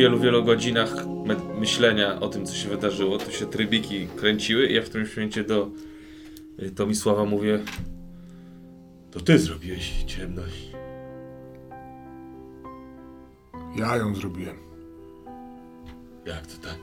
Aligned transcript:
wielu, 0.00 0.18
wielu 0.18 0.44
godzinach 0.44 0.94
myślenia 1.58 2.20
o 2.20 2.28
tym, 2.28 2.46
co 2.46 2.54
się 2.54 2.68
wydarzyło, 2.68 3.18
to 3.18 3.30
się 3.30 3.46
trybiki 3.46 4.08
kręciły 4.16 4.66
i 4.66 4.74
ja 4.74 4.82
w 4.82 4.88
którymś 4.88 5.16
momencie 5.16 5.44
do 5.44 5.70
y, 6.62 6.70
Tomisława 6.70 7.24
mówię 7.24 7.58
to 9.10 9.20
ty 9.20 9.38
zrobiłeś 9.38 10.04
ciemność. 10.06 10.70
Ja 13.76 13.96
ją 13.96 14.14
zrobiłem. 14.14 14.56
Jak 16.26 16.46
to 16.46 16.68
tak? 16.68 16.78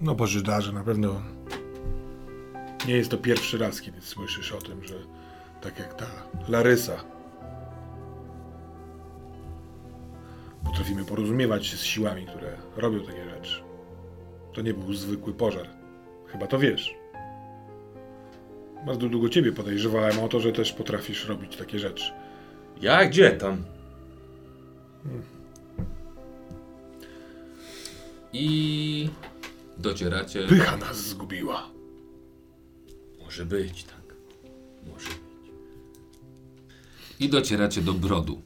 No 0.00 0.14
po 0.14 0.26
Żydarze 0.26 0.72
na 0.72 0.84
pewno 0.84 1.22
nie 2.88 2.96
jest 2.96 3.10
to 3.10 3.18
pierwszy 3.18 3.58
raz, 3.58 3.80
kiedy 3.80 4.00
słyszysz 4.00 4.52
o 4.52 4.58
tym, 4.58 4.84
że 4.84 4.94
tak 5.60 5.78
jak 5.78 5.94
ta 5.94 6.06
Larysa 6.48 7.11
potrafimy 10.64 11.04
porozumiewać 11.04 11.66
się 11.66 11.76
z 11.76 11.82
siłami, 11.82 12.26
które 12.26 12.56
robią 12.76 13.00
takie 13.00 13.24
rzeczy. 13.30 13.62
To 14.52 14.62
nie 14.62 14.74
był 14.74 14.94
zwykły 14.94 15.34
pożar. 15.34 15.68
Chyba 16.26 16.46
to 16.46 16.58
wiesz. 16.58 16.94
Bardzo 18.86 19.08
długo 19.08 19.28
ciebie 19.28 19.52
podejrzewałem 19.52 20.20
o 20.20 20.28
to, 20.28 20.40
że 20.40 20.52
też 20.52 20.72
potrafisz 20.72 21.28
robić 21.28 21.56
takie 21.56 21.78
rzeczy. 21.78 22.12
Ja 22.80 23.04
gdzie 23.04 23.30
tam? 23.30 23.64
Hmm. 25.02 25.22
I 28.32 29.10
docieracie. 29.78 30.46
Pycha 30.48 30.76
nas 30.76 30.96
zgubiła. 30.96 31.70
Może 33.22 33.46
być, 33.46 33.84
tak. 33.84 34.14
Może 34.86 35.08
być. 35.08 35.52
I 37.20 37.28
docieracie 37.28 37.82
do 37.82 37.92
brodu. 37.92 38.42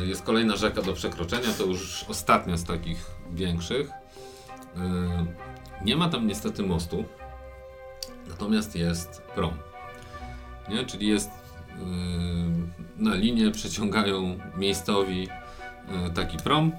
E, 0.00 0.06
jest 0.06 0.22
kolejna 0.22 0.56
rzeka 0.56 0.82
do 0.82 0.92
przekroczenia, 0.92 1.48
to 1.58 1.64
już 1.64 2.04
ostatnia 2.08 2.56
z 2.56 2.64
takich 2.64 3.10
większych. 3.32 3.90
E, 3.90 5.26
nie 5.84 5.96
ma 5.96 6.08
tam 6.08 6.26
niestety 6.26 6.62
mostu, 6.62 7.04
natomiast 8.28 8.76
jest 8.76 9.22
prom. 9.22 9.52
Nie? 10.68 10.84
Czyli 10.84 11.06
jest 11.06 11.30
yy, 11.68 13.04
na 13.04 13.14
linię 13.14 13.50
przeciągają 13.50 14.38
miejscowi 14.56 15.28
taki 16.14 16.36
prom. 16.36 16.72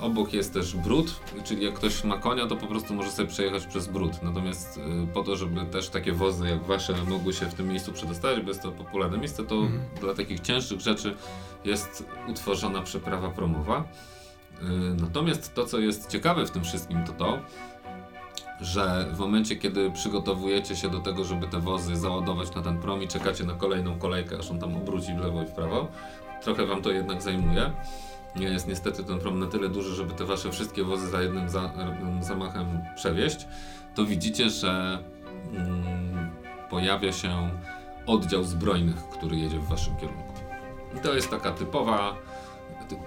Obok 0.00 0.32
jest 0.32 0.54
też 0.54 0.76
brud, 0.76 1.20
czyli 1.44 1.64
jak 1.64 1.74
ktoś 1.74 2.04
ma 2.04 2.18
konia, 2.18 2.46
to 2.46 2.56
po 2.56 2.66
prostu 2.66 2.94
może 2.94 3.10
sobie 3.10 3.28
przejechać 3.28 3.66
przez 3.66 3.86
brud. 3.86 4.22
Natomiast 4.22 4.76
yy, 4.76 5.06
po 5.14 5.22
to, 5.22 5.36
żeby 5.36 5.66
też 5.66 5.88
takie 5.88 6.12
wozy 6.12 6.48
jak 6.48 6.64
wasze 6.64 6.94
mogły 7.08 7.32
się 7.32 7.46
w 7.46 7.54
tym 7.54 7.68
miejscu 7.68 7.92
przedostać, 7.92 8.40
bo 8.40 8.48
jest 8.48 8.62
to 8.62 8.72
popularne 8.72 9.18
miejsce, 9.18 9.44
to 9.44 9.54
mhm. 9.54 9.80
dla 10.00 10.14
takich 10.14 10.40
cięższych 10.40 10.80
rzeczy 10.80 11.16
jest 11.64 12.04
utworzona 12.28 12.82
przeprawa 12.82 13.30
promowa. 13.30 13.84
Yy, 14.62 14.68
natomiast 15.00 15.54
to, 15.54 15.66
co 15.66 15.78
jest 15.78 16.10
ciekawe 16.10 16.46
w 16.46 16.50
tym 16.50 16.64
wszystkim, 16.64 17.04
to 17.04 17.12
to, 17.12 17.38
że 18.60 19.06
w 19.12 19.18
momencie, 19.18 19.56
kiedy 19.56 19.90
przygotowujecie 19.90 20.76
się 20.76 20.90
do 20.90 21.00
tego, 21.00 21.24
żeby 21.24 21.46
te 21.46 21.60
wozy 21.60 21.96
załadować 21.96 22.54
na 22.54 22.62
ten 22.62 22.78
prom 22.78 23.02
i 23.02 23.08
czekacie 23.08 23.44
na 23.44 23.54
kolejną 23.54 23.98
kolejkę, 23.98 24.38
aż 24.38 24.50
on 24.50 24.58
tam 24.58 24.76
obróci 24.76 25.14
w 25.14 25.18
lewo 25.18 25.42
i 25.42 25.46
w 25.46 25.52
prawo, 25.52 25.88
trochę 26.42 26.66
wam 26.66 26.82
to 26.82 26.90
jednak 26.90 27.22
zajmuje. 27.22 27.72
Nie 28.36 28.46
jest 28.46 28.68
niestety 28.68 29.04
ten 29.04 29.18
prom 29.18 29.38
na 29.38 29.46
tyle 29.46 29.68
duży, 29.68 29.94
żeby 29.94 30.14
te 30.14 30.24
wasze 30.24 30.52
wszystkie 30.52 30.84
wozy 30.84 31.08
za 31.08 31.22
jednym 31.22 31.48
za, 31.48 31.72
zamachem 32.20 32.80
przewieźć, 32.96 33.46
to 33.94 34.04
widzicie, 34.04 34.50
że 34.50 34.98
mm, 35.54 36.30
pojawia 36.70 37.12
się 37.12 37.50
oddział 38.06 38.44
zbrojnych, 38.44 38.96
który 38.96 39.36
jedzie 39.36 39.58
w 39.58 39.68
waszym 39.68 39.96
kierunku. 39.96 40.32
I 40.96 41.00
to 41.00 41.14
jest 41.14 41.30
taka 41.30 41.52
typowa, 41.52 42.14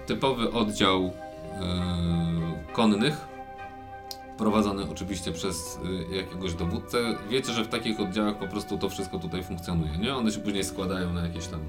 typowy 0.06 0.52
oddział 0.52 1.02
yy, 1.02 1.12
konnych, 2.72 3.32
prowadzony 4.38 4.90
oczywiście 4.90 5.32
przez 5.32 5.78
y, 6.12 6.16
jakiegoś 6.16 6.54
dowódcę. 6.54 6.98
Wiecie, 7.30 7.52
że 7.52 7.64
w 7.64 7.68
takich 7.68 8.00
oddziałach 8.00 8.38
po 8.38 8.46
prostu 8.46 8.78
to 8.78 8.88
wszystko 8.88 9.18
tutaj 9.18 9.44
funkcjonuje, 9.44 9.98
nie? 9.98 10.14
One 10.14 10.32
się 10.32 10.40
później 10.40 10.64
składają 10.64 11.12
na 11.12 11.22
jakieś 11.22 11.46
tam 11.46 11.60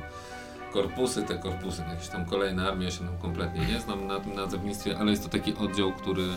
korpusy, 0.74 1.24
te 1.24 1.38
korpusy, 1.38 1.84
jakieś 1.90 2.08
tam 2.08 2.26
kolejne 2.26 2.68
armie, 2.68 2.86
ja 2.86 2.92
się 2.92 3.00
tam 3.00 3.18
kompletnie 3.18 3.66
nie 3.66 3.80
znam 3.80 4.08
na 4.08 4.20
tym 4.20 4.36
nazewnictwie, 4.36 4.98
ale 4.98 5.12
jest 5.12 5.24
to 5.24 5.30
taki 5.30 5.56
oddział, 5.56 5.92
który 5.92 6.24
yy, 6.24 6.30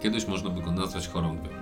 kiedyś 0.00 0.26
można 0.26 0.50
by 0.50 0.62
go 0.62 0.72
nazwać 0.72 1.08
chorągwiem. 1.08 1.54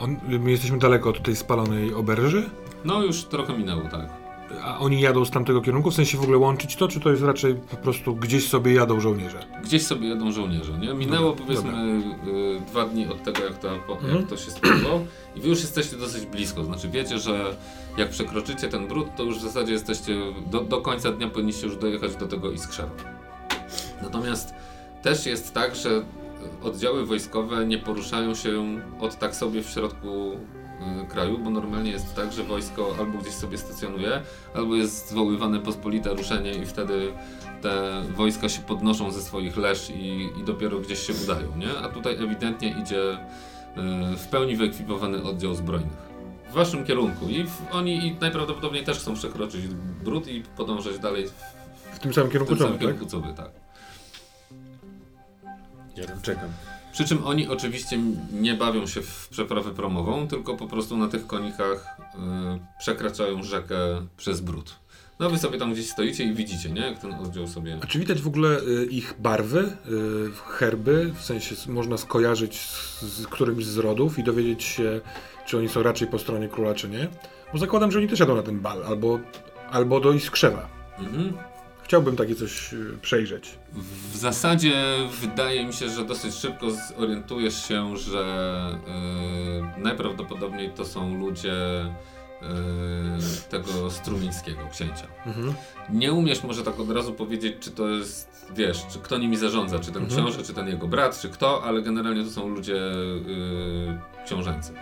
On, 0.00 0.16
my 0.28 0.50
jesteśmy 0.50 0.78
daleko 0.78 1.10
od 1.10 1.22
tej 1.22 1.36
spalonej 1.36 1.94
oberży? 1.94 2.50
No 2.84 3.02
już 3.02 3.24
trochę 3.24 3.58
minęło, 3.58 3.82
tak. 3.82 4.25
A 4.64 4.78
oni 4.78 5.00
jadą 5.00 5.24
z 5.24 5.30
tamtego 5.30 5.60
kierunku? 5.60 5.90
W 5.90 5.94
sensie 5.94 6.18
w 6.18 6.22
ogóle 6.22 6.38
łączyć 6.38 6.76
to, 6.76 6.88
czy 6.88 7.00
to 7.00 7.10
jest 7.10 7.22
raczej 7.22 7.54
po 7.54 7.76
prostu 7.76 8.14
gdzieś 8.14 8.48
sobie 8.48 8.74
jadą 8.74 9.00
żołnierze? 9.00 9.38
Gdzieś 9.64 9.82
sobie 9.82 10.08
jadą 10.08 10.32
żołnierze, 10.32 10.72
nie? 10.78 10.94
Minęło 10.94 11.30
dobra, 11.30 11.44
powiedzmy 11.46 11.72
dobra. 11.72 12.32
Y, 12.32 12.60
dwa 12.60 12.86
dni 12.86 13.06
od 13.06 13.22
tego, 13.22 13.44
jak 13.44 13.58
to, 13.58 13.74
mhm. 13.74 14.16
jak 14.16 14.28
to 14.28 14.36
się 14.36 14.50
stało 14.50 15.06
i 15.36 15.40
wy 15.40 15.48
już 15.48 15.60
jesteście 15.60 15.96
dosyć 15.96 16.26
blisko. 16.26 16.64
Znaczy 16.64 16.88
wiecie, 16.88 17.18
że 17.18 17.56
jak 17.98 18.10
przekroczycie 18.10 18.68
ten 18.68 18.88
brud, 18.88 19.06
to 19.16 19.22
już 19.22 19.38
w 19.38 19.42
zasadzie 19.42 19.72
jesteście, 19.72 20.16
do, 20.46 20.60
do 20.60 20.80
końca 20.80 21.12
dnia 21.12 21.28
powinniście 21.28 21.66
już 21.66 21.76
dojechać 21.76 22.16
do 22.16 22.26
tego 22.26 22.50
Iskrzewa. 22.50 22.90
Natomiast 24.02 24.54
też 25.02 25.26
jest 25.26 25.54
tak, 25.54 25.76
że 25.76 26.02
oddziały 26.62 27.06
wojskowe 27.06 27.66
nie 27.66 27.78
poruszają 27.78 28.34
się 28.34 28.80
od 29.00 29.18
tak 29.18 29.36
sobie 29.36 29.62
w 29.62 29.68
środku 29.68 30.36
kraju, 31.08 31.38
bo 31.38 31.50
normalnie 31.50 31.90
jest 31.90 32.14
tak, 32.14 32.32
że 32.32 32.42
wojsko 32.42 32.94
albo 32.98 33.18
gdzieś 33.18 33.34
sobie 33.34 33.58
stacjonuje, 33.58 34.22
albo 34.54 34.74
jest 34.74 35.08
zwoływane 35.08 35.60
pospolite 35.60 36.14
ruszenie 36.14 36.52
i 36.52 36.66
wtedy 36.66 37.12
te 37.62 38.02
wojska 38.16 38.48
się 38.48 38.62
podnoszą 38.62 39.10
ze 39.10 39.22
swoich 39.22 39.56
leż 39.56 39.90
i, 39.90 40.30
i 40.40 40.44
dopiero 40.44 40.78
gdzieś 40.78 40.98
się 40.98 41.12
udają, 41.24 41.56
nie? 41.56 41.78
A 41.78 41.88
tutaj 41.88 42.14
ewidentnie 42.14 42.74
idzie 42.82 43.12
y, 43.12 44.16
w 44.16 44.28
pełni 44.28 44.56
wyekwipowany 44.56 45.22
oddział 45.22 45.54
zbrojnych. 45.54 46.06
W 46.50 46.52
waszym 46.52 46.84
kierunku 46.84 47.28
i 47.28 47.44
w, 47.44 47.62
oni 47.72 48.06
i 48.06 48.16
najprawdopodobniej 48.20 48.84
też 48.84 48.98
chcą 48.98 49.14
przekroczyć 49.14 49.66
brud 50.04 50.28
i 50.28 50.42
podążać 50.56 50.98
dalej 50.98 51.26
w, 51.28 51.32
w 51.96 51.98
tym 51.98 52.14
samym 52.14 52.30
kierunku, 52.30 52.54
w 52.54 52.58
tym 52.58 52.66
samym 52.66 52.80
kierunku 52.80 53.04
tak? 53.04 53.10
co 53.10 53.20
wy, 53.20 53.34
tak. 53.34 53.50
Ja 55.96 56.06
tam 56.06 56.20
czekam. 56.22 56.48
Przy 56.96 57.04
czym 57.04 57.24
oni 57.24 57.48
oczywiście 57.48 57.98
nie 58.32 58.54
bawią 58.54 58.86
się 58.86 59.02
w 59.02 59.28
przeprawę 59.28 59.70
promową, 59.70 60.28
tylko 60.28 60.56
po 60.56 60.66
prostu 60.66 60.96
na 60.96 61.08
tych 61.08 61.26
konikach 61.26 61.96
yy, 61.98 62.20
przekraczają 62.78 63.42
rzekę 63.42 63.76
przez 64.16 64.40
brud. 64.40 64.74
No 65.18 65.30
wy 65.30 65.38
sobie 65.38 65.58
tam 65.58 65.72
gdzieś 65.72 65.90
stoicie 65.90 66.24
i 66.24 66.34
widzicie, 66.34 66.70
nie? 66.70 66.80
Jak 66.80 66.98
ten 66.98 67.14
oddział 67.14 67.48
sobie... 67.48 67.78
A 67.82 67.86
czy 67.86 67.98
widać 67.98 68.22
w 68.22 68.26
ogóle 68.26 68.60
y, 68.60 68.86
ich 68.86 69.14
barwy, 69.18 69.58
y, 69.58 70.30
herby? 70.46 71.12
W 71.18 71.24
sensie 71.24 71.54
można 71.68 71.96
skojarzyć 71.96 72.60
z, 72.60 73.02
z, 73.02 73.26
którymś 73.26 73.64
z 73.64 73.78
rodów 73.78 74.18
i 74.18 74.24
dowiedzieć 74.24 74.64
się, 74.64 75.00
czy 75.46 75.58
oni 75.58 75.68
są 75.68 75.82
raczej 75.82 76.08
po 76.08 76.18
stronie 76.18 76.48
króla, 76.48 76.74
czy 76.74 76.88
nie? 76.88 77.08
Bo 77.52 77.58
zakładam, 77.58 77.92
że 77.92 77.98
oni 77.98 78.08
też 78.08 78.20
jadą 78.20 78.36
na 78.36 78.42
ten 78.42 78.60
bal, 78.60 78.84
albo, 78.84 79.18
albo 79.70 80.00
do 80.00 80.12
Iskrzewa. 80.12 80.68
Mhm. 80.98 81.32
Chciałbym 81.86 82.16
takie 82.16 82.34
coś 82.34 82.72
y, 82.72 82.98
przejrzeć. 83.02 83.58
W 84.12 84.16
zasadzie 84.16 84.74
wydaje 85.20 85.66
mi 85.66 85.72
się, 85.72 85.88
że 85.88 86.04
dosyć 86.04 86.34
szybko 86.34 86.66
zorientujesz 86.70 87.68
się, 87.68 87.96
że 87.96 88.78
yy, 89.76 89.82
najprawdopodobniej 89.82 90.70
to 90.70 90.84
są 90.84 91.18
ludzie 91.18 91.54
yy, 92.42 92.48
tego 93.50 93.90
strumińskiego 93.90 94.60
księcia. 94.72 95.06
Mhm. 95.26 95.54
Nie 95.90 96.12
umiesz 96.12 96.42
może 96.42 96.62
tak 96.62 96.80
od 96.80 96.90
razu 96.90 97.14
powiedzieć, 97.14 97.54
czy 97.60 97.70
to 97.70 97.88
jest, 97.88 98.46
wiesz, 98.54 98.86
czy 98.92 98.98
kto 98.98 99.18
nimi 99.18 99.36
zarządza, 99.36 99.78
czy 99.78 99.92
ten 99.92 100.02
mhm. 100.02 100.22
książę, 100.22 100.42
czy 100.44 100.54
ten 100.54 100.68
jego 100.68 100.88
brat, 100.88 101.20
czy 101.20 101.28
kto, 101.28 101.64
ale 101.64 101.82
generalnie 101.82 102.24
to 102.24 102.30
są 102.30 102.48
ludzie 102.48 102.74
yy, 102.74 103.98
książęcy. 104.24 104.72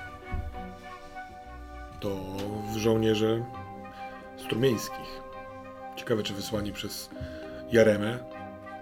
To 2.01 2.37
żołnierze 2.77 3.45
strumieńskich. 4.37 5.24
Ciekawe, 5.97 6.23
czy 6.23 6.35
wysłani 6.35 6.73
przez 6.73 7.11
Jaremę, 7.73 8.19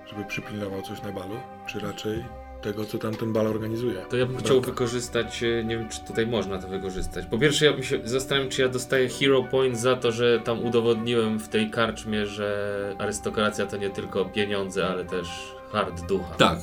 żeby 0.07 0.25
przypilnował 0.25 0.83
coś 0.83 1.03
na 1.03 1.13
balu, 1.13 1.37
czy 1.67 1.81
raczej 1.81 2.25
tego, 2.63 2.85
co 2.85 2.99
tam 2.99 3.15
ten 3.15 3.33
bal 3.33 3.47
organizuje. 3.47 3.95
To 4.11 4.17
ja 4.17 4.27
bym 4.27 4.37
chciał 4.37 4.61
wykorzystać, 4.61 5.43
e, 5.43 5.65
nie 5.65 5.79
wiem, 5.79 5.89
czy 5.89 6.01
tutaj 6.01 6.27
można 6.27 6.59
to 6.59 6.69
wykorzystać. 6.69 7.27
Po 7.27 7.39
pierwsze, 7.39 7.67
ja 7.67 7.73
bym 7.73 7.83
się 7.83 8.01
zastanawiam, 8.05 8.51
czy 8.51 8.63
ja 8.63 8.69
dostaję 8.69 9.09
hero 9.09 9.43
point 9.43 9.79
za 9.79 9.97
to, 9.97 10.13
że 10.13 10.41
tam 10.41 10.65
udowodniłem 10.65 11.39
w 11.39 11.49
tej 11.49 11.71
karczmie, 11.71 12.27
że 12.27 12.97
arystokracja 12.99 13.67
to 13.67 13.77
nie 13.77 13.91
tylko 13.91 14.25
pieniądze, 14.25 14.89
ale 14.89 15.05
też 15.05 15.29
hard 15.73 16.07
ducha. 16.07 16.35
Tak, 16.35 16.59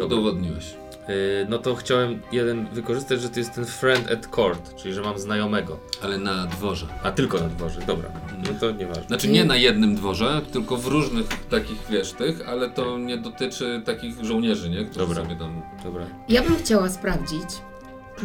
udowodniłeś. 0.00 0.83
Y, 1.08 1.46
no 1.48 1.58
to 1.58 1.74
chciałem 1.74 2.20
jeden 2.32 2.66
wykorzystać, 2.66 3.20
że 3.20 3.30
to 3.30 3.38
jest 3.38 3.54
ten 3.54 3.64
friend 3.64 4.10
at 4.10 4.26
court, 4.26 4.74
czyli 4.76 4.94
że 4.94 5.02
mam 5.02 5.18
znajomego. 5.18 5.78
Ale 6.02 6.18
na 6.18 6.46
dworze. 6.46 6.86
A 7.02 7.10
tylko 7.10 7.40
na 7.40 7.48
dworze, 7.48 7.80
dobra. 7.86 8.10
No 8.38 8.60
to 8.60 8.70
nieważne. 8.70 9.04
Znaczy 9.04 9.28
nie 9.28 9.44
na 9.44 9.56
jednym 9.56 9.94
dworze, 9.96 10.40
tylko 10.52 10.76
w 10.76 10.86
różnych 10.86 11.26
takich 11.50 11.78
wiesz 11.90 12.12
tych, 12.12 12.48
ale 12.48 12.70
to 12.70 12.98
nie 12.98 13.18
dotyczy 13.18 13.82
takich 13.84 14.24
żołnierzy, 14.24 14.70
nie? 14.70 14.84
Którzy 14.84 15.06
dobra. 15.06 15.22
sobie 15.22 15.36
tam. 15.36 15.62
Dobra. 15.84 16.06
Ja 16.28 16.42
bym 16.42 16.56
chciała 16.56 16.88
sprawdzić 16.88 17.48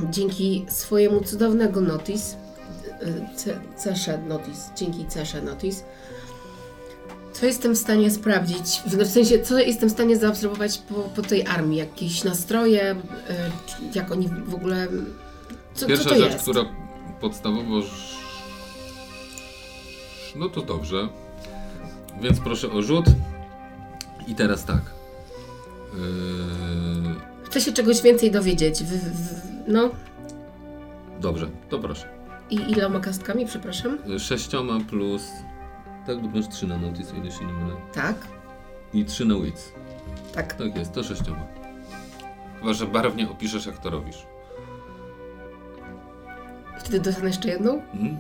dzięki 0.09 0.65
swojemu 0.69 1.23
cudownego 1.23 1.81
notis 1.81 2.37
y, 3.47 3.59
Cesze 3.75 4.17
Notice, 4.17 4.71
dzięki 4.75 5.05
Cesze 5.05 5.41
Notice, 5.41 5.83
co 7.39 7.45
jestem 7.45 7.75
w 7.75 7.77
stanie 7.77 8.12
sprawdzić, 8.12 8.81
w 8.86 9.07
sensie, 9.07 9.39
co 9.39 9.59
jestem 9.59 9.89
w 9.89 9.91
stanie 9.91 10.18
zaobserwować 10.18 10.77
po, 10.77 10.95
po 10.95 11.21
tej 11.21 11.47
armii, 11.47 11.77
jakieś 11.77 12.24
nastroje, 12.24 12.95
czy 13.65 13.75
jak 14.00 14.12
oni 14.12 14.30
w 14.45 14.56
ogóle, 14.56 14.88
co, 15.74 15.88
Pierwsza 15.88 16.09
co 16.09 16.15
rzecz, 16.15 16.33
jest? 16.33 16.41
która 16.44 16.65
podstawowo. 17.21 17.81
No 20.36 20.50
to 20.50 20.62
dobrze. 20.62 21.09
Więc 22.21 22.39
proszę 22.39 22.71
o 22.71 22.81
rzut. 22.81 23.06
I 24.27 24.35
teraz 24.35 24.65
tak. 24.65 24.81
Yy, 25.94 27.15
Chcę 27.44 27.62
się 27.62 27.71
czegoś 27.74 28.01
więcej 28.01 28.31
dowiedzieć, 28.31 28.83
w, 28.83 28.88
w, 28.88 29.42
no 29.68 29.89
Dobrze, 31.21 31.50
to 31.69 31.80
proszę. 31.80 32.06
i 32.50 32.56
iloma 32.56 33.00
kastkami, 33.00 33.45
przepraszam? 33.45 33.97
Y, 34.15 34.19
Sześcioma 34.19 34.80
plus. 34.89 35.24
Tak, 36.09 36.21
bo 36.21 36.27
masz 36.38 36.47
trzy 36.47 36.67
na 36.67 36.77
notice, 36.77 37.13
o 37.13 37.17
ile 37.17 37.31
się 37.31 37.45
nie 37.45 37.53
mylę. 37.53 37.75
Tak, 37.94 38.15
I 38.94 39.06
trzy 39.06 39.25
na 39.25 39.35
wits. 39.35 39.71
tak. 40.35 40.53
Tak 40.53 40.75
jest, 40.77 40.94
to 40.94 41.03
sześcioma. 41.03 41.47
Chyba, 42.59 42.73
że 42.73 42.85
barwnie 42.88 43.29
opiszesz, 43.29 43.65
jak 43.65 43.77
to 43.77 43.89
robisz. 43.89 44.25
Wtedy 46.79 47.00
dostanę 47.00 47.27
jeszcze 47.27 47.50
jedną. 47.50 47.73
Mhm. 47.94 48.17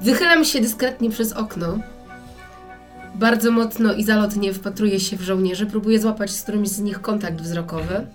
Wychylam 0.00 0.44
się 0.44 0.60
dyskretnie 0.60 1.10
przez 1.10 1.32
okno. 1.32 1.78
Bardzo 3.14 3.50
mocno 3.50 3.92
i 3.94 4.04
zalotnie 4.04 4.52
wpatruję 4.54 5.00
się 5.00 5.16
w 5.16 5.20
żołnierzy. 5.22 5.66
Próbuję 5.66 6.00
złapać 6.00 6.30
z 6.30 6.42
którymś 6.42 6.68
z 6.68 6.80
nich 6.80 7.00
kontakt 7.00 7.40
wzrokowy. 7.40 8.06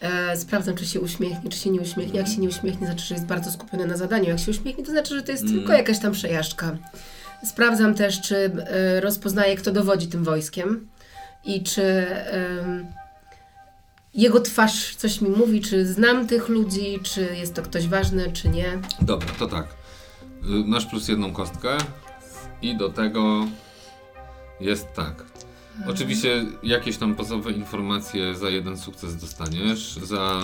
E, 0.00 0.36
sprawdzam, 0.36 0.74
czy 0.74 0.86
się 0.86 1.00
uśmiechnie, 1.00 1.50
czy 1.50 1.58
się 1.58 1.70
nie 1.70 1.80
uśmiechnie. 1.80 2.18
Jak 2.18 2.28
się 2.28 2.40
nie 2.40 2.48
uśmiechnie, 2.48 2.86
znaczy, 2.86 3.04
że 3.06 3.14
jest 3.14 3.26
bardzo 3.26 3.50
skupiony 3.50 3.86
na 3.86 3.96
zadaniu. 3.96 4.28
Jak 4.28 4.38
się 4.38 4.50
uśmiechnie, 4.50 4.84
to 4.84 4.90
znaczy, 4.90 5.14
że 5.16 5.22
to 5.22 5.32
jest 5.32 5.44
Mm. 5.44 5.56
tylko 5.56 5.72
jakaś 5.72 5.98
tam 5.98 6.12
przejażdżka. 6.12 6.76
Sprawdzam 7.44 7.94
też, 7.94 8.20
czy 8.20 8.36
e, 8.36 9.00
rozpoznaje, 9.00 9.56
kto 9.56 9.72
dowodzi 9.72 10.06
tym 10.06 10.24
wojskiem 10.24 10.88
i 11.44 11.62
czy 11.62 12.06
jego 14.14 14.40
twarz 14.40 14.96
coś 14.96 15.20
mi 15.20 15.30
mówi, 15.30 15.60
czy 15.60 15.86
znam 15.86 16.26
tych 16.26 16.48
ludzi, 16.48 16.98
czy 17.02 17.28
jest 17.36 17.54
to 17.54 17.62
ktoś 17.62 17.88
ważny, 17.88 18.32
czy 18.32 18.48
nie. 18.48 18.78
Dobra, 19.02 19.28
to 19.38 19.46
tak. 19.46 19.66
Y, 19.66 20.46
Masz 20.66 20.86
plus 20.86 21.08
jedną 21.08 21.32
kostkę 21.32 21.78
i 22.62 22.76
do 22.76 22.88
tego 22.88 23.46
jest 24.60 24.92
tak. 24.94 25.24
Oczywiście 25.86 26.44
jakieś 26.62 26.96
tam 26.96 27.14
pozowe 27.14 27.52
informacje 27.52 28.34
za 28.34 28.48
jeden 28.50 28.78
sukces 28.78 29.16
dostaniesz. 29.16 29.98
Za 30.02 30.40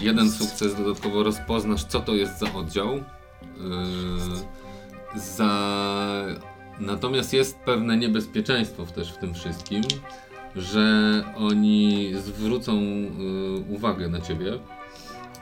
jeden 0.00 0.30
sukces 0.32 0.74
dodatkowo 0.74 1.22
rozpoznasz, 1.22 1.84
co 1.84 2.00
to 2.00 2.14
jest 2.14 2.38
za 2.38 2.52
oddział. 2.52 2.94
Yy, 2.94 3.02
za... 5.16 5.50
Natomiast 6.80 7.32
jest 7.32 7.56
pewne 7.58 7.96
niebezpieczeństwo 7.96 8.86
też 8.86 9.12
w 9.12 9.16
tym 9.18 9.34
wszystkim, 9.34 9.82
że 10.56 10.84
oni 11.36 12.12
zwrócą 12.24 12.80
yy, 12.82 13.64
uwagę 13.76 14.08
na 14.08 14.20
ciebie, 14.20 14.58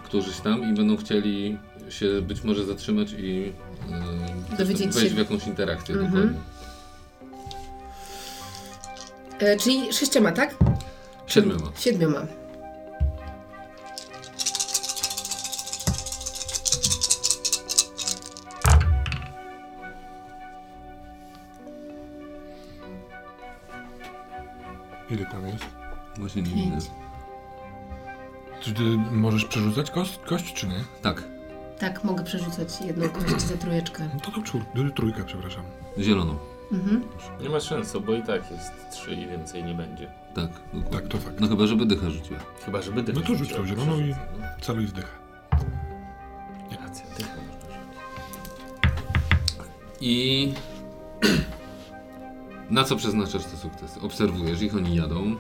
którzyś 0.05 0.41
tam 0.41 0.71
i 0.71 0.75
będą 0.75 0.97
chcieli 0.97 1.59
się 1.89 2.21
być 2.23 2.45
może 2.45 2.65
zatrzymać 2.65 3.13
i 3.19 3.53
Dowiedzieć 4.59 4.89
wejść 4.95 5.09
się- 5.09 5.15
w 5.15 5.19
jakąś 5.19 5.47
interakcję 5.47 5.95
Mhm. 5.95 6.13
dokładnie. 6.13 6.41
E, 9.39 9.57
czyli 9.57 9.93
sześcioma, 9.93 10.33
tak? 10.33 10.57
Siedmioma. 11.27 11.73
Siedmioma. 11.79 12.27
Ile 25.15 25.27
tam 25.27 25.47
jest? 25.47 25.65
Właśnie 26.19 26.43
nie 26.43 26.51
Pięć. 26.51 26.75
widzę. 26.75 26.89
Czy 28.61 28.75
ty 28.75 28.83
możesz 29.11 29.45
przerzucać 29.45 29.91
kość, 29.91 30.19
kość 30.27 30.55
czy 30.55 30.67
nie? 30.69 30.85
Tak, 31.03 31.25
Tak, 31.79 32.05
mogę 32.05 32.25
przerzucać 32.25 32.81
jedną 32.81 33.09
kość 33.09 33.41
za 33.51 33.57
trójeczkę. 33.57 34.09
No 34.15 34.21
to 34.21 34.31
to 34.31 34.43
czwór, 34.43 34.63
trójkę, 34.95 35.25
przepraszam. 35.25 35.65
zieloną. 35.99 36.37
Mhm. 36.73 37.03
Nie 37.41 37.49
ma 37.49 37.61
sensu, 37.61 38.01
bo 38.01 38.13
i 38.13 38.23
tak 38.23 38.51
jest 38.51 38.73
3 38.91 39.15
i 39.15 39.27
więcej 39.27 39.65
nie 39.65 39.75
będzie. 39.75 40.11
Tak, 40.35 40.51
dokładnie. 40.73 40.91
Tak, 40.91 41.09
to 41.09 41.19
fakt. 41.19 41.41
No 41.41 41.49
chyba, 41.49 41.67
żeby 41.67 41.87
dycha 41.87 42.11
rzuciła. 42.11 42.41
Chyba, 42.65 42.83
żeby 42.83 43.03
dycha 43.03 43.21
No 43.21 43.27
to 43.27 43.35
rzuć 43.35 43.53
tą 43.53 43.67
zieloną 43.67 43.93
i- 43.99 44.03
przerzucę, 44.03 44.27
no. 44.41 44.47
Cały 44.61 44.87
wdycha. 44.87 45.09
Racja, 46.83 47.05
dycha 47.19 47.31
można 47.37 47.69
rzucić. 47.69 47.99
I 50.01 50.53
na 52.71 52.85
co 52.85 52.97
przeznaczasz 52.97 53.45
te 53.45 53.57
sukcesy? 53.57 54.01
Obserwujesz 54.01 54.63
ich, 54.63 54.77
oni 54.77 54.97
jadą. 54.97 55.37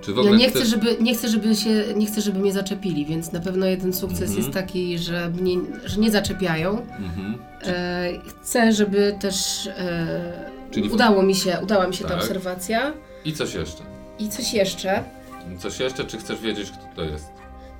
Czy 0.00 0.12
w 0.12 0.16
Ja 0.16 0.20
ogóle 0.22 0.36
nie 0.36 0.48
chcę, 0.50 0.58
chcesz... 0.58 0.68
żeby, 0.70 0.96
nie, 1.00 1.14
chcę, 1.14 1.28
żeby 1.28 1.54
się, 1.56 1.84
nie 1.96 2.06
chcę, 2.06 2.20
żeby 2.20 2.38
mnie 2.38 2.52
zaczepili, 2.52 3.06
więc 3.06 3.32
na 3.32 3.40
pewno 3.40 3.66
jeden 3.66 3.92
sukces 3.92 4.20
Mhm. 4.20 4.38
jest 4.38 4.50
taki, 4.50 4.98
że, 4.98 5.28
mnie, 5.30 5.56
że 5.84 6.00
nie 6.00 6.10
zaczepiają. 6.10 6.70
Mhm. 6.98 7.34
E, 7.62 8.08
chcę, 8.42 8.72
żeby 8.72 9.16
też 9.20 9.66
e, 9.66 10.50
Czyli- 10.70 10.90
udało 10.90 11.22
mi 11.22 11.34
się, 11.34 11.58
udała 11.62 11.86
mi 11.86 11.94
się 11.94 12.04
ta 12.04 12.10
Tak. 12.10 12.18
obserwacja. 12.22 12.92
I 13.24 13.32
coś 13.32 13.54
jeszcze. 13.54 13.82
I 14.18 14.28
coś 14.28 14.52
jeszcze. 14.54 15.04
Coś 15.58 15.80
jeszcze, 15.80 16.04
czy 16.04 16.18
chcesz 16.18 16.40
wiedzieć, 16.40 16.70
kto 16.70 16.86
to 16.96 17.02
jest? 17.04 17.26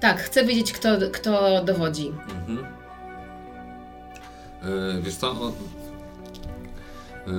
Tak, 0.01 0.19
chcę 0.19 0.45
wiedzieć, 0.45 0.73
kto, 0.73 0.89
kto 1.13 1.65
dowodzi. 1.65 2.13
Mhm. 2.49 2.59
E, 4.63 5.03
wiesz 5.03 5.15
co? 5.15 5.31
On, 5.31 5.53
e, 7.27 7.33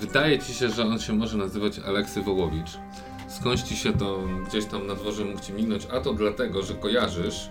wydaje 0.00 0.38
ci 0.38 0.54
się, 0.54 0.68
że 0.68 0.84
on 0.84 0.98
się 0.98 1.12
może 1.12 1.36
nazywać 1.36 1.78
Aleksy 1.78 2.22
Wołowicz. 2.22 2.78
Skądś 3.28 3.62
ci 3.62 3.76
się 3.76 3.92
to 3.92 4.22
gdzieś 4.48 4.64
tam 4.64 4.86
na 4.86 4.94
dworze 4.94 5.24
mógł 5.24 5.40
ci 5.40 5.52
mignąć, 5.52 5.86
a 5.92 6.00
to 6.00 6.12
dlatego, 6.12 6.62
że 6.62 6.74
kojarzysz, 6.74 7.50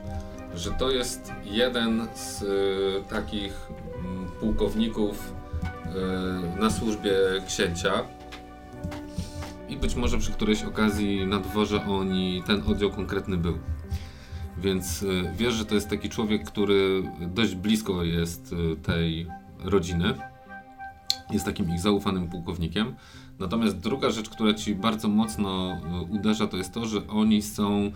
że 0.55 0.71
to 0.71 0.91
jest 0.91 1.31
jeden 1.43 2.07
z 2.13 2.43
e, 2.43 2.45
takich 3.09 3.53
mm, 3.99 4.31
pułkowników 4.39 5.33
e, 5.85 6.59
na 6.59 6.69
służbie 6.69 7.11
księcia. 7.47 7.93
I 9.69 9.77
być 9.77 9.95
może 9.95 10.17
przy 10.17 10.31
którejś 10.31 10.63
okazji 10.63 11.27
na 11.27 11.39
dworze 11.39 11.85
oni, 11.85 12.43
ten 12.47 12.63
oddział 12.67 12.89
konkretny 12.89 13.37
był. 13.37 13.57
Więc 14.61 15.03
y, 15.03 15.31
wiesz, 15.35 15.53
że 15.53 15.65
to 15.65 15.75
jest 15.75 15.89
taki 15.89 16.09
człowiek, 16.09 16.43
który 16.43 17.03
dość 17.19 17.55
blisko 17.55 18.03
jest 18.03 18.53
y, 18.53 18.75
tej 18.75 19.27
rodziny. 19.63 20.13
Jest 21.31 21.45
takim 21.45 21.69
ich 21.69 21.79
zaufanym 21.79 22.29
pułkownikiem. 22.29 22.95
Natomiast 23.39 23.77
druga 23.77 24.09
rzecz, 24.09 24.29
która 24.29 24.53
ci 24.53 24.75
bardzo 24.75 25.07
mocno 25.07 25.74
y, 25.74 26.13
uderza, 26.13 26.48
to 26.48 26.57
jest 26.57 26.74
to, 26.74 26.86
że 26.86 27.07
oni 27.07 27.41
są 27.41 27.86
y, 27.86 27.91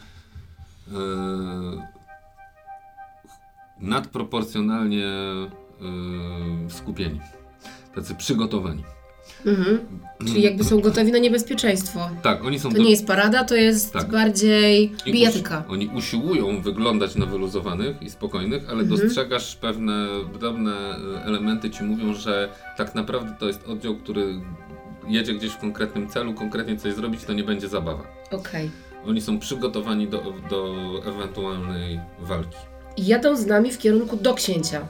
nadproporcjonalnie 3.79 5.07
y, 6.67 6.71
skupieni. 6.71 7.19
Tacy 7.95 8.15
przygotowani. 8.15 8.83
Mhm. 9.45 9.79
Czyli 10.27 10.41
jakby 10.41 10.63
są 10.63 10.79
gotowi 10.79 11.11
na 11.11 11.17
niebezpieczeństwo. 11.17 12.09
Tak, 12.21 12.43
oni 12.45 12.59
są 12.59 12.69
To 12.69 12.75
do- 12.77 12.83
nie 12.83 12.89
jest 12.91 13.07
parada, 13.07 13.43
to 13.43 13.55
jest 13.55 13.93
Tak. 13.93 14.09
bardziej 14.11 14.91
bijatyka. 15.05 15.63
usi- 15.67 15.73
Oni 15.73 15.89
usiłują 15.97 16.61
wyglądać 16.61 17.15
na 17.15 17.25
wyluzowanych 17.25 18.01
i 18.01 18.09
spokojnych, 18.09 18.63
ale 18.69 18.81
Mhm. 18.81 18.89
dostrzegasz 18.89 19.55
pewne 19.55 20.07
drobne 20.39 20.71
e, 20.71 21.25
elementy, 21.25 21.69
ci 21.69 21.83
mówią, 21.83 22.13
że 22.13 22.49
tak 22.77 22.95
naprawdę 22.95 23.35
to 23.39 23.47
jest 23.47 23.67
oddział, 23.67 23.95
który 23.95 24.35
jedzie 25.07 25.33
gdzieś 25.33 25.51
w 25.51 25.57
konkretnym 25.57 26.07
celu, 26.09 26.33
konkretnie 26.33 26.77
coś 26.77 26.93
zrobić, 26.93 27.23
to 27.23 27.33
nie 27.33 27.43
będzie 27.43 27.67
zabawa. 27.67 28.03
Okej. 28.31 28.69
Oni 29.07 29.21
są 29.21 29.39
przygotowani 29.39 30.07
do, 30.07 30.33
do 30.49 30.75
ewentualnej 31.05 31.99
walki. 32.19 32.57
Jadą 32.97 33.35
z 33.35 33.45
nami 33.45 33.71
w 33.71 33.77
kierunku 33.77 34.17
do 34.17 34.33
księcia. 34.33 34.87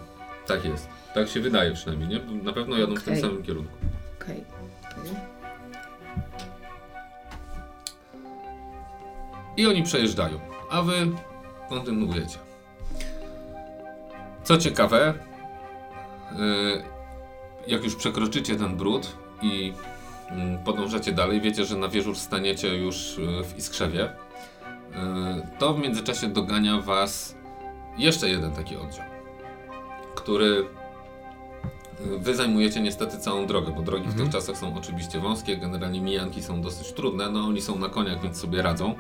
Tak 0.48 0.66
jest. 0.66 0.88
Tak 1.14 1.28
się 1.30 1.40
wydaje 1.40 1.72
przynajmniej, 1.74 2.10
nie? 2.10 2.20
Na 2.44 2.54
pewno 2.54 2.78
jadą 2.78 2.96
w 2.96 3.04
tym 3.04 3.16
samym 3.18 3.44
kierunku. 3.44 3.72
I 9.58 9.68
oni 9.68 9.84
przejeżdżają, 9.84 10.40
a 10.70 10.82
wy 10.82 10.94
kontynuujecie. 11.70 12.38
Co 14.44 14.58
ciekawe, 14.58 15.14
yy, 16.32 16.84
jak 17.68 17.84
już 17.84 17.96
przekroczycie 17.96 18.56
ten 18.56 18.78
brud 18.78 19.18
i 19.42 19.74
mm, 20.30 20.64
podążacie 20.64 21.12
dalej, 21.12 21.42
wiecie, 21.42 21.66
że 21.66 21.78
na 21.78 21.88
wieżór 21.88 22.18
staniecie 22.18 22.78
już 22.78 23.18
yy, 23.18 23.44
w 23.44 23.58
Iskrzewie, 23.58 24.00
yy, 24.00 25.48
to 25.60 25.74
w 25.74 25.80
międzyczasie 25.80 26.28
dogania 26.28 26.82
was 26.82 27.36
jeszcze 27.98 28.30
jeden 28.30 28.52
taki 28.52 28.78
oddział, 28.78 29.06
który 30.16 30.66
Wy 32.18 32.36
zajmujecie 32.36 32.82
niestety 32.82 33.18
całą 33.18 33.46
drogę, 33.48 33.72
bo 33.72 33.82
drogi 33.82 34.04
w 34.04 34.08
Mhm. 34.08 34.26
tych 34.26 34.34
czasach 34.34 34.58
są 34.58 34.76
oczywiście 34.78 35.20
wąskie, 35.20 35.58
generalnie 35.58 36.02
mijanki 36.02 36.44
są 36.44 36.62
dosyć 36.62 36.92
trudne, 36.94 37.30
no 37.30 37.40
oni 37.40 37.62
są 37.62 37.80
na 37.80 37.90
koniach, 37.90 38.22
więc 38.22 38.38
sobie 38.38 38.62
radzą, 38.62 38.96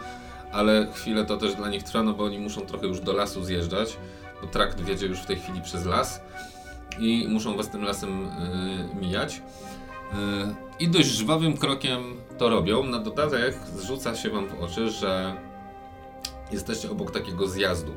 ale 0.53 0.87
chwilę 0.93 1.25
to 1.25 1.37
też 1.37 1.55
dla 1.55 1.69
nich 1.69 1.83
trwa, 1.83 2.03
no 2.03 2.13
bo 2.13 2.23
oni 2.23 2.39
muszą 2.39 2.61
trochę 2.61 2.87
już 2.87 2.99
do 2.99 3.13
lasu 3.13 3.43
zjeżdżać, 3.43 3.97
bo 4.41 4.47
trakt 4.47 4.81
wiedzie 4.81 5.07
już 5.07 5.19
w 5.19 5.25
tej 5.25 5.35
chwili 5.35 5.61
przez 5.61 5.85
las 5.85 6.21
i 6.99 7.27
muszą 7.29 7.57
was 7.57 7.69
tym 7.69 7.83
lasem 7.83 8.25
y, 8.25 8.95
mijać. 9.01 9.37
Y, 9.37 10.15
I 10.79 10.87
dość 10.87 11.07
żwawym 11.07 11.57
krokiem 11.57 12.01
to 12.37 12.49
robią. 12.49 12.83
Na 12.83 12.99
dodatek 12.99 13.57
zrzuca 13.75 14.15
się 14.15 14.29
wam 14.29 14.47
w 14.47 14.61
oczy, 14.61 14.89
że 14.89 15.35
jesteście 16.51 16.91
obok 16.91 17.11
takiego 17.11 17.47
zjazdu. 17.47 17.91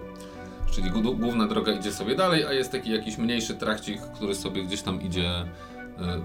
Czyli 0.71 0.91
główna 0.91 1.47
droga 1.47 1.73
idzie 1.73 1.93
sobie 1.93 2.15
dalej, 2.15 2.45
a 2.45 2.53
jest 2.53 2.73
taki 2.73 2.91
jakiś 2.91 3.19
mniejszy 3.19 3.55
trakcik, 3.55 4.01
który 4.01 4.35
sobie 4.35 4.65
gdzieś 4.65 4.83
tam 4.83 5.03
idzie 5.03 5.43
y, 5.43 5.47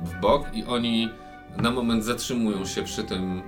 w 0.04 0.20
bok 0.22 0.46
i 0.54 0.64
oni 0.64 1.10
na 1.58 1.72
moment 1.72 2.06
zatrzymują 2.06 2.66
się 2.66 2.84
przy 2.84 3.04
tym, 3.04 3.38
yy, 3.38 3.44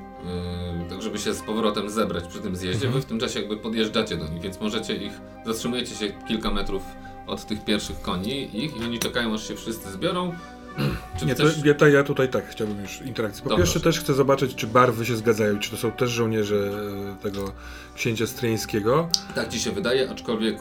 tak 0.90 1.02
żeby 1.02 1.20
się 1.20 1.34
z 1.34 1.42
powrotem 1.42 1.90
zebrać 1.90 2.28
przy 2.28 2.40
tym 2.40 2.56
zjeździe. 2.56 2.90
Wy 2.90 3.02
w 3.02 3.06
tym 3.06 3.20
czasie 3.20 3.40
jakby 3.40 3.58
podjeżdżacie 3.58 4.18
do 4.18 4.28
nich, 4.28 4.42
więc 4.42 4.60
możecie 4.62 4.96
ich, 4.96 5.14
zatrzymujecie 5.46 5.96
się 5.96 6.14
kilka 6.28 6.52
metrów 6.52 6.84
od 7.28 7.46
tych 7.46 7.66
pierwszych 7.66 8.02
koni 8.02 8.64
ich 8.64 8.78
i 8.78 8.84
oni 8.84 9.00
czekają 9.00 9.34
aż 9.34 9.48
się 9.48 9.56
wszyscy 9.56 9.92
zbiorą. 9.92 10.34
Czy 11.20 11.26
Nie, 11.26 11.36
to, 11.36 11.44
chcesz... 11.44 11.66
ja, 11.66 11.74
to, 11.74 11.88
ja 11.88 12.04
tutaj 12.04 12.30
tak 12.30 12.50
chciałbym 12.50 12.82
już 12.82 13.02
interakcji. 13.02 13.44
Po 13.44 13.50
Dobra. 13.50 13.64
pierwsze 13.64 13.80
też 13.80 14.00
chcę 14.00 14.14
zobaczyć, 14.14 14.56
czy 14.56 14.68
barwy 14.68 15.06
się 15.06 15.16
zgadzają, 15.16 15.60
czy 15.60 15.72
to 15.72 15.78
są 15.78 15.92
też 15.92 16.10
żołnierze 16.10 16.72
e, 17.12 17.24
tego 17.24 17.52
księcia 17.96 18.28
Stryńskiego. 18.28 19.10
Tak 19.36 19.50
ci 19.50 19.60
się 19.60 19.72
wydaje, 19.72 20.10
aczkolwiek 20.10 20.60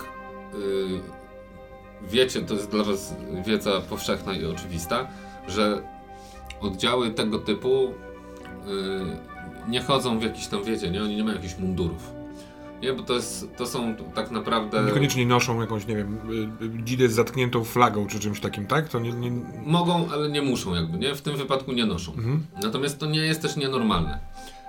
yy, 0.52 1.00
wiecie, 2.02 2.40
to 2.40 2.54
jest 2.54 2.70
dla 2.70 2.84
was 2.84 3.14
wiedza 3.46 3.80
powszechna 3.80 4.34
i 4.34 4.44
oczywista, 4.44 5.08
że 5.48 5.82
oddziały 6.60 7.10
tego 7.10 7.38
typu 7.38 7.94
yy, 8.66 9.31
nie 9.68 9.80
chodzą 9.80 10.18
w 10.18 10.22
jakiś 10.22 10.46
tam, 10.46 10.64
wiecie, 10.64 10.90
nie? 10.90 11.02
Oni 11.02 11.16
nie 11.16 11.24
mają 11.24 11.36
jakichś 11.36 11.58
mundurów. 11.58 12.12
Nie, 12.82 12.92
bo 12.92 13.02
to, 13.02 13.14
jest, 13.14 13.56
to 13.56 13.66
są 13.66 13.96
tak 14.14 14.30
naprawdę... 14.30 14.84
Niekoniecznie 14.84 15.26
noszą 15.26 15.60
jakąś, 15.60 15.86
nie 15.86 15.96
wiem, 15.96 16.18
y, 16.60 16.64
y, 16.64 16.84
dzidę 16.84 17.08
z 17.08 17.12
zatkniętą 17.12 17.64
flagą, 17.64 18.06
czy 18.06 18.20
czymś 18.20 18.40
takim, 18.40 18.66
tak? 18.66 18.88
To 18.88 19.00
nie... 19.00 19.12
nie... 19.12 19.30
Mogą, 19.66 20.08
ale 20.12 20.28
nie 20.28 20.42
muszą 20.42 20.74
jakby, 20.74 20.98
nie? 20.98 21.14
W 21.14 21.22
tym 21.22 21.36
wypadku 21.36 21.72
nie 21.72 21.86
noszą. 21.86 22.12
Mhm. 22.12 22.46
Natomiast 22.62 22.98
to 22.98 23.06
nie 23.06 23.20
jest 23.20 23.42
też 23.42 23.56
nienormalne. 23.56 24.18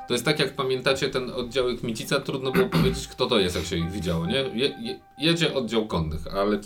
To 0.08 0.14
jest 0.14 0.26
tak, 0.26 0.40
jak 0.40 0.56
pamiętacie 0.56 1.10
ten 1.10 1.32
oddział 1.32 1.66
Kmicica, 1.80 2.20
trudno 2.20 2.52
było 2.52 2.70
powiedzieć, 2.80 3.08
kto 3.08 3.26
to 3.26 3.40
jest, 3.40 3.56
jak 3.56 3.66
się 3.66 3.78
ich 3.78 3.92
widziało, 3.92 4.26
nie? 4.26 4.36
Je, 4.36 4.68
je, 4.80 5.00
jedzie 5.18 5.54
oddział 5.54 5.88
konnych, 5.88 6.28
ale... 6.28 6.60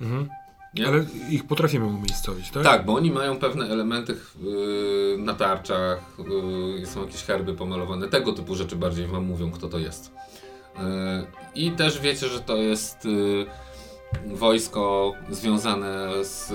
Mhm. 0.00 0.28
Nie? 0.74 0.86
Ale 0.88 1.04
ich 1.30 1.44
potrafimy 1.46 1.86
umiejscowić, 1.86 2.50
tak? 2.50 2.62
Tak, 2.62 2.84
bo 2.84 2.94
oni 2.94 3.10
mają 3.10 3.36
pewne 3.36 3.66
elementy 3.66 4.16
yy, 4.42 5.16
na 5.18 5.34
tarczach, 5.34 5.98
yy, 6.78 6.86
są 6.86 7.00
jakieś 7.06 7.22
herby 7.24 7.54
pomalowane, 7.54 8.08
tego 8.08 8.32
typu 8.32 8.54
rzeczy 8.54 8.76
bardziej 8.76 9.06
wam 9.06 9.24
mówią, 9.24 9.50
kto 9.50 9.68
to 9.68 9.78
jest. 9.78 10.12
Yy, 10.76 10.82
I 11.54 11.70
też 11.70 12.00
wiecie, 12.00 12.28
że 12.28 12.40
to 12.40 12.56
jest 12.56 13.04
yy, 13.04 13.46
wojsko 14.36 15.12
związane 15.30 16.24
z, 16.24 16.50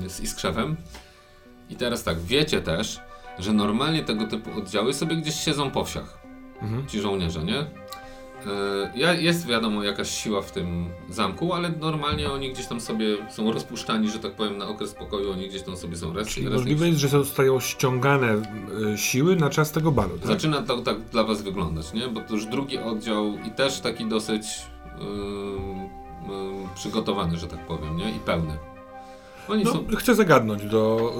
yy, 0.00 0.08
z 0.10 0.20
Iskrzewem. 0.20 0.76
I 1.70 1.76
teraz 1.76 2.02
tak, 2.04 2.20
wiecie 2.20 2.60
też, 2.60 3.00
że 3.38 3.52
normalnie 3.52 4.02
tego 4.04 4.26
typu 4.26 4.50
oddziały 4.58 4.94
sobie 4.94 5.16
gdzieś 5.16 5.34
siedzą 5.34 5.70
po 5.70 5.84
wsiach, 5.84 6.18
Mhm. 6.62 6.86
ci 6.86 7.00
żołnierze, 7.00 7.44
nie? 7.44 7.64
Yy, 8.46 9.00
ja- 9.00 9.12
Jest 9.14 9.46
wiadomo 9.46 9.82
jakaś 9.82 10.10
siła 10.10 10.42
w 10.42 10.50
tym 10.52 10.88
zamku, 11.10 11.52
ale 11.52 11.70
normalnie 11.80 12.30
oni 12.32 12.52
gdzieś 12.52 12.66
tam 12.66 12.80
sobie 12.80 13.06
są 13.30 13.52
rozpuszczani, 13.52 14.10
że 14.10 14.18
tak 14.18 14.32
powiem, 14.32 14.58
na 14.58 14.68
okres 14.68 14.94
pokoju, 14.94 15.32
oni 15.32 15.48
gdzieś 15.48 15.62
tam 15.62 15.76
sobie 15.76 15.96
są 15.96 16.12
res, 16.12 16.28
Czyli 16.28 16.46
res 16.48 16.54
możliwe 16.54 16.88
jest, 16.88 16.98
że 17.00 17.08
zostają 17.08 17.60
ściągane 17.60 18.42
y, 18.94 18.98
siły 18.98 19.36
na 19.36 19.50
czas 19.50 19.72
tego 19.72 19.92
balu, 19.92 20.18
tak? 20.18 20.26
Zaczyna 20.26 20.62
to 20.62 20.78
tak 20.78 21.00
dla 21.00 21.24
was 21.24 21.42
wyglądać, 21.42 21.92
nie? 21.92 22.08
Bo 22.08 22.20
to 22.20 22.34
już 22.34 22.46
drugi 22.46 22.78
oddział 22.78 23.32
i 23.46 23.50
też 23.50 23.80
taki 23.80 24.04
dosyć 24.08 24.46
yy, 24.98 25.04
yy, 26.34 26.68
przygotowany, 26.74 27.38
że 27.38 27.46
tak 27.46 27.66
powiem, 27.66 27.96
nie? 27.96 28.10
I 28.10 28.18
pełny. 28.20 28.58
Oni 29.48 29.64
No, 29.64 29.72
są... 29.72 29.86
chcę 29.98 30.14
zagadnąć 30.14 30.62
do, 30.64 31.12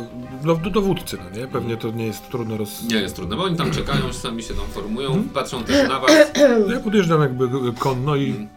do, 0.44 0.54
do 0.56 0.70
dowódcy, 0.70 1.18
no 1.24 1.40
nie? 1.40 1.46
Pewnie 1.46 1.76
to 1.76 1.90
nie 1.90 2.06
jest 2.06 2.28
trudno 2.30 2.56
roz... 2.56 2.82
Nie 2.82 2.96
jest 2.96 3.16
trudne, 3.16 3.36
bo 3.36 3.42
oni 3.44 3.56
tam 3.56 3.70
czekają, 3.70 4.12
sami 4.12 4.42
się 4.42 4.54
tam 4.54 4.64
formują, 4.66 5.08
Mhm. 5.08 5.28
patrzą 5.28 5.64
też 5.64 5.88
na 5.88 6.00
was. 6.00 6.10
Ja 6.74 6.80
podjeżdżam 6.80 7.20
jakby 7.20 7.44
y, 7.44 7.72
konno 7.78 8.16
i 8.16 8.30
Mhm. 8.30 8.48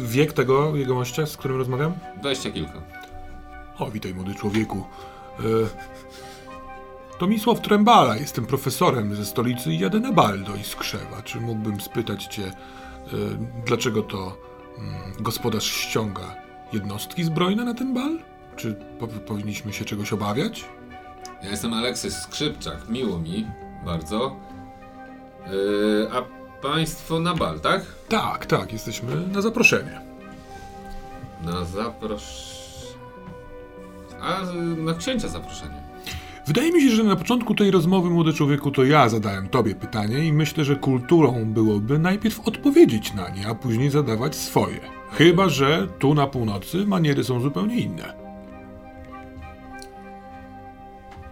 y, 0.00 0.06
wiek 0.06 0.32
tego 0.32 0.76
jegomościa, 0.76 1.26
z 1.26 1.36
którym 1.36 1.56
rozmawiam? 1.56 1.92
Dwadzieścia 2.20 2.50
kilka. 2.50 2.82
O, 3.78 3.90
witaj 3.90 4.14
młody 4.14 4.34
człowieku. 4.34 4.84
E, 5.40 5.42
to 7.18 7.26
Misław 7.26 7.60
Trembala, 7.60 8.16
jestem 8.16 8.46
profesorem 8.46 9.16
ze 9.16 9.24
stolicy 9.24 9.72
i 9.72 9.78
jadę 9.78 10.00
na 10.00 10.12
bal 10.12 10.42
do 10.44 10.56
Iskrzewa. 10.56 11.22
Czy 11.24 11.40
mógłbym 11.40 11.80
spytać 11.80 12.24
cię, 12.24 12.42
e, 12.44 12.52
dlaczego 13.66 14.02
to 14.02 14.36
mm, 14.78 14.94
gospodarz 15.20 15.64
ściąga 15.64 16.34
jednostki 16.72 17.24
zbrojne 17.24 17.64
na 17.64 17.74
ten 17.74 17.94
bal? 17.94 18.18
Czy 18.58 18.74
po, 18.98 19.06
powinniśmy 19.06 19.72
się 19.72 19.84
czegoś 19.84 20.12
obawiać? 20.12 20.64
Ja 21.42 21.50
jestem 21.50 21.74
Aleksys 21.74 22.22
Skrzypczak, 22.22 22.88
miło 22.88 23.18
mi 23.18 23.46
bardzo. 23.84 24.36
Yy, 25.50 26.08
a 26.12 26.22
państwo 26.62 27.20
na 27.20 27.34
bal, 27.34 27.60
tak? 27.60 27.82
Tak, 28.08 28.46
tak, 28.46 28.72
jesteśmy 28.72 29.28
na 29.32 29.42
zaproszenie. 29.42 30.00
Na 31.44 31.64
zaprosz... 31.64 32.58
A 34.20 34.42
y, 34.42 34.54
na 34.76 34.94
księcia 34.94 35.28
zaproszenie. 35.28 35.82
Wydaje 36.46 36.72
mi 36.72 36.82
się, 36.82 36.88
że 36.88 37.04
na 37.04 37.16
początku 37.16 37.54
tej 37.54 37.70
rozmowy, 37.70 38.10
młody 38.10 38.32
człowieku, 38.32 38.70
to 38.70 38.84
ja 38.84 39.08
zadałem 39.08 39.48
tobie 39.48 39.74
pytanie 39.74 40.18
i 40.26 40.32
myślę, 40.32 40.64
że 40.64 40.76
kulturą 40.76 41.44
byłoby 41.44 41.98
najpierw 41.98 42.48
odpowiedzieć 42.48 43.14
na 43.14 43.28
nie, 43.28 43.48
a 43.48 43.54
później 43.54 43.90
zadawać 43.90 44.36
swoje. 44.36 44.80
Chyba, 45.12 45.48
że 45.48 45.88
tu 45.98 46.14
na 46.14 46.26
północy 46.26 46.86
maniery 46.86 47.24
są 47.24 47.40
zupełnie 47.40 47.80
inne. 47.80 48.27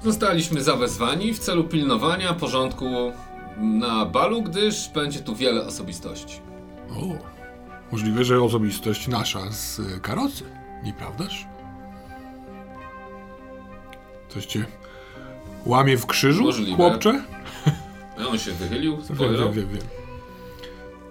Zostaliśmy 0.05 0.63
zawezwani 0.63 1.35
w 1.35 1.39
celu 1.39 1.65
pilnowania 1.65 2.35
porządku 2.35 3.13
na 3.59 4.05
balu, 4.07 4.43
gdyż 4.43 4.89
będzie 4.89 5.21
tu 5.21 5.37
wiele 5.37 5.67
osobistości. 5.67 6.41
O, 6.91 7.03
możliwe, 7.93 8.25
że 8.25 8.43
osobistość 8.43 9.09
nasza 9.09 9.51
z 9.53 9.79
y, 9.79 10.01
karocy, 10.01 10.45
nieprawdaż? 10.85 11.47
Coś 14.29 14.47
cię 14.47 14.65
łamie 15.67 15.97
w 15.97 16.07
krzyżu, 16.07 16.43
Możliwe. 16.43 16.77
chłopcze? 16.77 17.23
On 18.31 18.39
się 18.39 18.53
wychylił, 18.53 19.03
spojrzał. 19.03 19.53
wiem, 19.53 19.69
wiem, 19.69 19.69
wiem. 19.79 19.89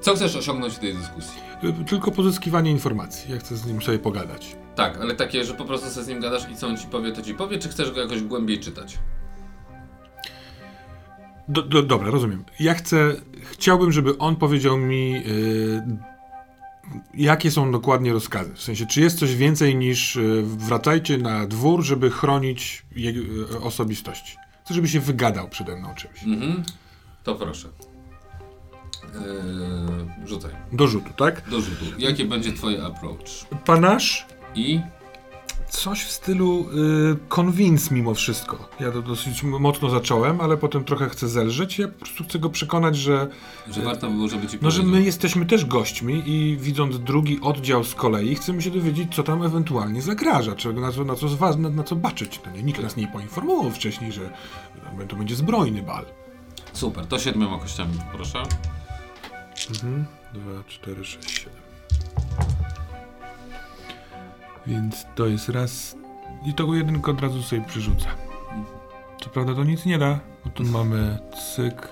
Co 0.02 0.16
chcesz 0.16 0.36
osiągnąć 0.36 0.74
w 0.74 0.80
tej 0.80 0.94
dyskusji? 0.96 1.40
Y, 1.82 1.86
Tylko 1.86 2.12
pozyskiwanie 2.12 2.72
informacji. 2.72 3.32
Ja 3.34 3.40
chcę 3.40 3.56
z 3.56 3.66
nim 3.66 3.82
sobie 3.82 4.00
pogadać. 4.00 4.56
Tak, 4.76 4.98
ale 5.02 5.16
takie, 5.16 5.46
że 5.46 5.54
po 5.54 5.66
prostu 5.66 5.90
sobie 5.90 6.06
z 6.06 6.08
nim 6.08 6.20
gadasz 6.22 6.50
i 6.50 6.56
co 6.56 6.68
on 6.68 6.78
ci 6.78 6.88
powie, 6.88 7.12
to 7.12 7.22
ci 7.22 7.34
powie, 7.34 7.60
czy 7.60 7.70
chcesz 7.70 7.92
go 7.92 8.02
jakoś 8.02 8.22
głębiej 8.22 8.60
czytać? 8.60 8.98
Do, 11.48 11.62
do, 11.62 11.84
dobra, 11.84 12.12
rozumiem. 12.12 12.44
Ja 12.60 12.74
chcę, 12.74 13.16
chciałbym, 13.52 13.92
żeby 13.92 14.18
on 14.18 14.36
powiedział 14.36 14.78
mi, 14.78 15.16
y, 15.16 15.84
jakie 17.14 17.52
są 17.52 17.72
dokładnie 17.72 18.14
rozkazy. 18.14 18.54
W 18.54 18.62
sensie, 18.62 18.86
czy 18.86 19.02
jest 19.02 19.20
coś 19.20 19.36
więcej 19.36 19.76
niż 19.76 20.16
y, 20.16 20.44
wracajcie 20.46 21.18
na 21.18 21.48
dwór, 21.48 21.84
żeby 21.84 22.12
chronić 22.12 22.86
jego 22.96 23.22
y, 23.56 23.62
osobistości. 23.62 24.38
Chcę, 24.66 24.74
żeby 24.74 24.88
się 24.88 25.00
wygadał 25.00 25.50
przede 25.50 25.76
mną 25.76 25.96
czymś. 25.96 26.24
Mhm. 26.24 26.64
To 27.24 27.36
proszę. 27.36 27.68
Eee, 29.16 30.28
rzucaj. 30.28 30.52
Do 30.72 30.88
rzutu, 30.88 31.10
tak? 31.18 31.50
Do 31.50 31.62
rzutu. 31.62 31.86
Jakie 31.98 32.26
będzie 32.26 32.54
twoje 32.54 32.84
approach? 32.84 33.46
Panasz? 33.66 34.26
I 34.56 34.80
Coś 35.70 36.04
w 36.04 36.12
stylu 36.12 36.66
y, 37.14 37.18
convince 37.30 37.96
mimo 37.96 38.14
wszystko. 38.14 38.70
Ja 38.80 38.92
to 38.92 39.02
dosyć 39.02 39.44
mocno 39.44 39.90
zacząłem, 39.90 40.42
ale 40.42 40.58
potem 40.58 40.84
trochę 40.84 41.10
chcę 41.10 41.28
zelżyć. 41.28 41.80
Ja 41.80 41.88
po 41.88 42.06
prostu 42.06 42.24
chcę 42.24 42.40
go 42.40 42.50
przekonać, 42.50 42.98
że, 42.98 43.28
że 43.72 43.82
warto 43.82 44.10
było, 44.10 44.28
żeby 44.28 44.48
ci 44.48 44.58
no, 44.62 44.72
że 44.72 44.84
my 44.84 45.04
jesteśmy 45.04 45.46
też 45.46 45.66
gośćmi 45.66 46.24
i 46.26 46.58
widząc 46.58 47.00
drugi 47.00 47.40
oddział 47.42 47.84
z 47.84 47.96
kolei, 47.96 48.36
chcemy 48.36 48.62
się 48.62 48.72
dowiedzieć, 48.72 49.16
co 49.16 49.24
tam 49.24 49.44
ewentualnie 49.44 50.02
zagraża, 50.02 50.56
czego, 50.56 50.82
na, 50.82 50.92
co, 50.92 51.04
na, 51.04 51.16
co, 51.16 51.28
zwa- 51.28 51.60
na, 51.60 51.70
na 51.70 51.84
co 51.84 51.96
baczyć. 51.96 52.40
No 52.46 52.52
nie, 52.52 52.64
nikt 52.64 52.82
nas 52.84 52.96
nie 52.98 53.08
poinformował 53.08 53.72
wcześniej, 53.72 54.12
że 54.12 54.30
no, 54.98 55.06
to 55.08 55.16
będzie 55.16 55.36
zbrojny 55.36 55.84
bal. 55.84 56.06
Super, 56.74 57.06
to 57.06 57.20
siedmioma 57.20 57.60
kościami 57.60 57.94
poproszę. 58.12 58.44
Mhm. 59.70 60.06
2, 60.34 60.42
4, 60.68 61.06
6, 61.06 61.30
7. 61.30 61.54
Więc 64.68 65.06
to 65.16 65.28
jest 65.28 65.50
raz. 65.50 65.96
I 66.46 66.54
tego 66.54 66.76
jedynkę 66.76 67.12
od 67.12 67.22
razu 67.22 67.44
sobie 67.44 67.62
przerzucę. 67.62 68.06
Co 69.24 69.30
prawda 69.30 69.56
to 69.56 69.64
nic 69.64 69.86
nie 69.86 69.98
da, 69.98 70.20
bo 70.46 70.50
tu 70.52 70.64
mamy 70.64 71.18
cyk, 71.56 71.88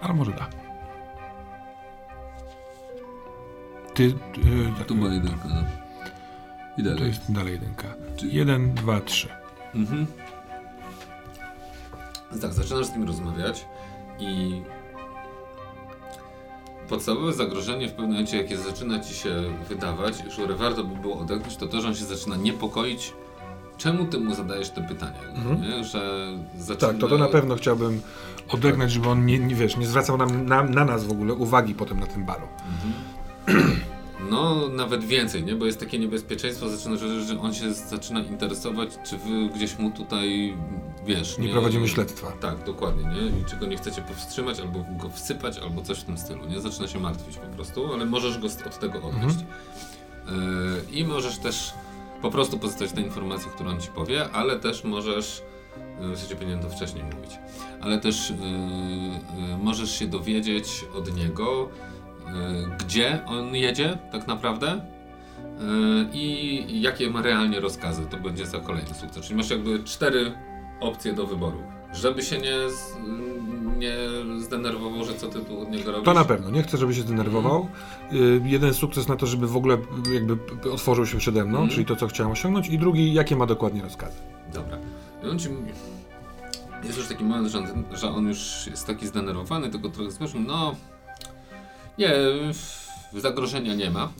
ale 0.00 0.14
może 0.14 0.32
da. 0.32 0.48
Ty. 3.94 4.02
Yy, 4.04 4.84
Tu 4.86 4.94
była 4.94 5.12
jedynka, 5.12 5.48
no. 5.48 5.62
I 6.78 6.82
to 6.84 6.90
dalej. 6.90 7.06
jest 7.08 7.32
dalej 7.32 7.52
jedynka. 7.52 7.88
Czy- 8.16 8.26
Jeden, 8.26 8.74
dwa, 8.74 9.00
trzy. 9.00 9.28
Mhm. 9.74 10.06
Tak, 12.40 12.52
zaczynasz 12.52 12.86
z 12.86 12.92
nim 12.92 13.06
rozmawiać 13.06 13.66
i 14.18 14.62
podstawowe 16.88 17.32
zagrożenie 17.32 17.88
w 17.88 17.90
pewnym 17.90 18.10
momencie, 18.10 18.36
jakie 18.36 18.56
zaczyna 18.56 19.00
ci 19.00 19.14
się 19.14 19.30
wydawać, 19.68 20.14
że 20.36 20.46
warto 20.56 20.84
by 20.84 20.96
było 20.96 21.18
odegrać, 21.18 21.56
to 21.56 21.66
to, 21.66 21.80
że 21.80 21.88
on 21.88 21.94
się 21.94 22.04
zaczyna 22.04 22.36
niepokoić, 22.36 23.12
czemu 23.78 24.04
ty 24.06 24.18
mu 24.20 24.34
zadajesz 24.34 24.70
te 24.70 24.82
pytania, 24.82 25.18
Mhm. 25.34 25.62
nie? 25.62 25.84
że 25.84 26.26
zaczyna... 26.58 26.92
Tak, 26.92 27.00
to 27.00 27.08
to 27.08 27.18
na 27.18 27.28
pewno 27.28 27.54
chciałbym 27.56 28.02
odegnać, 28.48 28.92
żeby 28.92 29.08
on 29.08 29.26
nie, 29.26 29.38
nie 29.38 29.54
wiesz, 29.54 29.76
nie 29.76 29.86
zwracał 29.86 30.16
nam, 30.16 30.46
na, 30.46 30.62
na 30.62 30.84
nas 30.84 31.04
w 31.04 31.10
ogóle 31.12 31.34
uwagi 31.34 31.74
potem 31.74 32.00
na 32.00 32.06
tym 32.06 32.24
balu. 32.24 32.46
No, 34.30 34.68
nawet 34.68 35.04
więcej, 35.04 35.44
nie? 35.44 35.54
Bo 35.54 35.66
jest 35.66 35.80
takie 35.80 35.98
niebezpieczeństwo, 35.98 36.68
zaczyna, 36.68 36.96
że, 36.96 37.24
że 37.24 37.40
on 37.40 37.54
się 37.54 37.72
zaczyna 37.72 38.20
interesować, 38.20 38.90
czy 39.04 39.18
wy 39.18 39.48
gdzieś 39.54 39.78
mu 39.78 39.90
tutaj, 39.90 40.56
wiesz... 41.06 41.38
Nie 41.38 41.48
prowadzimy 41.48 41.88
śledztwa. 41.88 42.32
Tak, 42.40 42.64
dokładnie, 42.64 43.04
nie? 43.04 43.40
I 43.40 43.44
czego 43.44 43.66
nie 43.66 43.76
chcecie 43.76 44.02
powstrzymać, 44.02 44.60
albo 44.60 44.84
go 44.98 45.10
wsypać, 45.10 45.58
albo 45.58 45.82
coś 45.82 45.98
w 45.98 46.04
tym 46.04 46.18
stylu, 46.18 46.46
nie? 46.46 46.60
Zaczyna 46.60 46.88
się 46.88 47.00
martwić 47.00 47.36
po 47.36 47.46
prostu, 47.46 47.92
ale 47.92 48.04
możesz 48.06 48.38
go 48.38 48.46
od 48.46 48.78
tego 48.78 49.02
odwieść. 49.02 49.38
Yy, 50.26 50.98
I 50.98 51.04
możesz 51.04 51.38
też 51.38 51.72
po 52.22 52.30
prostu 52.30 52.58
pozyskać 52.58 52.92
te 52.92 53.00
informacje, 53.00 53.50
które 53.50 53.70
on 53.70 53.80
ci 53.80 53.88
powie, 53.88 54.30
ale 54.30 54.58
też 54.58 54.84
możesz, 54.84 55.42
yy, 56.00 56.16
w 56.16 56.18
sensie 56.18 56.34
powinienem 56.34 56.62
to 56.62 56.70
wcześniej 56.70 57.04
mówić, 57.04 57.38
ale 57.80 57.98
też 58.00 58.30
yy, 58.30 58.36
yy, 59.48 59.58
możesz 59.58 59.98
się 59.98 60.06
dowiedzieć 60.06 60.84
od 60.94 61.16
niego, 61.16 61.68
gdzie 62.78 63.24
on 63.26 63.54
jedzie 63.54 63.98
tak 64.12 64.26
naprawdę 64.26 64.80
yy, 65.60 66.08
i 66.12 66.80
jakie 66.82 67.10
ma 67.10 67.22
realnie 67.22 67.60
rozkazy. 67.60 68.06
To 68.10 68.16
będzie 68.16 68.46
za 68.46 68.60
kolejny 68.60 68.94
sukces. 68.94 69.24
Czyli 69.26 69.36
masz 69.36 69.50
jakby 69.50 69.84
cztery 69.84 70.32
opcje 70.80 71.12
do 71.12 71.26
wyboru. 71.26 71.62
Żeby 71.92 72.22
się 72.22 72.38
nie, 72.38 72.70
z, 72.70 72.96
nie 73.78 73.94
zdenerwował, 74.40 75.04
że 75.04 75.14
co 75.14 75.28
ty 75.28 75.38
tu 75.40 75.60
od 75.60 75.70
niego 75.70 75.92
robisz. 75.92 76.04
To 76.04 76.14
na 76.14 76.24
pewno, 76.24 76.50
nie 76.50 76.62
chcę, 76.62 76.78
żeby 76.78 76.94
się 76.94 77.02
zdenerwował. 77.02 77.68
Y, 78.12 78.40
jeden 78.44 78.74
sukces 78.74 79.08
na 79.08 79.16
to, 79.16 79.26
żeby 79.26 79.46
w 79.46 79.56
ogóle 79.56 79.78
jakby 80.14 80.38
otworzył 80.72 81.06
się 81.06 81.18
przede 81.18 81.44
mną, 81.44 81.58
Mhm. 81.58 81.68
czyli 81.70 81.86
to, 81.86 81.96
co 81.96 82.06
chciałem 82.06 82.32
osiągnąć. 82.32 82.68
I 82.68 82.78
drugi, 82.78 83.14
jakie 83.14 83.36
ma 83.36 83.46
dokładnie 83.46 83.82
rozkazy. 83.82 84.16
Dobra. 84.54 84.78
I 85.24 85.28
on 85.28 85.38
ci. 85.38 85.48
Jest 86.84 86.98
już 86.98 87.08
taki 87.08 87.24
moment, 87.24 87.48
że 87.48 87.58
on, 87.58 87.84
że 87.94 88.08
on 88.10 88.28
już 88.28 88.66
jest 88.66 88.86
taki 88.86 89.06
zdenerwowany, 89.06 89.70
tylko 89.70 89.88
trochę 89.88 90.10
złożył. 90.10 90.40
No. 90.40 90.74
Nie, 91.98 92.10
zagrożenia 93.20 93.74
nie 93.74 93.90
ma. 93.90 94.12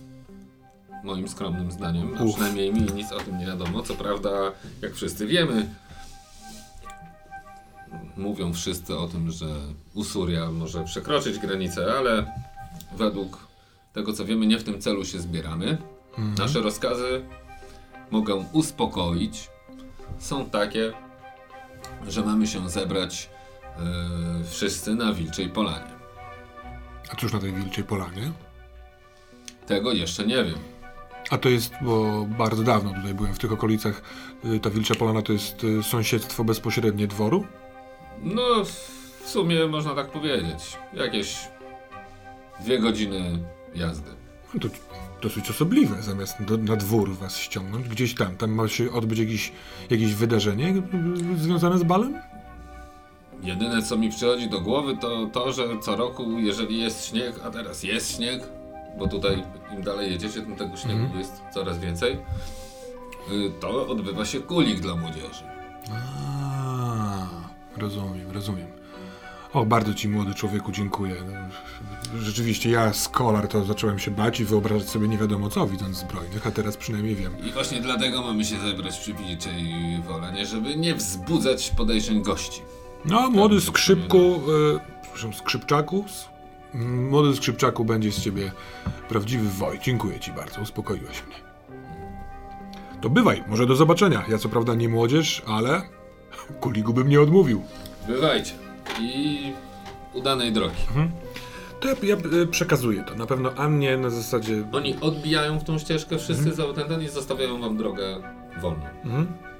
Moim 1.04 1.28
skromnym 1.28 1.72
zdaniem. 1.72 2.14
A 2.20 2.32
przynajmniej 2.32 2.72
mi 2.72 2.80
nic 2.80 3.12
o 3.12 3.18
tym 3.18 3.38
nie 3.38 3.46
wiadomo. 3.46 3.82
Co 3.82 3.94
prawda, 3.94 4.30
jak 4.82 4.94
wszyscy 4.94 5.26
wiemy, 5.26 5.68
mówią 8.16 8.52
wszyscy 8.52 8.98
o 8.98 9.08
tym, 9.08 9.30
że 9.30 9.46
Usuria 9.94 10.50
może 10.50 10.84
przekroczyć 10.84 11.38
granicę, 11.38 11.94
ale 11.98 12.32
według 12.96 13.46
tego 13.92 14.12
co 14.12 14.24
wiemy, 14.24 14.46
nie 14.46 14.58
w 14.58 14.64
tym 14.64 14.80
celu 14.80 15.04
się 15.04 15.18
zbieramy. 15.20 15.78
Nasze 16.38 16.60
rozkazy 16.60 17.24
mogą 18.10 18.44
uspokoić. 18.52 19.48
Są 20.18 20.50
takie, 20.50 20.92
że 22.08 22.22
mamy 22.24 22.46
się 22.46 22.70
zebrać 22.70 23.30
e, 23.76 24.44
wszyscy 24.44 24.94
na 24.94 25.12
Wilczej 25.12 25.48
Polanie. 25.48 25.91
A 27.12 27.16
cóż 27.16 27.32
na 27.32 27.38
tej 27.38 27.52
wilczej 27.52 27.84
polanie? 27.84 28.32
Tego 29.66 29.92
jeszcze 29.92 30.26
nie 30.26 30.44
wiem. 30.44 30.58
A 31.30 31.38
to 31.38 31.48
jest, 31.48 31.72
bo 31.82 32.26
bardzo 32.38 32.62
dawno 32.62 32.94
tutaj 32.94 33.14
byłem 33.14 33.34
w 33.34 33.38
tych 33.38 33.52
okolicach. 33.52 34.02
y, 34.44 34.60
Ta 34.60 34.70
wilcza 34.70 34.94
polana 34.94 35.22
to 35.22 35.32
jest 35.32 35.64
y, 35.64 35.82
sąsiedztwo 35.82 36.44
bezpośrednie 36.44 37.06
dworu. 37.06 37.46
No, 38.22 38.64
w 39.22 39.28
sumie 39.28 39.66
można 39.66 39.94
tak 39.94 40.10
powiedzieć. 40.10 40.78
Jakieś 40.92 41.36
dwie 42.60 42.78
godziny 42.78 43.38
jazdy. 43.74 44.10
No 44.54 44.60
to 44.60 44.68
dosyć 45.22 45.50
osobliwe, 45.50 46.02
zamiast 46.02 46.42
do, 46.42 46.56
na 46.56 46.76
dwór 46.76 47.16
was 47.16 47.36
ściągnąć, 47.38 47.88
gdzieś 47.88 48.14
tam. 48.14 48.36
Tam 48.36 48.50
ma 48.52 48.68
się 48.68 48.92
odbyć 48.92 49.18
jakieś, 49.18 49.52
jakieś 49.90 50.14
wydarzenie 50.14 50.68
y, 51.34 51.38
związane 51.38 51.78
z 51.78 51.82
balem? 51.82 52.20
Jedyne 53.42 53.82
co 53.82 53.96
mi 53.96 54.10
przychodzi 54.10 54.48
do 54.48 54.60
głowy 54.60 54.96
to 54.96 55.26
to, 55.32 55.52
że 55.52 55.62
co 55.80 55.96
roku, 55.96 56.38
jeżeli 56.38 56.80
jest 56.80 57.04
śnieg, 57.06 57.34
a 57.44 57.50
teraz 57.50 57.82
jest 57.82 58.16
śnieg, 58.16 58.42
bo 58.98 59.08
tutaj 59.08 59.44
im 59.76 59.82
dalej 59.82 60.12
jedziecie, 60.12 60.40
tym 60.42 60.56
tego 60.56 60.76
śniegu 60.76 61.00
Mhm. 61.00 61.18
jest 61.20 61.42
coraz 61.54 61.78
więcej, 61.78 62.12
y, 63.32 63.52
to 63.60 63.88
odbywa 63.88 64.24
się 64.24 64.40
kulik 64.40 64.80
dla 64.80 64.94
młodzieży. 64.96 65.44
A, 65.92 67.26
rozumiem, 67.76 68.30
rozumiem. 68.30 68.66
O, 69.52 69.64
bardzo 69.66 69.94
ci 69.94 70.08
młody 70.08 70.34
człowieku 70.34 70.72
dziękuję. 70.72 71.14
Rzeczywiście, 72.18 72.70
ja 72.70 72.92
skolar 72.92 73.48
to 73.48 73.64
zacząłem 73.64 73.98
się 73.98 74.10
bać 74.10 74.40
i 74.40 74.44
wyobrażać 74.44 74.88
sobie 74.88 75.08
nie 75.08 75.18
wiadomo 75.18 75.50
co, 75.50 75.66
widząc 75.66 75.96
zbrojnych, 75.96 76.46
a 76.46 76.50
teraz 76.50 76.76
przynajmniej 76.76 77.14
wiem. 77.14 77.36
I 77.46 77.52
właśnie 77.52 77.80
dlatego 77.80 78.22
mamy 78.22 78.44
się 78.44 78.58
zebrać 78.58 78.98
przy 78.98 79.14
Wilczej 79.14 79.74
Wolenie, 80.08 80.46
żeby 80.46 80.76
nie 80.76 80.94
wzbudzać 80.94 81.70
podejrzeń 81.70 82.22
gości. 82.22 82.62
No, 83.04 83.30
młody 83.30 83.60
skrzypku, 83.60 84.18
y, 84.18 84.80
przepraszam, 85.02 85.32
skrzypczaku, 85.34 86.04
młody 87.10 87.36
skrzypczaku 87.36 87.84
będzie 87.84 88.12
z 88.12 88.20
ciebie 88.20 88.52
prawdziwy 89.08 89.48
woj. 89.48 89.78
Dziękuję 89.82 90.20
ci 90.20 90.32
bardzo, 90.32 90.60
uspokoiłeś 90.60 91.22
mnie. 91.26 91.36
To 93.00 93.10
bywaj, 93.10 93.44
może 93.48 93.66
do 93.66 93.76
zobaczenia. 93.76 94.24
Ja 94.28 94.38
co 94.38 94.48
prawda 94.48 94.74
nie 94.74 94.88
młodzież, 94.88 95.42
ale 95.46 95.82
kuligu 96.60 96.94
bym 96.94 97.08
nie 97.08 97.20
odmówił. 97.20 97.62
Bywajcie 98.06 98.52
i 99.00 99.52
udanej 100.14 100.52
drogi. 100.52 100.76
To 101.80 101.88
ja, 101.88 101.94
ja 102.02 102.16
y, 102.42 102.46
przekazuję 102.46 103.04
to. 103.04 103.14
Na 103.14 103.26
pewno 103.26 103.52
Annie 103.56 103.96
na 103.96 104.10
zasadzie... 104.10 104.64
Oni 104.72 104.96
odbijają 105.00 105.58
w 105.58 105.64
tą 105.64 105.78
ścieżkę 105.78 106.18
wszyscy 106.18 106.54
za 106.54 106.72
ten 106.72 107.02
i 107.02 107.08
zostawiają 107.08 107.60
wam 107.60 107.76
drogę 107.76 108.16
wolną. 108.60 108.86
Mhm. 109.04 109.51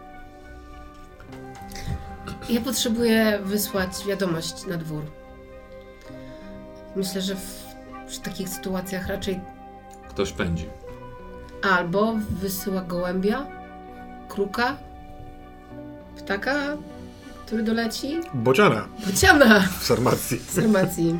Ja 2.48 2.61
potrzebuję 2.61 3.38
wysłać 3.44 3.90
wiadomość 4.09 4.66
na 4.66 4.76
dwór. 4.76 5.02
Myślę, 6.96 7.20
że 7.20 7.35
w, 7.35 7.62
przy 8.09 8.20
takich 8.20 8.48
sytuacjach 8.48 9.07
raczej 9.07 9.40
Ktoś 10.09 10.33
pędzi. 10.33 10.66
albo 11.62 12.14
wysyła 12.31 12.81
gołębia, 12.81 13.46
kruka, 14.28 14.76
ptaka, 16.16 16.76
który 17.46 17.62
doleci, 17.62 18.20
Bociana 18.35 18.88
bociana 19.07 19.61
w 19.81 19.85
Sarmacji. 19.85 20.38
z 20.38 20.50
Sarmacji. 20.50 21.18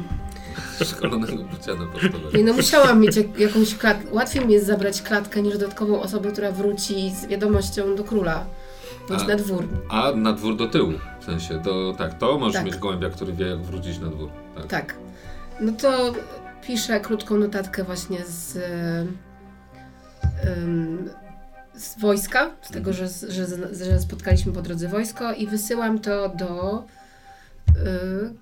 Szkolonego 0.85 1.45
bociana 1.45 1.87
pocztowego. 1.93 2.31
I 2.39 2.45
no 2.45 2.53
musiałam 2.53 3.01
mieć 3.01 3.17
jak, 3.17 3.39
jakąś 3.39 3.75
klatkę. 3.75 4.13
Łatwiej 4.13 4.47
mi 4.47 4.53
jest 4.53 4.67
zabrać 4.67 5.03
klatkę 5.03 5.43
niż 5.43 5.59
dodatkową 5.59 6.01
osobę, 6.03 6.33
która 6.33 6.53
wróci 6.53 7.11
z 7.11 7.27
wiadomością 7.27 7.97
do 7.97 8.05
króla. 8.05 8.45
Bądź 9.09 9.23
A. 9.23 9.27
na 9.27 9.37
dwór. 9.37 9.69
A 9.89 10.13
na 10.13 10.33
dwór 10.33 10.57
do 10.57 10.69
tyłu. 10.69 10.93
W 11.23 11.25
sensie, 11.25 11.59
do, 11.59 11.95
tak, 11.99 12.19
to 12.19 12.39
możesz 12.39 12.55
Tak. 12.55 12.65
mieć 12.65 12.77
gołębia, 12.77 13.11
który 13.11 13.33
wie 13.33 13.47
jak 13.47 13.63
wrócić 13.63 13.99
na 13.99 14.07
dwór. 14.07 14.31
Tak. 14.57 14.67
Tak. 14.67 14.95
No 15.61 15.73
to 15.73 16.13
piszę 16.67 17.01
krótką 17.01 17.37
notatkę 17.37 17.85
właśnie 17.85 18.25
z, 18.25 18.59
z 21.75 21.99
wojska, 22.01 22.51
z 22.63 22.71
tego, 22.71 22.93
że, 22.93 23.09
że, 23.09 23.47
że 23.75 24.01
spotkaliśmy 24.01 24.53
po 24.53 24.63
drodze 24.63 24.89
wojsko 24.89 25.33
i 25.33 25.47
wysyłam 25.47 25.99
to 25.99 26.29
do, 26.29 26.85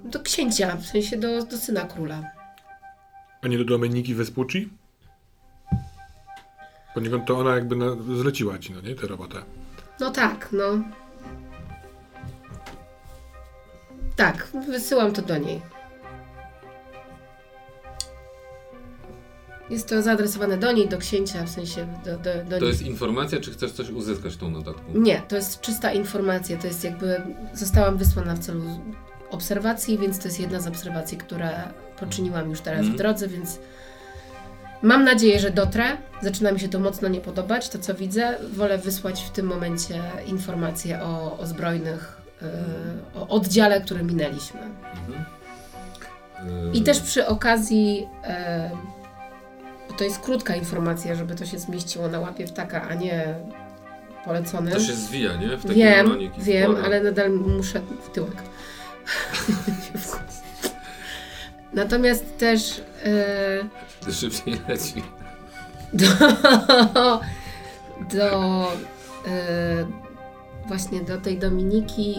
y, 0.05 0.09
do 0.11 0.21
księcia, 0.21 0.77
w 0.77 0.87
sensie 0.87 1.17
do, 1.17 1.45
do 1.45 1.57
syna 1.57 1.81
króla. 1.81 2.23
A 3.43 3.49
nie 3.49 3.59
do 3.59 3.65
Domeniki 3.65 4.15
Vespucci? 4.15 4.69
Poniekąd 6.95 7.27
to 7.27 7.39
ona 7.39 7.55
jakby 7.55 7.77
na, 7.77 7.87
zleciła 8.17 8.59
ci, 8.59 8.73
no 8.73 8.81
nie, 8.81 8.95
tę 8.95 9.07
robotę. 9.07 9.37
No 10.01 10.11
tak, 10.11 10.49
no. 10.53 10.65
Tak, 14.21 14.47
wysyłam 14.69 15.13
to 15.13 15.23
do 15.23 15.39
niej. 15.39 15.63
Jest 19.71 19.89
to 19.89 20.03
zaadresowane 20.03 20.59
do 20.59 20.73
niej, 20.73 20.89
do 20.89 20.99
księcia, 20.99 21.45
w 21.45 21.49
sensie 21.51 21.87
do, 22.05 22.19
do, 22.19 22.45
do 22.45 22.51
To 22.51 22.59
niej. 22.61 22.69
jest 22.69 22.83
informacja, 22.83 23.41
czy 23.41 23.51
chcesz 23.53 23.73
coś 23.73 23.91
uzyskać 23.91 24.37
tą 24.37 24.51
notatką? 24.51 24.83
Nie, 24.95 25.23
to 25.29 25.37
jest 25.37 25.61
czysta 25.61 25.93
informacja. 25.93 26.57
To 26.57 26.67
jest 26.67 26.85
jakby. 26.85 27.23
Zostałam 27.55 27.97
wysłana 27.97 28.35
w 28.35 28.39
celu 28.39 28.63
obserwacji, 29.31 29.99
więc 29.99 30.19
to 30.19 30.25
jest 30.29 30.41
jedna 30.41 30.61
z 30.61 30.67
obserwacji, 30.67 31.19
które 31.19 31.51
poczyniłam 32.01 32.51
już 32.51 32.61
teraz 32.61 32.81
w 32.81 32.91
Mhm. 32.91 32.99
drodze, 32.99 33.29
więc 33.29 33.59
mam 34.83 35.05
nadzieję, 35.05 35.41
że 35.41 35.51
dotrę. 35.51 35.85
Zaczyna 36.23 36.53
mi 36.53 36.61
się 36.61 36.69
to 36.69 36.81
mocno 36.81 37.09
nie 37.09 37.21
podobać, 37.21 37.69
to 37.69 37.79
co 37.79 37.95
widzę. 37.95 38.35
Wolę 38.53 38.79
wysłać 38.79 39.23
w 39.23 39.31
tym 39.31 39.47
momencie 39.47 40.03
informacje 40.27 41.03
o, 41.03 41.39
o 41.39 41.47
zbrojnych, 41.47 42.20
o 43.15 43.29
oddziale, 43.29 43.81
który 43.81 44.05
minęliśmy. 44.05 44.61
Mhm. 44.61 45.25
I 46.75 46.79
Yy, 46.79 46.85
też 46.85 47.01
przy 47.01 47.27
okazji. 47.27 48.09
e, 48.25 48.71
to 49.99 50.05
jest 50.05 50.19
krótka 50.21 50.55
informacja, 50.55 51.15
żeby 51.15 51.35
to 51.35 51.47
się 51.47 51.59
zmieściło 51.59 52.09
na 52.09 52.21
łapie 52.21 52.45
ptaka, 52.47 52.89
a 52.89 52.95
nie 52.95 53.35
polecony. 54.25 54.71
To 54.71 54.81
się 54.81 54.93
zwija, 54.93 55.37
nie? 55.37 55.57
W 55.57 55.67
Wiem, 55.75 56.19
wiem, 56.39 56.71
wkłada. 56.71 56.87
ale 56.87 57.01
nadal 57.03 57.31
muszę 57.33 57.81
w 57.81 58.11
tyłek. 58.11 58.37
Natomiast 61.73 62.39
też 62.39 62.83
e, 64.07 64.13
Szybciej 64.13 64.61
leci. 64.69 65.03
do, 65.93 66.07
do 68.15 68.63
e, 69.27 69.87
właśnie 70.71 71.01
do 71.01 71.21
tej 71.21 71.39
Dominiki 71.39 72.15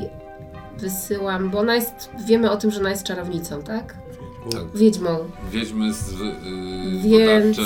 wysyłam, 0.77 1.49
bo 1.49 1.59
ona 1.59 1.75
jest, 1.75 2.09
wiemy 2.25 2.51
o 2.51 2.57
tym, 2.57 2.71
że 2.71 2.79
ona 2.79 2.89
jest 2.89 3.03
czarownicą, 3.03 3.61
tak? 3.63 3.97
Tak. 4.51 4.75
Wiedźmą. 4.75 5.17
Wiedźmy 5.51 5.93
z, 5.93 6.11
y, 6.11 6.15
Więc- 7.03 7.57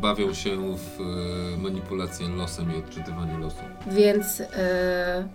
bawią 0.00 0.34
się 0.34 0.76
w 0.76 1.00
y, 1.00 1.58
manipulację 1.58 2.28
losem 2.28 2.74
i 2.74 2.78
odczytywanie 2.78 3.38
losu. 3.38 3.62
Więc 3.86 4.40
e, 4.40 5.28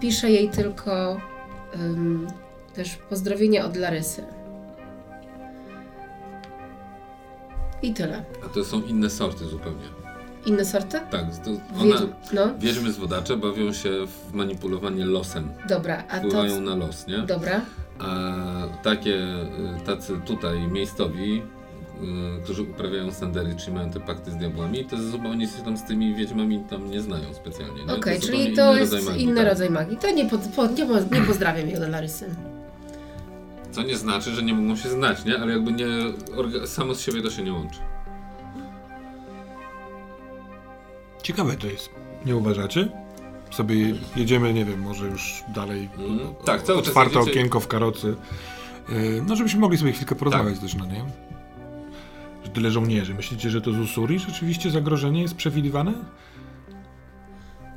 piszę 0.00 0.30
jej 0.30 0.50
tylko 0.50 1.20
też 2.74 2.96
pozdrowienie 2.96 3.64
od 3.64 3.76
Larysy. 3.76 4.24
I 7.82 7.94
tyle. 7.94 8.24
A 8.44 8.48
to 8.48 8.64
są 8.64 8.82
inne 8.82 9.10
sorty 9.10 9.44
zupełnie. 9.44 9.95
Inne 10.46 10.64
sorty? 10.64 11.00
Tak, 11.10 11.24
to 11.44 11.50
ona, 11.80 11.84
Wiedźm, 11.84 12.06
no, 12.32 12.54
wiedźmy 12.58 12.92
z 12.92 12.96
wodacze 12.96 13.36
bawią 13.36 13.72
się 13.72 13.90
w 14.06 14.34
manipulowanie 14.34 15.04
losem. 15.04 15.48
dobra, 15.68 16.04
a 16.08 16.20
to... 16.20 16.28
Wpływają 16.28 16.60
na 16.60 16.74
los, 16.76 17.06
nie? 17.06 17.18
Dobra, 17.18 17.60
A 17.98 18.06
takie, 18.82 19.14
y, 19.14 19.86
tacy 19.86 20.12
tutaj 20.26 20.58
miejscowi, 20.60 21.42
y, 22.38 22.42
którzy 22.44 22.62
uprawiają 22.62 23.12
sandery, 23.12 23.54
czy 23.56 23.72
mają 23.72 23.90
te 23.90 24.00
pakty 24.00 24.30
z 24.30 24.36
diabłami, 24.36 24.84
to 24.84 24.96
zupełnie 25.02 25.46
się 25.48 25.62
tam 25.64 25.76
z 25.76 25.82
tymi 25.84 26.14
wiedźmami 26.14 26.60
tam 26.70 26.90
nie 26.90 27.00
znają 27.00 27.34
specjalnie. 27.34 27.84
nie? 27.84 27.94
okej, 27.94 28.14
jest 28.14 28.26
czyli 28.26 28.56
to 28.56 28.70
inny 28.70 28.80
jest 28.80 28.92
rodzaj 28.92 29.08
magii, 29.08 29.24
inny 29.24 29.36
tak. 29.36 29.48
rodzaj 29.48 29.70
magii. 29.70 29.96
To 29.96 30.10
nie, 30.10 30.28
pod, 30.30 30.40
po, 30.40 30.66
nie, 30.66 30.86
po- 30.86 31.14
nie 31.16 31.22
pozdrawiam 31.26 31.68
jej 31.68 31.76
od 31.82 31.88
Larysy. 31.88 32.26
Co 33.72 33.82
nie 33.82 33.96
znaczy, 33.96 34.30
że 34.30 34.42
nie 34.42 34.54
mogą 34.54 34.76
się 34.76 34.88
znać, 34.88 35.24
nie? 35.24 35.38
Ale 35.38 35.52
jakby 35.52 35.72
nie, 35.72 35.86
orga, 36.36 36.66
samo 36.66 36.94
z 36.94 37.00
siebie 37.00 37.22
to 37.22 37.30
się 37.30 37.42
nie 37.42 37.52
łączy. 37.52 37.78
Ciekawe 41.26 41.56
to 41.56 41.66
jest. 41.66 41.90
Nie 42.26 42.36
uważacie? 42.36 42.88
Sobie 43.50 43.94
jedziemy, 44.16 44.54
nie 44.54 44.64
wiem, 44.64 44.80
może 44.80 45.06
już 45.06 45.44
dalej. 45.48 45.88
Mm, 45.98 46.18
tak, 46.44 46.62
cały 46.62 46.78
czas 46.78 46.88
Otwarte 46.88 47.18
jedziecie- 47.18 47.30
okienko 47.38 47.60
w 47.60 47.68
karocy. 47.68 48.16
Yy, 48.88 49.22
No, 49.26 49.36
żebyśmy 49.36 49.60
mogli 49.60 49.78
sobie 49.78 49.92
chwilkę 49.92 50.14
porozmawiać 50.14 50.54
Tak. 50.54 50.62
też, 50.62 50.74
no 50.74 50.86
nie? 50.86 51.04
Że 52.44 52.50
tyle 52.50 52.70
żołnierzy. 52.70 53.14
Myślicie, 53.14 53.50
że 53.50 53.60
to 53.60 53.72
z 53.72 53.78
Usuri 53.78 54.18
rzeczywiście 54.18 54.70
zagrożenie 54.70 55.22
jest 55.22 55.34
przewidywane? 55.34 55.92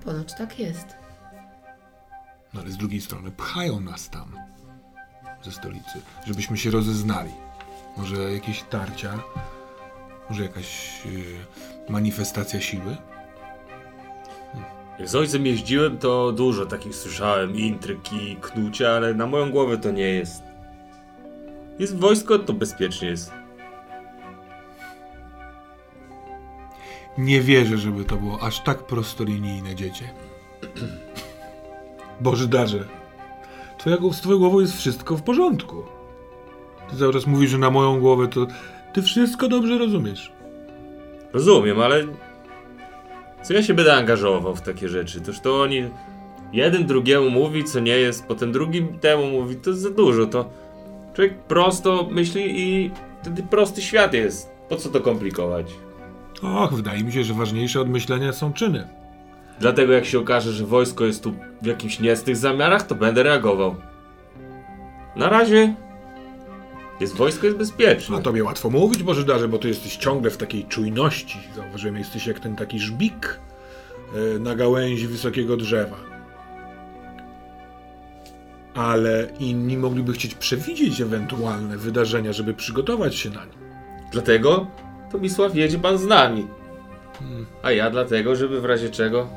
Ponoć 0.05 0.33
tak 0.38 0.59
jest. 0.59 0.88
No 2.53 2.62
ale 2.62 2.71
z 2.71 2.77
drugiej 2.77 3.01
strony 3.01 3.31
pchają 3.31 3.79
nas 3.79 4.09
tam 4.09 4.35
ze 5.43 5.51
stolicy, 5.51 6.01
żebyśmy 6.27 6.57
się 6.57 6.71
rozeznali. 6.71 7.31
Może 7.97 8.33
jakieś 8.33 8.63
tarcia, 8.63 9.19
może 10.29 10.43
jakaś 10.43 10.99
yy, 11.05 11.23
manifestacja 11.89 12.62
siły? 12.62 12.97
Jak 14.99 15.09
z 15.09 15.15
ojcem 15.15 15.45
jeździłem, 15.45 15.97
to 15.97 16.31
dużo 16.31 16.65
takich 16.65 16.95
słyszałem, 16.95 17.55
intryg 17.55 18.13
i 18.13 18.35
knucia, 18.35 18.89
ale 18.89 19.13
na 19.13 19.27
moją 19.27 19.51
głowę 19.51 19.77
to 19.77 19.91
nie 19.91 20.09
jest. 20.09 20.43
Jest 21.79 21.99
wojsko, 21.99 22.39
to 22.39 22.53
bezpiecznie 22.53 23.07
jest. 23.07 23.31
Nie 27.17 27.41
wierzę, 27.41 27.77
żeby 27.77 28.05
to 28.05 28.15
było 28.15 28.43
aż 28.43 28.59
tak 28.59 28.83
prostolinijne, 28.83 29.75
dziecię. 29.75 30.05
Boże 32.21 32.47
darze. 32.47 32.85
Twoja, 33.77 33.97
z 34.12 34.21
twoją 34.21 34.38
głową 34.38 34.59
jest 34.59 34.77
wszystko 34.77 35.17
w 35.17 35.21
porządku. 35.21 35.83
Ty 36.89 36.97
cały 36.97 37.13
czas 37.13 37.27
mówisz, 37.27 37.51
że 37.51 37.57
na 37.57 37.69
moją 37.69 37.99
głowę 37.99 38.27
to... 38.27 38.47
Ty 38.93 39.01
wszystko 39.01 39.47
dobrze 39.47 39.77
rozumiesz. 39.77 40.31
Rozumiem, 41.33 41.79
ale 41.79 42.03
co 43.43 43.54
ja 43.54 43.63
się 43.63 43.73
będę 43.73 43.93
angażował 43.93 44.56
w 44.56 44.62
takie 44.62 44.89
rzeczy? 44.89 45.21
Toż 45.21 45.39
to 45.39 45.62
oni 45.62 45.84
jeden 46.54 46.86
drugiemu 46.86 47.30
mówi, 47.30 47.63
co 47.63 47.80
nie 47.80 47.97
jest, 47.97 48.25
potem 48.25 48.52
drugi 48.52 48.88
temu 49.02 49.28
mówi, 49.28 49.56
to 49.56 49.69
jest 49.69 49.82
za 49.82 49.89
dużo, 49.89 50.25
to 50.25 50.49
człowiek 51.13 51.38
prosto 51.38 52.08
myśli 52.12 52.60
i 52.60 52.91
wtedy 53.21 53.43
prosty 53.43 53.82
świat 53.82 54.13
jest. 54.13 54.52
Po 54.69 54.75
co 54.75 54.89
to 54.89 55.02
komplikować? 55.02 55.71
Och, 56.43 56.73
wydaje 56.73 57.04
mi 57.04 57.12
się, 57.12 57.23
że 57.23 57.34
ważniejsze 57.34 57.82
od 57.82 57.89
myślenia 57.89 58.34
są 58.34 58.54
czyny. 58.54 58.88
Dlatego 59.60 59.93
jak 59.93 60.06
się 60.06 60.19
okaże, 60.19 60.52
że 60.52 60.65
wojsko 60.65 61.06
jest 61.06 61.23
tu 61.23 61.34
w 61.62 61.65
jakimś 61.65 61.99
niecnych 61.99 62.38
zamiarach, 62.38 62.88
to 62.88 62.95
będę 62.95 63.23
reagował. 63.23 63.75
Na 65.15 65.30
razie 65.30 65.73
jest 66.99 67.15
wojsko 67.15 67.45
jest 67.45 67.57
bezpieczne. 67.57 68.17
A 68.17 68.21
tobie 68.21 68.43
łatwo 68.43 68.69
mówić, 68.69 69.03
Boże 69.03 69.23
darze, 69.23 69.47
bo 69.47 69.57
ty 69.57 69.67
jesteś 69.67 69.97
ciągle 69.97 70.31
w 70.31 70.38
takiej 70.38 70.65
czujności. 70.65 71.39
Zauważyłem, 71.55 71.97
jesteś 71.97 72.27
jak 72.27 72.39
ten 72.39 72.55
taki 72.55 72.79
żbik 72.79 73.39
e, 74.35 74.39
na 74.39 74.55
gałęzi 74.55 75.07
wysokiego 75.07 75.57
drzewa. 75.57 75.97
Ale 78.73 79.27
inni 79.39 79.77
mogliby 79.77 80.13
chcieć 80.13 80.35
przewidzieć 80.35 81.01
ewentualne 81.01 81.77
wydarzenia, 81.77 82.33
żeby 82.33 82.53
przygotować 82.53 83.15
się 83.15 83.29
na 83.29 83.45
nie. 83.45 83.51
Dlatego 84.12 84.67
Tomisław 85.12 85.55
jedzie 85.55 85.79
pan 85.79 85.97
z 85.97 86.05
nami. 86.05 86.47
A 87.63 87.71
ja 87.71 87.89
dlatego, 87.89 88.35
żeby 88.35 88.62
w 88.62 88.65
razie 88.65 88.89
czego 88.89 89.27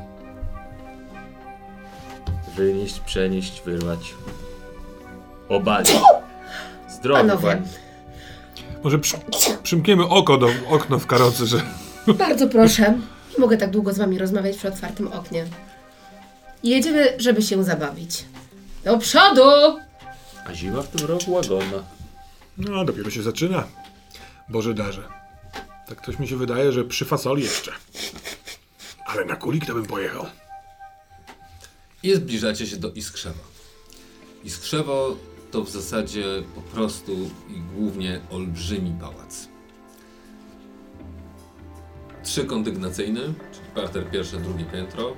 wynieść, 2.57 3.01
przenieść, 3.01 3.63
wyrwać. 3.67 4.15
Obalić. 5.49 6.22
Zdrowy 7.03 7.21
Panowie. 7.21 7.47
pan. 7.47 7.67
Może 8.85 8.99
przy, 8.99 9.17
przymkniemy 9.63 10.09
oko 10.09 10.39
do 10.39 10.49
okno 10.69 10.99
w 10.99 11.07
karocy, 11.07 11.47
że 11.47 11.63
Bardzo 12.07 12.49
proszę. 12.49 12.99
Nie 13.33 13.39
mogę 13.39 13.57
tak 13.57 13.71
długo 13.71 13.93
z 13.93 13.99
wami 13.99 14.19
rozmawiać 14.19 14.57
przy 14.57 14.69
otwartym 14.69 15.09
oknie. 15.13 15.47
Jedziemy, 16.63 17.15
żeby 17.19 17.43
się 17.43 17.65
zabawić. 17.65 18.25
Do 18.85 18.99
przodu! 18.99 19.43
A 20.47 20.55
zima 20.55 20.83
w 20.83 20.89
tym 20.89 21.07
roku 21.07 21.33
łagodna. 21.33 21.83
no 22.59 22.85
dopiero 22.85 23.11
się 23.11 23.23
zaczyna. 23.23 23.65
Boże 24.49 24.75
darze. 24.75 25.03
Tak 25.89 26.07
coś 26.07 26.19
mi 26.19 26.29
się 26.29 26.37
wydaje, 26.37 26.73
że 26.73 26.85
przy 26.85 27.05
fasoli 27.05 27.43
jeszcze. 27.43 27.73
Ale 29.07 29.25
na 29.25 29.37
kulik 29.37 29.67
to 29.67 29.75
bym 29.75 29.87
pojechał. 29.87 30.27
I 32.03 32.15
zbliżacie 32.15 32.67
się 32.67 32.77
do 32.77 32.93
Iskrzewa. 32.93 33.45
Iskrzewo 34.45 35.17
to 35.53 35.65
w 35.65 35.71
zasadzie 35.71 36.25
po 36.55 36.61
prostu 36.61 37.13
i 37.51 37.61
głównie 37.77 38.21
olbrzymi 38.31 38.93
pałac. 39.01 39.49
Trzy 42.25 42.45
kondygnacyjne, 42.45 43.21
czyli 43.21 43.67
parter 43.75 44.11
pierwsze, 44.11 44.37
drugie 44.37 44.65
piętro. 44.65 45.13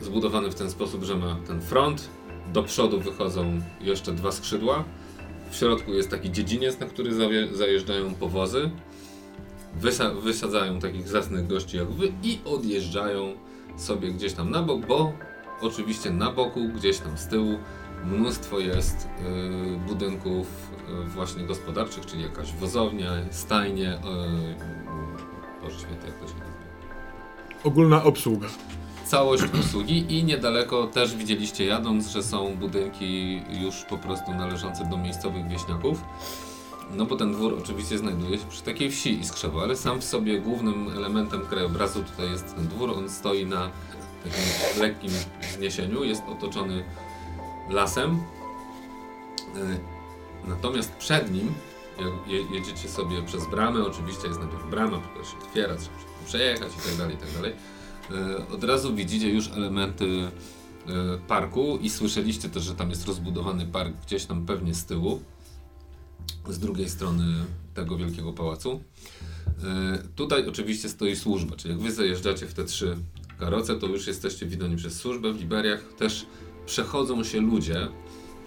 E, 0.00 0.04
zbudowany 0.04 0.50
w 0.50 0.54
ten 0.54 0.70
sposób, 0.70 1.04
że 1.04 1.16
ma 1.16 1.36
ten 1.46 1.60
front. 1.60 2.08
Do 2.52 2.62
przodu 2.62 3.00
wychodzą 3.00 3.60
jeszcze 3.80 4.12
dwa 4.12 4.32
skrzydła. 4.32 4.84
W 5.50 5.56
środku 5.56 5.92
jest 5.92 6.10
taki 6.10 6.30
dziedziniec, 6.30 6.80
na 6.80 6.86
który 6.86 7.10
zajeżdżają 7.56 8.14
powozy. 8.14 8.70
Wysa- 9.80 10.20
wysadzają 10.20 10.80
takich 10.80 11.08
zacnych 11.08 11.46
gości 11.46 11.76
jak 11.76 11.90
wy 11.90 12.12
i 12.22 12.38
odjeżdżają 12.44 13.34
sobie 13.76 14.12
gdzieś 14.12 14.32
tam 14.32 14.50
na 14.50 14.62
bok, 14.62 14.86
bo 14.86 15.12
oczywiście 15.62 16.10
na 16.10 16.32
boku, 16.32 16.68
gdzieś 16.68 16.98
tam 16.98 17.18
z 17.18 17.26
tyłu 17.26 17.58
mnóstwo 18.04 18.58
jest 18.58 19.08
y, 19.76 19.88
budynków 19.88 20.46
y, 21.06 21.08
właśnie 21.08 21.44
gospodarczych, 21.44 22.06
czyli 22.06 22.22
jakaś 22.22 22.52
wozownia, 22.52 23.10
stajnie, 23.30 23.94
y, 23.94 25.62
Boże 25.62 25.78
święty, 25.78 26.06
jak 26.06 26.18
to 26.18 26.26
się 26.26 26.34
nazywa? 26.34 26.62
Ogólna 27.64 28.04
obsługa. 28.04 28.48
Całość 29.06 29.42
usługi 29.60 30.18
i 30.18 30.24
niedaleko 30.24 30.86
też 30.86 31.16
widzieliście 31.16 31.64
jadąc, 31.64 32.08
że 32.08 32.22
są 32.22 32.56
budynki 32.56 33.40
już 33.62 33.82
po 33.82 33.98
prostu 33.98 34.34
należące 34.34 34.84
do 34.84 34.96
miejscowych 34.96 35.48
wieśniaków. 35.48 36.00
No 36.96 37.06
bo 37.06 37.16
ten 37.16 37.32
dwór 37.32 37.58
oczywiście 37.62 37.98
znajduje 37.98 38.38
się 38.38 38.44
przy 38.48 38.62
takiej 38.62 38.90
wsi 38.90 39.20
Iskrzewo, 39.20 39.62
ale 39.62 39.76
sam 39.76 40.00
w 40.00 40.04
sobie 40.04 40.40
głównym 40.40 40.88
elementem 40.96 41.46
krajobrazu 41.46 42.02
tutaj 42.02 42.30
jest 42.30 42.54
ten 42.54 42.68
dwór. 42.68 42.90
On 42.90 43.10
stoi 43.10 43.46
na 43.46 43.70
takim 44.24 44.80
lekkim 44.80 45.10
wzniesieniu, 45.52 46.04
jest 46.04 46.22
otoczony 46.28 46.84
lasem. 47.70 48.14
Y, 49.56 49.80
Natomiast 50.48 50.92
przed 50.92 51.32
nim, 51.32 51.54
jedziecie 52.50 52.88
sobie 52.88 53.22
przez 53.22 53.46
bramę, 53.50 53.84
oczywiście 53.86 54.28
jest 54.28 54.40
najpierw 54.40 54.70
brama, 54.70 54.98
która 55.10 55.24
się 55.24 55.36
otwiera, 55.48 55.76
trzeba 55.76 55.96
przejechać 56.26 56.72
i 56.72 56.88
tak 56.88 56.96
dalej, 56.98 57.14
i 57.14 57.18
tak 57.18 57.30
dalej. 57.32 57.52
Y, 58.42 58.48
Od 58.54 58.64
razu 58.64 58.94
widzicie 58.94 59.28
już 59.30 59.48
elementy 59.48 60.04
y, 60.04 60.30
parku 61.28 61.78
i 61.80 61.90
słyszeliście 61.90 62.48
też, 62.48 62.62
że 62.62 62.74
tam 62.74 62.90
jest 62.90 63.06
rozbudowany 63.06 63.66
park 63.66 63.94
gdzieś 64.06 64.24
tam 64.24 64.46
pewnie 64.46 64.74
z 64.74 64.84
tyłu 64.84 65.20
z 66.48 66.58
drugiej 66.58 66.88
strony 66.88 67.24
tego 67.74 67.96
wielkiego 67.96 68.32
pałacu. 68.32 68.80
E, 69.64 69.98
Tutaj 70.16 70.48
oczywiście 70.48 70.88
stoi 70.88 71.16
służba, 71.16 71.56
czyli 71.56 71.74
jak 71.74 71.82
wy 71.82 71.92
zajeżdżacie 71.92 72.46
w 72.46 72.54
te 72.54 72.64
trzy 72.64 72.96
karoce, 73.44 73.76
to 73.76 73.86
już 73.86 74.06
jesteście 74.06 74.46
widoni 74.46 74.76
przez 74.76 74.96
służbę. 74.96 75.32
W 75.32 75.40
Liberiach 75.40 75.82
też 75.92 76.26
przechodzą 76.66 77.24
się 77.24 77.40
ludzie 77.40 77.88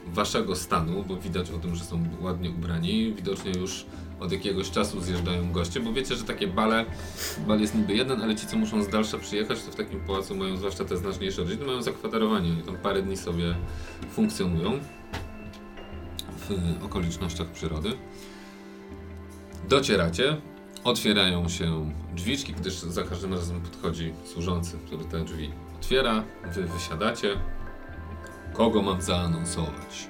waszego 0.07 0.55
stanu, 0.55 1.03
bo 1.07 1.15
widać 1.15 1.51
o 1.51 1.57
tym, 1.57 1.75
że 1.75 1.83
są 1.83 2.03
ładnie 2.21 2.49
ubrani. 2.49 3.13
Widocznie 3.13 3.51
już 3.51 3.85
od 4.19 4.31
jakiegoś 4.31 4.71
czasu 4.71 5.01
zjeżdżają 5.01 5.51
goście, 5.51 5.79
bo 5.79 5.93
wiecie, 5.93 6.15
że 6.15 6.23
takie 6.23 6.47
bale, 6.47 6.85
bal 7.47 7.59
jest 7.59 7.75
niby 7.75 7.95
jeden, 7.95 8.21
ale 8.21 8.35
ci, 8.35 8.47
co 8.47 8.57
muszą 8.57 8.83
z 8.83 8.87
dalsza 8.87 9.17
przyjechać, 9.17 9.63
to 9.63 9.71
w 9.71 9.75
takim 9.75 9.99
pałacu 9.99 10.35
mają, 10.35 10.57
zwłaszcza 10.57 10.85
te 10.85 10.97
znaczniejsze 10.97 11.41
rodziny, 11.41 11.65
mają 11.65 11.81
zakwaterowanie 11.81 12.49
i 12.49 12.63
tam 12.63 12.77
parę 12.77 13.01
dni 13.01 13.17
sobie 13.17 13.55
funkcjonują 14.11 14.79
w 16.49 16.83
okolicznościach 16.85 17.47
przyrody. 17.47 17.89
Docieracie, 19.69 20.37
otwierają 20.85 21.49
się 21.49 21.91
drzwiczki, 22.13 22.53
gdyż 22.53 22.73
za 22.79 23.03
każdym 23.03 23.33
razem 23.33 23.61
podchodzi 23.61 24.13
służący, 24.33 24.77
który 24.85 25.05
te 25.05 25.19
drzwi 25.23 25.51
otwiera, 25.79 26.23
wy 26.53 26.63
wysiadacie. 26.63 27.35
Kogo 28.53 28.81
mam 28.81 29.01
zaanonsować? 29.01 30.07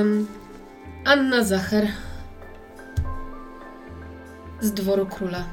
Ym, 0.00 0.26
Anna 1.04 1.44
Zacher. 1.44 1.86
Z 4.60 4.72
dworu 4.72 5.06
króla. 5.06 5.44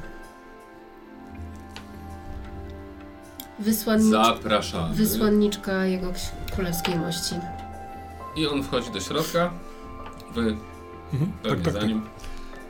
Wysłannicz... 3.60 4.12
Zapraszamy. 4.12 4.96
Wysłanniczka 4.96 5.86
jego 5.86 6.14
królewskiej 6.54 6.96
mości. 6.96 7.36
I 8.36 8.48
on 8.48 8.64
wchodzi 8.64 8.92
do 8.92 9.00
środka. 9.00 9.52
Wy 10.34 10.58
Mhm. 11.14 11.32
pewnie 11.44 11.56
Tak, 11.56 11.64
tak, 11.64 11.74
za 11.74 11.80
tak. 11.80 11.88
nim. 11.90 12.02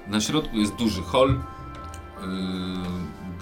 Na 0.10 0.22
środku 0.22 0.58
jest 0.58 0.76
duży 0.76 1.02
hol, 1.02 1.30
yy, 1.30 1.38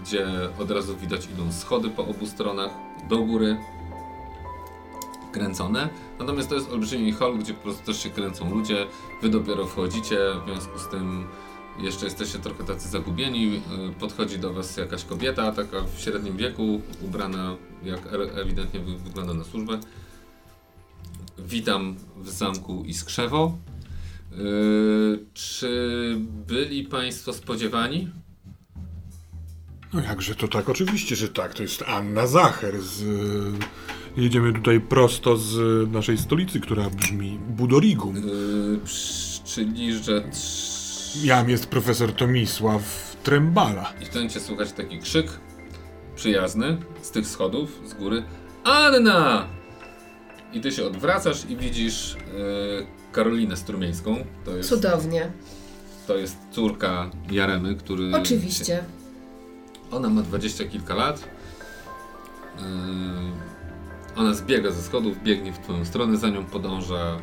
gdzie 0.01 0.27
od 0.59 0.71
razu 0.71 0.97
widać 0.97 1.25
idą 1.25 1.51
schody 1.51 1.89
po 1.89 2.07
obu 2.07 2.25
stronach 2.27 2.71
do 3.09 3.17
góry. 3.17 3.57
Kręcone. 5.31 5.89
Natomiast 6.19 6.49
to 6.49 6.55
jest 6.55 6.71
olbrzymi 6.71 7.11
hol, 7.11 7.37
gdzie 7.37 7.53
po 7.53 7.61
prostu 7.63 7.85
też 7.85 8.03
się 8.03 8.09
kręcą 8.09 8.49
ludzie. 8.49 8.85
Wy 9.21 9.29
dopiero 9.29 9.65
wchodzicie, 9.65 10.17
w 10.45 10.49
związku 10.49 10.79
z 10.79 10.87
tym 10.87 11.27
jeszcze 11.79 12.05
jesteście 12.05 12.39
trochę 12.39 12.63
tacy 12.63 12.89
zagubieni. 12.89 13.51
Yy, 13.51 13.61
Podchodzi 13.99 14.39
do 14.39 14.53
was 14.53 14.77
jakaś 14.77 15.05
kobieta, 15.05 15.51
taka 15.51 15.81
w 15.95 15.99
średnim 15.99 16.37
wieku, 16.37 16.81
ubrana 17.01 17.55
jak 17.83 17.99
ewidentnie 18.35 18.79
wy- 18.79 18.97
wygląda 18.97 19.33
na 19.33 19.43
służbę. 19.43 19.79
Witam 21.37 21.95
w 22.17 22.29
zamku 22.29 22.83
Iskrzewo. 22.85 23.57
Yy, 24.37 25.25
czy 25.33 26.15
byli 26.47 26.83
Państwo 26.83 27.33
spodziewani? 27.33 28.09
No 29.93 30.01
jakże 30.01 30.35
to 30.35 30.47
tak? 30.47 30.69
Oczywiście, 30.69 31.15
że 31.15 31.27
tak. 31.29 31.53
To 31.53 31.63
jest 31.63 31.81
Anna 31.87 32.27
Zacher 32.27 32.81
z... 32.81 33.01
y, 33.01 34.21
Jedziemy 34.21 34.53
tutaj 34.53 34.81
prosto 34.81 35.37
z 35.37 35.57
naszej 35.91 36.17
stolicy, 36.17 36.59
która 36.59 36.89
brzmi 36.89 37.39
Budorigum. 37.49 38.15
Yy, 38.15 38.79
czyli, 39.45 39.93
że. 40.03 40.23
Jam 41.23 41.49
jest 41.49 41.65
profesor 41.67 42.13
Tomisław 42.13 43.15
Trembala. 43.23 43.93
I 44.01 44.05
w 44.05 44.09
tym 44.09 44.15
momencie 44.21 44.39
słychać 44.39 44.71
taki 44.71 44.99
krzyk 44.99 45.27
przyjazny 46.15 46.77
z 47.01 47.11
tych 47.11 47.27
schodów, 47.27 47.81
z 47.85 47.93
góry. 47.93 48.23
Anna! 48.63 49.47
I 50.53 50.61
ty 50.61 50.71
się 50.71 50.85
odwracasz 50.85 51.45
i 51.49 51.57
widzisz 51.57 52.15
yy, 52.37 52.87
Karolinę 53.15 53.57
Strumieńską. 53.57 54.25
To 54.45 54.57
jest, 54.57 54.69
Cudownie. 54.69 55.31
to 56.07 56.17
jest 56.17 56.37
córka 56.51 57.09
Jaremy, 57.31 57.75
który. 57.75 58.15
Oczywiście. 58.15 58.83
Ona 59.91 60.09
ma 60.09 60.21
dwadzieścia 60.21 60.65
kilka 60.65 60.95
lat. 60.95 61.29
Yy, 62.57 62.63
ona 64.15 64.33
zbiega 64.33 64.71
ze 64.71 64.81
schodów, 64.81 65.23
biegnie 65.23 65.53
w 65.53 65.59
twoją 65.59 65.85
stronę, 65.85 66.17
za 66.17 66.29
nią 66.29 66.45
podąża 66.45 67.17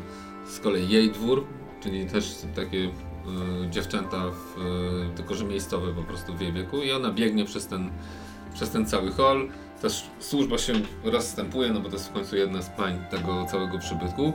z 0.47 0.59
kolei 0.59 0.89
jej 0.89 1.11
dwór, 1.11 1.45
czyli 1.83 2.05
też 2.05 2.35
takie 2.55 2.77
yy, 2.77 2.91
dziewczęta, 3.69 4.23
w, 4.31 4.59
yy, 4.59 5.15
tylko 5.15 5.35
że 5.35 5.45
miejscowe 5.45 5.93
po 5.93 6.03
prostu 6.03 6.33
w 6.33 6.41
jej 6.41 6.53
wieku 6.53 6.77
i 6.77 6.91
ona 6.91 7.11
biegnie 7.11 7.45
przez 7.45 7.67
ten, 7.67 7.89
przez 8.53 8.69
ten 8.69 8.85
cały 8.85 9.11
hol. 9.11 9.49
Też 9.81 10.05
służba 10.19 10.57
się 10.57 10.73
rozstępuje, 11.03 11.73
no 11.73 11.79
bo 11.79 11.89
to 11.89 11.95
jest 11.95 12.09
w 12.09 12.13
końcu 12.13 12.35
jedna 12.35 12.61
z 12.61 12.69
pań 12.69 13.05
tego 13.11 13.45
całego 13.45 13.79
przybytku. 13.79 14.33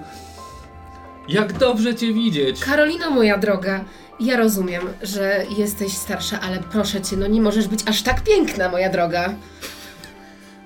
Jak 1.29 1.53
dobrze 1.59 1.95
cię 1.95 2.13
widzieć! 2.13 2.61
Karolino, 2.65 3.11
moja 3.11 3.39
droga, 3.39 3.85
ja 4.21 4.37
rozumiem, 4.37 4.83
że 5.03 5.45
jesteś 5.59 5.93
starsza, 5.93 6.41
ale 6.41 6.59
proszę 6.73 7.03
cię, 7.03 7.17
no 7.17 7.27
nie 7.27 7.41
możesz 7.41 7.69
być 7.69 7.81
aż 7.87 8.03
tak 8.03 8.23
piękna, 8.25 8.69
moja 8.69 8.91
droga. 8.91 9.35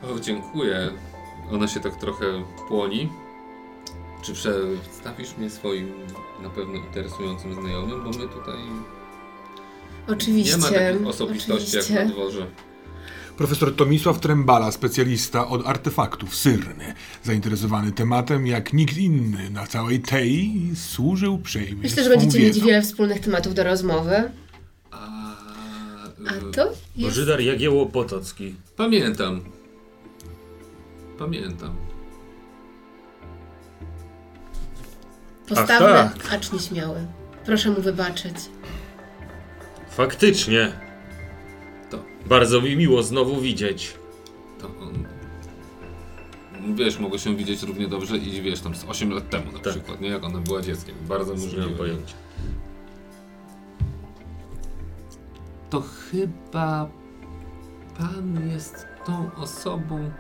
O, 0.03 0.21
dziękuję. 0.21 0.91
Ona 1.53 1.69
się 1.69 1.81
tak 1.81 1.97
trochę 1.97 2.27
płoni. 2.69 3.09
Czy 4.23 4.33
przedstawisz 4.33 5.37
mnie 5.37 5.51
swoim 5.51 5.93
na 6.43 6.51
pewno 6.51 6.75
interesującym 6.75 7.55
znajomym, 7.55 8.05
bo 8.05 8.11
my 8.11 8.29
tutaj 8.29 8.59
Oczywiście. 10.09 10.57
nie 10.57 10.63
ma 10.63 10.69
takich 10.69 11.07
osobistości 11.07 11.77
jak 11.77 11.91
na 11.91 11.95
oczywiście. 11.97 12.15
dworze. 12.15 12.47
Profesor 13.37 13.77
Tomisław 13.77 14.21
Trembala, 14.21 14.73
specjalista 14.73 15.49
od 15.49 15.67
artefaktów, 15.67 16.37
syrny. 16.37 16.95
Zainteresowany 17.23 17.93
tematem 17.93 18.47
jak 18.47 18.73
nikt 18.73 18.97
inny 18.97 19.51
na 19.51 19.67
całej 19.67 20.01
tej 20.01 20.53
służył 20.75 21.35
uprzejmie 21.35 21.83
Myślę, 21.83 22.05
że 22.05 22.11
będziecie 22.11 22.39
mieć 22.39 22.55
wiedzą. 22.55 22.67
wiele 22.67 22.83
wspólnych 22.83 23.21
tematów 23.21 23.55
do 23.55 23.65
rozmowy. 23.65 24.31
A, 24.91 25.33
A 26.29 26.53
to 26.55 26.67
jest... 26.67 26.83
Bożydar 27.09 27.41
Jagiełło 27.41 27.87
Potocki. 27.87 28.55
Pamiętam. 28.77 29.41
Pamiętam. 31.19 31.77
Postawny, 35.49 35.99
Ach, 35.99 36.35
acz 36.35 36.53
nieśmiały. 36.53 37.07
Proszę 37.45 37.71
mu 37.71 37.81
wybaczyć. 37.83 38.35
Faktycznie. 39.91 40.73
Bardzo 42.27 42.61
mi 42.61 42.77
miło 42.77 43.03
znowu 43.03 43.41
widzieć. 43.41 43.95
to 44.61 44.67
on. 44.67 45.07
Wiesz, 46.75 46.99
mogło 46.99 47.19
się 47.19 47.37
widzieć 47.37 47.63
równie 47.63 47.89
dobrze 47.89 48.17
i 48.17 48.43
wiesz, 48.43 48.61
tam 48.61 48.75
z 48.75 48.85
8 48.85 49.11
lat 49.13 49.31
temu 49.31 49.53
na 49.53 49.59
Tak. 49.59 49.73
przykład, 49.73 50.01
nie? 50.01 50.09
Jak 50.09 50.25
ona 50.25 50.39
była 50.39 50.61
dzieckiem. 50.63 50.95
Bardzo 51.09 51.35
Nie 51.35 51.41
możliwe. 51.41 51.69
pojęcia. 51.71 52.15
to 55.71 55.81
chyba 56.11 56.89
pan 57.99 58.51
jest 58.51 58.87
tą 59.07 59.31
osobą, 59.37 60.11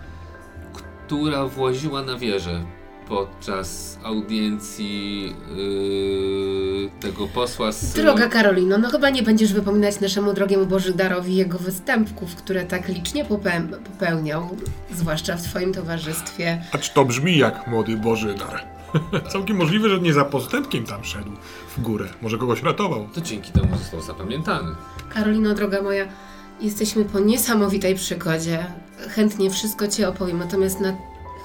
która 0.74 1.46
właziła 1.46 2.02
na 2.02 2.18
wieżę 2.18 2.64
podczas 3.08 3.98
audiencji 4.02 5.22
yy, 5.56 6.71
tego 7.00 7.28
posła 7.28 7.72
z... 7.72 7.92
Droga 7.92 8.28
Karolino, 8.28 8.78
no 8.78 8.90
chyba 8.90 9.10
nie 9.10 9.22
będziesz 9.22 9.52
wypominać 9.52 10.00
naszemu 10.00 10.32
drogiemu 10.32 10.66
Bożydarowi 10.66 11.36
jego 11.36 11.58
występków, 11.58 12.36
które 12.36 12.64
tak 12.64 12.88
licznie 12.88 13.24
popeł- 13.24 13.78
popełniał, 13.84 14.56
zwłaszcza 14.94 15.36
w 15.36 15.42
twoim 15.42 15.72
towarzystwie. 15.74 16.62
Acz 16.72 16.92
to 16.92 17.04
brzmi 17.04 17.38
jak 17.38 17.66
młody 17.66 17.96
Boży 17.96 18.34
dar. 18.34 18.64
Całkiem 19.32 19.56
możliwe, 19.56 19.88
że 19.88 19.98
nie 20.00 20.12
za 20.12 20.24
postępkiem 20.24 20.84
tam 20.84 21.04
szedł 21.04 21.30
w 21.76 21.80
górę. 21.80 22.08
Może 22.22 22.38
kogoś 22.38 22.62
ratował. 22.62 23.08
To 23.14 23.20
dzięki 23.20 23.52
temu 23.52 23.76
został 23.78 24.00
zapamiętany. 24.00 24.74
Karolino, 25.14 25.54
droga 25.54 25.82
moja, 25.82 26.04
jesteśmy 26.60 27.04
po 27.04 27.20
niesamowitej 27.20 27.94
przygodzie. 27.94 28.66
Chętnie 29.08 29.50
wszystko 29.50 29.88
Ci 29.88 30.04
opowiem, 30.04 30.38
natomiast 30.38 30.80
na 30.80 30.96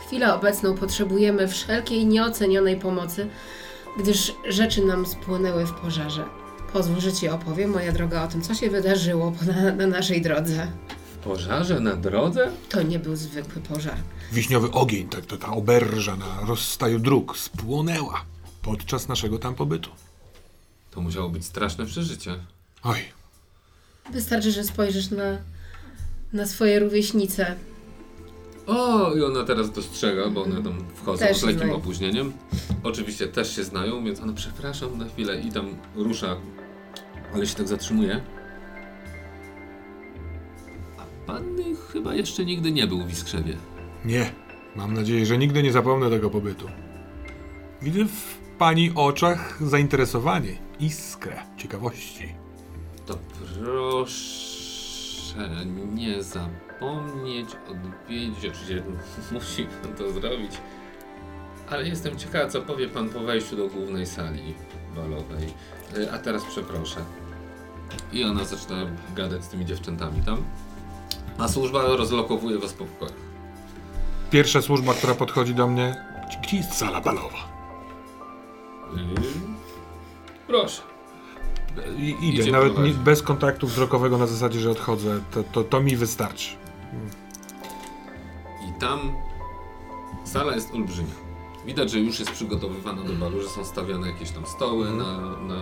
chwilę 0.08 0.34
obecną 0.36 0.76
potrzebujemy 0.76 1.48
wszelkiej 1.48 2.06
nieocenionej 2.06 2.76
pomocy, 2.76 3.28
gdyż 4.00 4.34
rzeczy 4.50 4.86
nam 4.86 5.06
spłonęły 5.06 5.66
w 5.66 5.72
pożarze. 5.74 6.26
Pozwól, 6.74 7.00
że 7.02 7.14
Ci 7.14 7.30
opowiem, 7.30 7.70
moja 7.72 7.92
droga, 7.92 8.24
o 8.24 8.28
tym, 8.28 8.42
co 8.42 8.54
się 8.56 8.70
wydarzyło 8.70 9.32
po- 9.32 9.46
na, 9.46 9.72
na 9.72 9.88
naszej 9.88 10.22
drodze. 10.22 10.72
W 11.14 11.18
pożarze 11.18 11.80
na 11.80 11.96
drodze? 11.96 12.52
To 12.70 12.82
nie 12.82 13.00
był 13.00 13.16
zwykły 13.16 13.62
pożar. 13.62 13.96
Wiśniowy 14.32 14.72
ogień, 14.72 15.10
ta, 15.10 15.22
ta, 15.22 15.38
ta 15.38 15.48
oberża 15.48 16.16
na 16.16 16.42
rozstaju 16.48 17.00
dróg 17.00 17.38
spłonęła 17.38 18.26
podczas 18.62 19.08
naszego 19.08 19.40
tam 19.40 19.56
pobytu. 19.56 19.90
To 20.92 21.02
musiało 21.02 21.30
być 21.30 21.46
straszne 21.46 21.86
przeżycie. 21.86 22.36
Oj, 22.84 22.98
Wystarczy, 24.12 24.52
że 24.52 24.64
spojrzysz 24.64 25.10
na, 25.10 25.38
na 26.34 26.46
swoje 26.46 26.80
rówieśnice. 26.80 27.56
O, 28.68 29.14
i 29.16 29.24
ona 29.24 29.44
teraz 29.44 29.72
dostrzega, 29.72 30.30
bo 30.30 30.44
one 30.44 30.64
tam 30.64 30.74
wchodzą 30.96 31.20
Też 31.26 31.38
z 31.38 31.44
lekkim 31.44 31.60
znają. 31.60 31.76
opóźnieniem. 31.76 32.34
Oczywiście 32.84 33.28
też 33.28 33.56
się 33.56 33.64
znają, 33.64 34.04
więc 34.04 34.22
ona 34.22 34.34
przepraszam 34.34 34.98
na 34.98 35.06
chwilę 35.06 35.42
i 35.42 35.52
tam 35.52 35.66
rusza, 35.96 36.36
ale 37.34 37.48
się 37.48 37.56
tak 37.56 37.68
zatrzymuje. 37.68 38.22
A 40.98 41.02
pan 41.28 41.44
chyba 41.94 42.16
jeszcze 42.16 42.46
nigdy 42.46 42.72
nie 42.72 42.88
był 42.88 43.04
w 43.06 43.12
Iskrzewie. 43.12 43.58
nie. 44.06 44.32
Mam 44.76 44.94
nadzieję, 44.94 45.26
że 45.26 45.38
nigdy 45.38 45.64
nie 45.64 45.72
zapomnę 45.72 46.10
tego 46.10 46.30
pobytu. 46.30 46.66
Widzę 47.82 48.06
w 48.06 48.38
pani 48.58 48.92
oczach 48.96 49.58
zainteresowanie, 49.68 50.58
iskrę 50.80 51.36
ciekawości. 51.58 52.34
To 53.06 53.18
proszę 53.64 55.50
nie 55.94 56.24
zapomnieć 56.80 57.50
odwiedzić, 57.72 58.46
oczywiście 58.46 58.84
musi 59.32 59.68
pan 59.84 59.94
to 59.94 60.12
zrobić, 60.12 60.52
Ale 61.70 61.88
jestem 61.88 62.18
ciekawa, 62.18 62.50
co 62.50 62.62
powie 62.62 62.88
pan 62.88 63.10
po 63.10 63.20
wejściu 63.20 63.56
do 63.56 63.68
głównej 63.68 64.06
sali 64.06 64.54
balowej. 64.96 65.54
Y, 65.98 66.12
A 66.12 66.18
teraz 66.18 66.44
przeproszę. 66.46 67.00
I 68.14 68.24
ona 68.24 68.44
zaczyna 68.44 68.78
gadać 69.16 69.44
z 69.44 69.48
tymi 69.48 69.66
dziewczętami 69.66 70.22
tam. 70.22 70.44
A 71.38 71.48
służba 71.48 71.84
rozlokowuje 71.84 72.60
was 72.60 72.74
po 72.74 72.86
pokojach. 72.86 73.18
Pierwsza 74.32 74.62
służba, 74.62 74.94
która 74.94 75.16
podchodzi 75.16 75.54
do 75.56 75.68
mnie. 75.68 75.96
Gdzie 76.44 76.58
jest 76.58 76.74
sala 76.74 77.02
balowa? 77.02 77.38
Y, 78.96 78.98
Proszę. 80.48 80.82
I, 81.98 82.10
idę, 82.10 82.42
Idzie 82.42 82.52
nawet 82.52 82.78
nie, 82.78 82.92
bez 82.92 83.22
kontaktu 83.22 83.68
wzrokowego 83.68 84.18
na 84.18 84.28
zasadzie, 84.28 84.60
że 84.60 84.72
odchodzę. 84.72 85.20
To, 85.32 85.44
to, 85.44 85.64
to 85.64 85.80
mi 85.80 85.96
wystarczy. 85.96 86.67
I 88.70 88.80
tam 88.80 89.00
sala 90.24 90.56
jest 90.56 90.74
olbrzymia. 90.74 91.14
Widać, 91.66 91.92
że 91.92 92.00
już 92.00 92.20
jest 92.20 92.32
przygotowywana 92.32 93.04
do 93.04 93.14
balu, 93.14 93.42
że 93.42 93.50
są 93.50 93.66
stawiane 93.66 94.08
jakieś 94.08 94.32
tam 94.32 94.46
stoły 94.46 94.92
na, 94.92 95.20
na, 95.38 95.56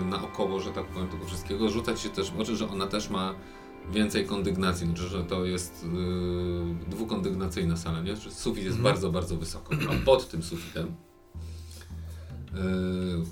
y, 0.00 0.04
na 0.04 0.22
około, 0.22 0.60
że 0.60 0.70
tak 0.70 0.86
powiem, 0.86 1.08
tego 1.08 1.24
wszystkiego. 1.24 1.68
Rzucać 1.68 2.00
się 2.00 2.08
też 2.08 2.30
w 2.30 2.40
oczy, 2.40 2.56
że 2.56 2.68
ona 2.68 2.86
też 2.86 3.10
ma 3.10 3.34
więcej 3.90 4.26
kondygnacji, 4.26 4.86
znaczy, 4.86 5.02
że 5.02 5.24
to 5.24 5.44
jest 5.44 5.86
yy, 5.92 6.88
dwukondygnacyjna 6.88 7.76
sala, 7.76 8.00
nie? 8.00 8.16
Że 8.16 8.30
sufit 8.30 8.64
jest 8.64 8.80
bardzo, 8.80 9.10
bardzo 9.10 9.36
wysoko. 9.36 9.74
A 9.90 10.04
pod 10.04 10.28
tym 10.28 10.42
sufitem 10.42 10.94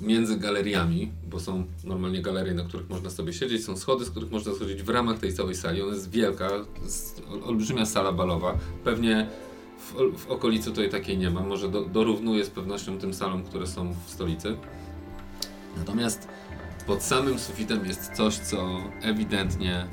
między 0.01 0.37
galeriami, 0.37 1.13
bo 1.31 1.41
są 1.41 1.65
normalnie 1.85 2.23
galerie, 2.23 2.55
na 2.55 2.65
których 2.65 2.91
można 2.91 3.11
sobie 3.11 3.33
siedzieć, 3.33 3.65
są 3.65 3.77
schody, 3.77 4.05
z 4.05 4.11
których 4.11 4.31
można 4.31 4.55
schodzić 4.55 4.83
w 4.83 4.89
ramach 4.89 5.19
tej 5.19 5.33
całej 5.33 5.55
sali. 5.55 5.83
Ona 5.83 5.95
jest 5.95 6.11
wielka, 6.11 6.51
jest 6.83 7.23
ol- 7.31 7.45
olbrzymia 7.45 7.87
sala 7.87 8.13
balowa. 8.13 8.59
Pewnie 8.85 9.29
w, 9.79 10.19
w 10.21 10.31
okolicy 10.31 10.71
tutaj 10.71 10.91
takiej 10.91 11.19
nie 11.19 11.31
ma, 11.31 11.41
może 11.41 11.69
do, 11.69 11.81
dorównuje 11.85 12.45
z 12.45 12.51
pewnością 12.51 12.99
tym 12.99 13.15
salom, 13.15 13.45
które 13.45 13.67
są 13.67 13.95
w 14.07 14.11
stolicy. 14.11 14.57
Natomiast 15.77 16.29
pod 16.87 17.03
samym 17.03 17.39
sufitem 17.39 17.87
jest 17.87 18.13
coś, 18.13 18.35
co 18.35 18.81
ewidentnie 19.03 19.87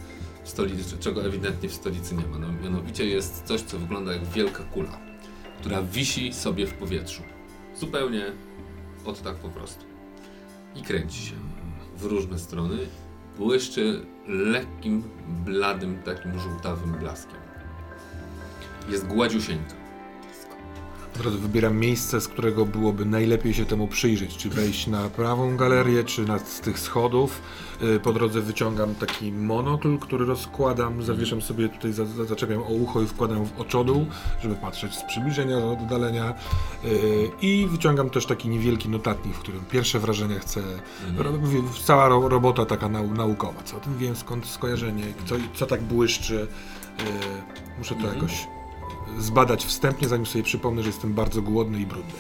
w 0.44 0.50
stolicy, 0.50 0.98
czego 1.00 1.26
ewidentnie 1.26 1.70
w 1.70 1.74
stolicy 1.74 2.15
nie 2.15 2.28
ma. 2.28 2.38
No, 2.39 2.48
mianowicie 2.63 3.06
jest 3.06 3.44
coś, 3.44 3.62
co 3.62 3.80
wygląda 3.80 4.13
jak 4.13 4.26
wielka 4.26 4.63
kula, 4.63 5.00
która 5.60 5.82
wisi 5.84 6.34
sobie 6.34 6.68
w 6.68 6.74
powietrzu. 6.74 7.22
Zupełnie 7.80 8.26
od 9.10 9.22
tak 9.22 9.36
po 9.36 9.50
prostu. 9.50 9.86
I 10.76 10.82
kręci 10.82 11.22
się 11.26 11.36
w 11.98 12.06
różne 12.06 12.39
strony. 12.39 12.78
Błyszczy 13.38 14.06
lekkim, 14.28 15.04
bladym, 15.45 16.04
takim 16.04 16.39
żółtawym 16.39 16.91
blaskiem. 16.91 17.39
Jest 18.89 19.08
gładziusieńka. 19.08 19.79
Od 21.19 21.25
razu 21.25 21.39
wybieram 21.39 21.77
miejsce, 21.77 22.21
z 22.21 22.27
którego 22.27 22.65
byłoby 22.65 23.05
najlepiej 23.05 23.53
się 23.53 23.65
temu 23.65 23.88
przyjrzeć. 23.88 24.38
Czy 24.38 24.49
wejść 24.49 24.88
na 24.88 25.10
prawą 25.10 25.58
galerię, 25.58 26.03
czy 26.03 26.25
na 26.25 26.39
z 26.39 26.60
tych 26.62 26.79
schodów. 26.79 27.41
Yy, 27.82 27.99
Po 27.99 28.13
drodze 28.13 28.41
wyciągam 28.41 28.95
taki 28.95 29.32
monokl, 29.32 29.97
który 29.97 30.25
rozkładam, 30.25 31.03
zawieszam 31.03 31.41
sobie 31.41 31.69
tutaj, 31.69 31.93
za, 31.93 32.05
za, 32.05 32.25
zaczepiam 32.25 32.62
o 32.62 32.65
ucho 32.65 33.01
i 33.01 33.08
wkładam 33.08 33.45
w 33.45 33.60
oczodół, 33.60 34.05
żeby 34.41 34.55
patrzeć 34.55 34.93
z 34.95 35.03
przybliżenia, 35.03 35.60
z 35.60 35.63
oddalenia. 35.63 36.34
Yy, 36.84 36.91
I 37.41 37.67
wyciągam 37.71 38.10
też 38.10 38.25
taki 38.25 38.49
niewielki 38.49 38.89
notatnik, 38.89 39.36
w 39.36 39.39
którym 39.39 39.62
pierwsze 39.71 39.99
wrażenia 39.99 40.39
chcę. 40.39 40.62
W- 41.41 41.84
cała 41.84 42.08
ro, 42.08 42.29
robota 42.29 42.65
taka 42.65 42.89
nau, 42.89 43.13
naukowa. 43.13 43.63
Co 43.63 43.77
o 43.77 43.79
tym 43.79 43.97
wiem, 43.97 44.15
skąd 44.15 44.45
skojarzenie, 44.47 45.03
co, 45.25 45.36
co 45.55 45.65
tak 45.65 45.82
błyszczy. 45.82 46.47
Yy, 46.99 47.05
muszę 47.77 47.95
to 47.95 48.01
Mhm. 48.01 48.15
jakoś 48.15 48.47
zbadać 49.19 49.65
wstępnie, 49.65 50.08
zanim 50.08 50.26
sobie 50.26 50.43
przypomnę, 50.43 50.82
że 50.84 50.89
jestem 50.89 51.13
bardzo 51.13 51.41
głodny 51.41 51.82
i 51.82 51.86
brudny. 51.86 52.13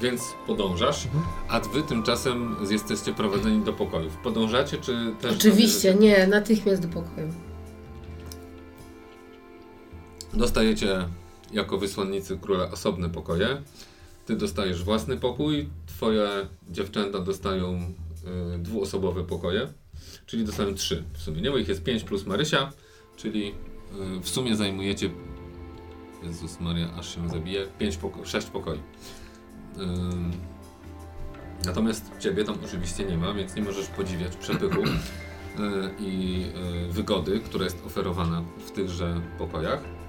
Więc 0.00 0.34
podążasz, 0.46 1.08
a 1.48 1.60
wy 1.60 1.82
tymczasem 1.82 2.56
jesteście 2.70 3.12
prowadzeni 3.12 3.64
do 3.64 3.72
pokojów. 3.72 4.16
Podążacie, 4.16 4.78
czy 4.78 5.14
też... 5.20 5.36
Oczywiście, 5.36 5.94
nie, 5.94 6.26
natychmiast 6.26 6.82
do 6.82 6.88
pokoju. 6.88 7.32
Dostajecie 10.34 11.08
jako 11.52 11.78
wysłannicy 11.78 12.38
króla 12.38 12.70
osobne 12.70 13.10
pokoje. 13.10 13.62
Ty 14.26 14.36
dostajesz 14.36 14.84
własny 14.84 15.16
pokój, 15.16 15.68
twoje 15.86 16.28
dziewczęta 16.68 17.18
dostają 17.18 17.92
y, 18.54 18.58
dwuosobowe 18.58 19.24
pokoje, 19.24 19.68
czyli 20.26 20.44
dostają 20.44 20.74
trzy 20.74 21.04
w 21.12 21.22
sumie. 21.22 21.40
Nie, 21.40 21.50
bo 21.50 21.58
ich 21.58 21.68
jest 21.68 21.82
pięć 21.82 22.04
plus 22.04 22.26
Marysia, 22.26 22.72
czyli 23.16 23.48
y, 23.48 24.20
w 24.22 24.28
sumie 24.28 24.56
zajmujecie 24.56 25.10
Jezus 26.22 26.60
Maria, 26.60 26.88
aż 26.98 27.14
się 27.14 27.28
zabije, 27.28 27.66
pięć 27.78 27.96
poko- 27.96 28.24
sześć 28.24 28.46
pokoi. 28.46 28.78
Ym, 29.78 30.32
natomiast 31.64 32.10
ciebie 32.18 32.44
tam 32.44 32.56
oczywiście 32.64 33.04
nie 33.04 33.16
ma, 33.16 33.34
więc 33.34 33.54
nie 33.54 33.62
możesz 33.62 33.86
podziwiać 33.86 34.36
przepychu 34.36 34.82
y, 34.84 34.90
i 35.98 36.44
y, 36.88 36.92
wygody, 36.92 37.40
która 37.40 37.64
jest 37.64 37.86
oferowana 37.86 38.42
w 38.66 38.70
tychże 38.70 39.20
pokojach 39.38 40.00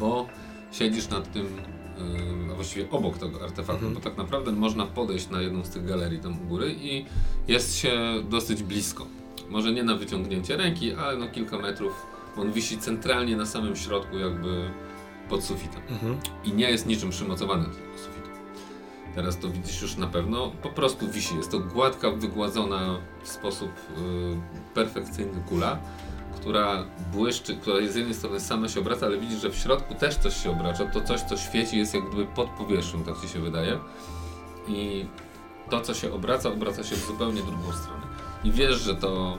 bo 0.00 0.26
siedzisz 0.72 1.08
nad 1.08 1.32
tym, 1.32 1.44
yy, 1.46 2.52
a 2.52 2.54
właściwie 2.54 2.90
obok 2.90 3.18
tego 3.18 3.44
artefaktu, 3.44 3.90
bo 3.90 4.00
tak 4.00 4.16
naprawdę 4.16 4.52
można 4.52 4.86
podejść 4.86 5.30
na 5.30 5.40
jedną 5.40 5.64
z 5.64 5.70
tych 5.70 5.84
galerii 5.84 6.18
tam 6.18 6.42
u 6.42 6.48
góry 6.48 6.74
i 6.78 7.04
jest 7.48 7.76
się 7.76 7.92
dosyć 8.30 8.62
blisko. 8.62 9.06
Może 9.50 9.72
nie 9.72 9.82
na 9.82 9.94
wyciągnięcie 9.94 10.56
ręki, 10.56 10.94
ale 10.94 11.18
no 11.18 11.28
kilka 11.28 11.58
metrów. 11.58 12.06
On 12.36 12.52
wisi 12.52 12.78
centralnie 12.78 13.36
na 13.36 13.46
samym 13.46 13.76
środku, 13.76 14.18
jakby 14.18 14.70
pod 15.28 15.44
sufitem. 15.44 15.82
I 16.44 16.52
nie 16.52 16.70
jest 16.70 16.86
niczym 16.86 17.10
przymocowany 17.10 17.62
do 17.62 17.70
tego 17.74 17.98
sufitu. 17.98 18.28
Teraz 19.14 19.38
to 19.38 19.48
widzisz 19.48 19.82
już 19.82 19.96
na 19.96 20.06
pewno. 20.06 20.52
Po 20.62 20.68
prostu 20.68 21.10
wisi. 21.10 21.36
Jest 21.36 21.50
to 21.50 21.58
gładka, 21.60 22.10
wygładzona 22.10 22.98
w 23.22 23.28
sposób 23.28 23.70
yy, 23.96 24.36
perfekcyjny 24.74 25.42
kula 25.48 25.78
która 26.44 26.84
błyszczy, 27.12 27.56
która 27.56 27.86
z 27.88 27.94
jednej 27.94 28.14
strony 28.14 28.40
sama 28.40 28.68
się 28.68 28.80
obraca, 28.80 29.06
ale 29.06 29.18
widzisz, 29.18 29.40
że 29.40 29.50
w 29.50 29.56
środku 29.56 29.94
też 29.94 30.16
coś 30.16 30.42
się 30.42 30.50
obraca. 30.50 30.84
To 30.84 31.00
coś, 31.00 31.20
co 31.20 31.36
świeci, 31.36 31.78
jest 31.78 31.94
jak 31.94 32.04
gdyby 32.08 32.26
pod 32.26 32.50
powierzchnią, 32.50 33.04
tak 33.04 33.20
ci 33.20 33.28
się 33.28 33.40
wydaje. 33.40 33.78
I 34.68 35.06
to, 35.70 35.80
co 35.80 35.94
się 35.94 36.12
obraca, 36.12 36.48
obraca 36.48 36.84
się 36.84 36.96
w 36.96 37.06
zupełnie 37.06 37.42
drugą 37.42 37.72
stronę. 37.72 38.02
I 38.44 38.52
wiesz, 38.52 38.80
że 38.80 38.94
to 38.94 39.38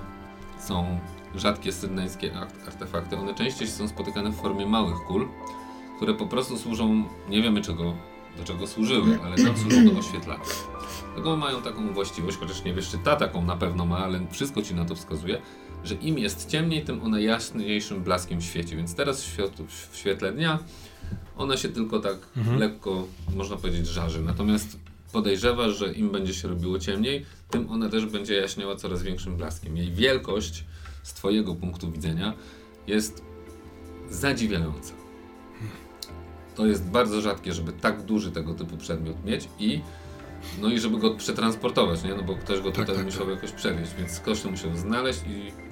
są 0.60 1.00
rzadkie 1.36 1.72
sydneńskie 1.72 2.32
art- 2.34 2.68
artefakty. 2.68 3.18
One 3.18 3.34
częściej 3.34 3.68
są 3.68 3.88
spotykane 3.88 4.30
w 4.30 4.36
formie 4.36 4.66
małych 4.66 4.98
kul, 5.08 5.28
które 5.96 6.14
po 6.14 6.26
prostu 6.26 6.58
służą, 6.58 7.04
nie 7.30 7.42
wiemy 7.42 7.62
czego, 7.62 7.94
do 8.38 8.44
czego 8.44 8.68
służyły, 8.68 9.20
ale 9.24 9.36
tam 9.36 9.58
służą 9.58 9.86
do 9.86 10.00
oświetlania. 10.00 10.44
Dlatego 11.06 11.38
mają 11.38 11.62
taką 11.62 11.94
właściwość, 11.94 12.38
chociaż 12.38 12.64
nie 12.64 12.74
wiesz, 12.74 12.90
czy 12.90 12.98
ta 12.98 13.16
taką 13.16 13.46
na 13.46 13.56
pewno 13.58 13.86
ma, 13.86 13.98
ale 13.98 14.20
wszystko 14.32 14.62
ci 14.62 14.76
na 14.76 14.86
to 14.86 14.96
wskazuje, 14.96 15.42
że 15.84 15.96
im 15.96 16.18
jest 16.18 16.50
ciemniej, 16.50 16.86
tym 16.86 17.04
ona 17.04 17.20
jaśniejszym 17.20 18.04
blaskiem 18.04 18.42
świeci. 18.42 18.76
Więc 18.76 18.96
teraz 18.96 19.24
w, 19.24 19.98
świetle 19.98 20.32
dnia 20.32 20.60
ona 21.38 21.58
się 21.58 21.70
tylko 21.70 22.00
tak 22.00 22.18
lekko, 22.58 23.08
można 23.36 23.56
powiedzieć, 23.56 23.88
żarzy. 23.88 24.22
Natomiast 24.22 24.80
podejrzewasz, 25.12 25.78
że 25.78 25.94
im 25.94 26.10
będzie 26.10 26.34
się 26.34 26.48
robiło 26.48 26.80
ciemniej, 26.80 27.26
tym 27.50 27.70
ona 27.70 27.90
też 27.90 28.06
będzie 28.06 28.36
jaśniała 28.36 28.76
coraz 28.76 29.04
większym 29.04 29.38
blaskiem. 29.38 29.78
Jej 29.78 29.92
wielkość 29.92 30.64
z 31.04 31.14
Twojego 31.14 31.56
punktu 31.56 31.92
widzenia 31.92 32.34
jest 32.88 33.24
zadziwiająca. 34.10 35.05
To 36.56 36.66
jest 36.66 36.90
bardzo 36.90 37.22
rzadkie, 37.22 37.54
żeby 37.54 37.72
tak 37.72 38.02
duży 38.02 38.32
tego 38.32 38.54
typu 38.54 38.78
przedmiot 38.78 39.26
mieć 39.26 39.50
i 39.60 39.82
no 40.62 40.70
i 40.70 40.80
żeby 40.80 40.98
go 40.98 41.16
przetransportować, 41.16 42.04
nie? 42.04 42.16
No 42.16 42.24
bo 42.24 42.36
ktoś 42.36 42.60
go 42.60 42.72
Tak, 42.72 42.76
tutaj 42.76 42.96
tak, 42.96 43.06
musiał 43.06 43.30
jakoś 43.30 43.52
przewieźć, 43.52 43.92
więc 43.98 44.22
to 44.44 44.52
musiał 44.52 44.76
znaleźć 44.76 45.20
i 45.28 45.66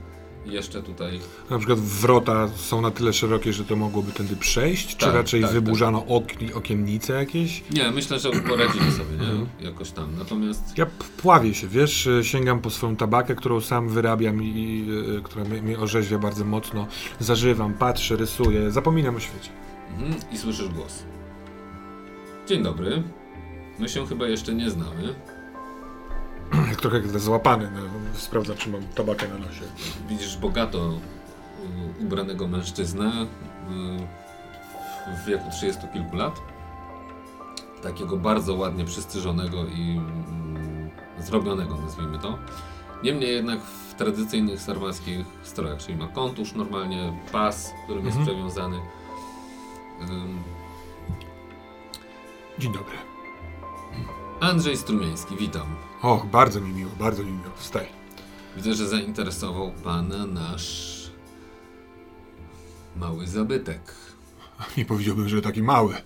jeszcze 0.46 0.84
tutaj 0.84 1.20
Na 1.50 1.58
przykład 1.58 1.80
wrota 1.80 2.48
są 2.56 2.82
na 2.82 2.92
tyle 2.92 3.14
szerokie, 3.14 3.54
że 3.54 3.64
to 3.66 3.76
mogłoby 3.76 4.12
tędy 4.12 4.36
przejść, 4.36 4.96
czy 4.96 5.06
Tak, 5.06 5.16
raczej 5.16 5.42
tak, 5.42 5.52
wyburzano 5.52 6.06
okni, 6.06 6.54
okiennice 6.54 7.14
jakieś? 7.14 7.64
Nie, 7.72 7.92
myślę, 7.92 8.20
że 8.20 8.32
poradzili 8.32 8.92
sobie, 8.92 9.18
nie? 9.18 9.28
Mhm. 9.28 9.48
Jakoś 9.60 9.92
tam. 9.92 10.18
Natomiast 10.18 10.78
Ja 10.78 10.86
pławię 11.18 11.54
się, 11.54 11.68
wiesz, 11.68 12.08
y, 12.08 12.24
sięgam 12.24 12.62
po 12.62 12.70
swoją 12.70 12.96
tabakę, 12.96 13.36
którą 13.36 13.62
sam 13.62 13.90
wyrabiam 13.90 14.44
i, 14.44 14.48
i 14.48 14.92
y, 15.18 15.22
która 15.22 15.46
mnie 15.46 15.80
orzeźwia 15.80 16.18
bardzo 16.18 16.46
mocno. 16.46 16.88
Zażywam, 17.20 17.74
patrzę, 17.74 18.16
rysuję, 18.16 18.72
zapominam 18.72 19.16
o 19.16 19.20
świecie. 19.20 19.50
Mhm, 19.92 20.14
i 20.32 20.38
słyszysz 20.38 20.70
głos. 20.70 21.04
Dzień 22.48 22.64
dobry. 22.64 23.04
My 23.80 23.90
się 23.90 24.08
chyba 24.08 24.28
jeszcze 24.28 24.54
nie 24.54 24.70
znamy. 24.70 25.16
Jak 26.70 26.76
trochę 26.82 27.20
złapany, 27.20 27.70
no, 27.76 27.82
sprawdzam, 28.14 28.58
czy 28.58 28.70
mam 28.70 28.82
tabakę 28.96 29.28
na 29.28 29.38
nosie. 29.38 29.62
Widzisz 30.10 30.38
bogato 30.38 30.92
y, 32.00 32.04
ubranego 32.04 32.48
mężczyznę 32.48 33.12
y, 33.12 35.18
w 35.24 35.28
wieku 35.28 35.44
30 35.52 35.82
kilku 35.94 36.16
lat. 36.16 36.42
Takiego 37.84 38.18
bardzo 38.18 38.56
ładnie 38.56 38.86
przystrzyżonego 38.86 39.66
i 39.66 40.00
y, 41.20 41.24
zrobionego, 41.24 41.76
nazwijmy 41.76 42.20
to. 42.20 42.38
Niemniej 43.04 43.36
jednak 43.36 43.60
w 43.62 43.94
tradycyjnych 43.94 44.62
sarmackich 44.62 45.26
strojach, 45.44 45.80
czyli 45.80 45.98
ma 45.98 46.08
kontusz 46.08 46.54
normalnie, 46.54 47.14
pas, 47.32 47.74
którym 47.84 48.06
jest 48.06 48.18
Mhm. 48.18 48.36
przewiązany. 48.36 48.80
Dzień 52.60 52.74
dobry. 52.74 52.98
Andrzej 54.40 54.78
Strumiński, 54.78 55.36
witam. 55.36 55.76
Och, 56.02 56.26
bardzo 56.26 56.62
mi 56.62 56.74
miło, 56.74 56.92
bardzo 57.00 57.24
mi 57.24 57.32
miło. 57.32 57.52
Wstaj. 57.56 57.86
Widzę, 58.56 58.74
że 58.74 58.88
zainteresował 58.88 59.72
pana 59.72 60.26
nasz 60.26 60.94
mały 62.96 63.28
zabytek. 63.28 63.96
Nie 64.78 64.86
powiedziałbym, 64.86 65.30
że 65.30 65.42
taki 65.42 65.64
mały. 65.64 65.96
E, 65.96 66.02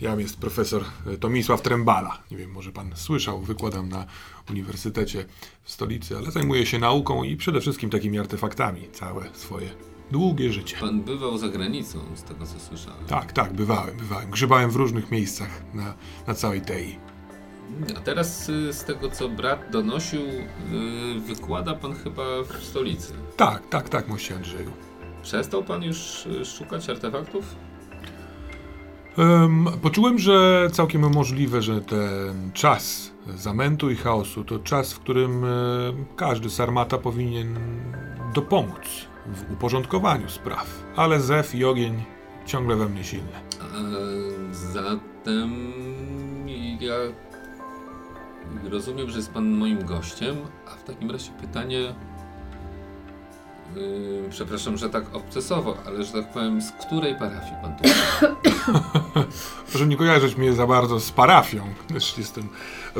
Jam 0.00 0.20
jest 0.20 0.38
profesor 0.38 0.84
e, 1.06 1.16
Tomisław 1.16 1.62
Trembala. 1.62 2.18
Nie 2.30 2.36
wiem, 2.36 2.50
może 2.50 2.72
pan 2.72 2.92
słyszał, 2.96 3.40
wykładam 3.40 3.88
na 3.88 4.06
uniwersytecie 4.50 5.24
w 5.62 5.70
stolicy, 5.70 6.16
ale 6.16 6.30
zajmuję 6.30 6.66
się 6.66 6.78
nauką 6.78 7.24
i 7.24 7.36
przede 7.36 7.60
wszystkim 7.60 7.90
takimi 7.90 8.18
artefaktami. 8.18 8.88
Całe 8.92 9.28
swoje 9.34 9.68
długie 10.10 10.52
życie. 10.52 10.76
Pan 10.80 11.00
bywał 11.00 11.38
za 11.38 11.48
granicą, 11.48 11.98
z 12.14 12.22
tego 12.22 12.46
co 12.46 12.60
słyszałem. 12.60 13.04
Tak, 13.06 13.32
tak, 13.32 13.52
bywałem, 13.52 13.96
bywałem. 13.96 14.30
Grzebałem 14.30 14.70
w 14.70 14.76
różnych 14.76 15.10
miejscach 15.10 15.62
na, 15.74 15.94
na 16.26 16.34
całej 16.34 16.60
tej. 16.60 16.98
A 17.96 18.00
teraz 18.00 18.48
y, 18.48 18.72
z 18.72 18.84
tego 18.84 19.10
co 19.10 19.28
brat 19.28 19.70
donosił, 19.70 20.20
y, 20.20 21.20
wykłada 21.20 21.74
pan 21.74 21.94
chyba 21.94 22.22
w 22.42 22.64
stolicy. 22.64 23.12
Tak, 23.36 23.68
tak, 23.68 23.88
tak, 23.88 24.08
moście 24.08 24.36
Andrzeju. 24.36 24.70
Przestał 25.22 25.64
pan 25.64 25.82
już 25.82 26.26
y, 26.26 26.44
szukać 26.44 26.90
artefaktów? 26.90 27.56
Em, 29.18 29.66
poczułem, 29.82 30.18
że 30.18 30.68
całkiem 30.72 31.12
możliwe, 31.12 31.62
że 31.62 31.80
ten 31.80 32.52
czas 32.54 33.12
zamętu 33.36 33.90
i 33.90 33.96
chaosu 33.96 34.44
to 34.44 34.58
czas, 34.58 34.92
w 34.92 35.00
którym 35.00 35.44
e, 35.44 35.48
każdy 36.16 36.50
sarmata 36.50 36.98
powinien 36.98 37.58
dopomóc 38.34 39.06
w 39.26 39.52
uporządkowaniu 39.52 40.28
spraw. 40.28 40.84
Ale 40.96 41.20
zew 41.20 41.54
i 41.54 41.64
ogień 41.64 42.04
ciągle 42.46 42.76
we 42.76 42.88
mnie 42.88 43.04
silne. 43.04 43.40
Zatem 44.52 45.52
ja 46.80 46.94
rozumiem, 48.70 49.10
że 49.10 49.16
jest 49.16 49.32
pan 49.32 49.50
moim 49.50 49.84
gościem, 49.84 50.36
a 50.66 50.70
w 50.70 50.84
takim 50.84 51.10
razie 51.10 51.32
pytanie. 51.32 51.94
Yy, 53.76 54.28
przepraszam, 54.30 54.76
że 54.76 54.90
tak 54.90 55.14
obcesowo, 55.14 55.76
ale 55.86 56.04
że 56.04 56.12
tak 56.12 56.32
powiem, 56.32 56.62
z 56.62 56.72
której 56.72 57.14
parafii 57.14 57.54
pan 57.62 57.76
tu? 57.76 57.84
Proszę 59.70 59.86
nie 59.86 59.96
kojarzyć 59.96 60.36
mnie 60.36 60.52
za 60.52 60.66
bardzo 60.66 61.00
z 61.00 61.10
parafią, 61.10 61.62
też 61.88 62.18
jestem, 62.18 62.48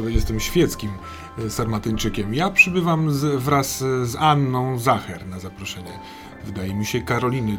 jestem 0.06 0.40
świeckim 0.40 0.90
e, 1.38 1.50
sarmatyńczykiem. 1.50 2.34
Ja 2.34 2.50
przybywam 2.50 3.12
z, 3.12 3.42
wraz 3.42 3.78
z 4.02 4.16
Anną 4.16 4.78
Zacher 4.78 5.26
na 5.26 5.40
zaproszenie, 5.40 5.98
wydaje 6.44 6.74
mi 6.74 6.86
się, 6.86 7.00
Karoliny, 7.00 7.58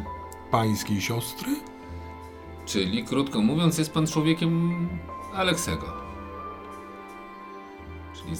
pańskiej 0.51 1.01
siostry? 1.01 1.55
Czyli 2.66 3.03
krótko 3.03 3.41
mówiąc, 3.41 3.78
jest 3.78 3.93
pan 3.93 4.07
człowiekiem 4.07 4.88
Aleksego. 5.36 5.93
Czyli. 8.14 8.36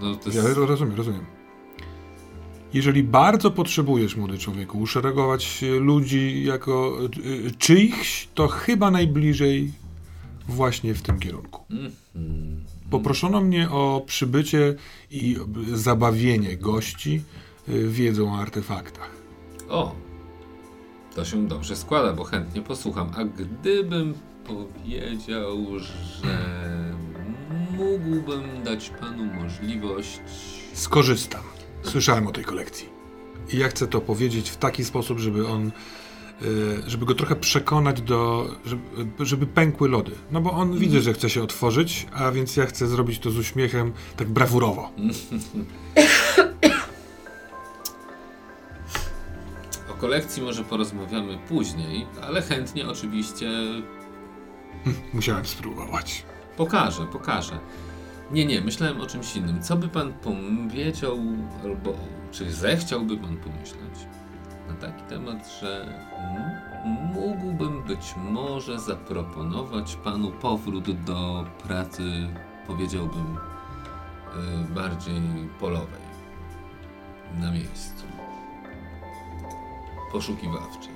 No 0.00 0.14
to 0.14 0.30
Ja 0.30 0.42
jest, 0.42 0.56
rozumiem, 0.56 0.96
rozumiem. 0.96 1.33
Jeżeli 2.74 3.02
bardzo 3.02 3.50
potrzebujesz, 3.50 4.16
młody 4.16 4.38
człowieku, 4.38 4.78
uszeregować 4.78 5.62
e, 5.62 5.66
ludzi 5.66 6.44
jako 6.44 6.98
y, 7.26 7.50
czyichś, 7.58 8.28
to 8.34 8.48
chyba 8.48 8.90
najbliżej 8.90 9.72
właśnie 10.48 10.94
w 10.94 11.02
tym 11.02 11.18
kierunku. 11.18 11.64
Mhm. 11.70 12.64
Poproszono 12.90 13.40
mnie 13.40 13.70
o 13.70 14.02
przybycie 14.06 14.74
i 15.10 15.36
zabawienie 15.72 16.56
gości 16.56 17.22
y, 17.68 17.88
wiedzą 17.88 18.34
o 18.34 18.38
artefaktach. 18.38 19.10
O! 19.68 19.94
To 21.14 21.24
się 21.24 21.48
dobrze 21.48 21.76
składa, 21.76 22.12
bo 22.12 22.24
chętnie 22.24 22.62
posłucham. 22.62 23.10
A 23.16 23.24
gdybym 23.24 24.14
powiedział, 24.46 25.78
że 25.78 26.38
mógłbym 27.76 28.42
dać 28.64 28.90
panu 28.90 29.24
możliwość. 29.24 30.20
Skorzystam. 30.72 31.53
Słyszałem 31.84 32.26
o 32.26 32.32
tej 32.32 32.44
kolekcji. 32.44 32.88
I 33.52 33.58
ja 33.58 33.68
chcę 33.68 33.86
to 33.86 34.00
powiedzieć 34.00 34.50
w 34.50 34.56
taki 34.56 34.84
sposób, 34.84 35.18
żeby 35.18 35.48
on, 35.48 35.72
y, 36.42 36.82
żeby 36.86 37.06
go 37.06 37.14
trochę 37.14 37.36
przekonać 37.36 38.00
do, 38.00 38.48
żeby, 38.64 38.82
żeby 39.20 39.46
pękły 39.46 39.88
lody. 39.88 40.12
No 40.30 40.40
bo 40.40 40.52
on 40.52 40.78
widzę, 40.78 41.00
że 41.00 41.12
chce 41.12 41.30
się 41.30 41.42
otworzyć, 41.42 42.06
a 42.12 42.30
więc 42.30 42.56
ja 42.56 42.66
chcę 42.66 42.86
zrobić 42.86 43.18
to 43.18 43.30
z 43.30 43.38
uśmiechem, 43.38 43.92
tak 44.16 44.28
brawurowo. 44.28 44.90
O 49.90 49.94
kolekcji 49.94 50.42
może 50.42 50.64
porozmawiamy 50.64 51.38
później, 51.48 52.06
ale 52.22 52.42
chętnie 52.42 52.88
oczywiście 52.88 53.50
Musiałem 55.14 55.46
spróbować. 55.46 56.24
Pokażę, 56.56 57.06
pokażę. 57.12 57.58
Nie, 58.30 58.46
nie, 58.46 58.60
myślałem 58.60 59.00
o 59.00 59.06
czymś 59.06 59.36
innym. 59.36 59.62
Co 59.62 59.76
by 59.76 59.88
pan 59.88 60.12
powiedział, 60.12 61.18
albo 61.64 61.94
czy 62.32 62.52
zechciałby 62.52 63.16
pan 63.16 63.36
pomyśleć 63.36 64.06
na 64.68 64.74
taki 64.74 65.02
temat, 65.02 65.48
że 65.60 65.86
mógłbym 67.14 67.82
być 67.82 68.14
może 68.16 68.80
zaproponować 68.80 69.96
panu 69.96 70.30
powrót 70.30 71.04
do 71.04 71.44
pracy, 71.62 72.02
powiedziałbym, 72.66 73.36
y, 74.66 74.74
bardziej 74.74 75.22
polowej, 75.60 76.04
na 77.40 77.50
miejscu, 77.50 78.04
poszukiwawczej. 80.12 80.94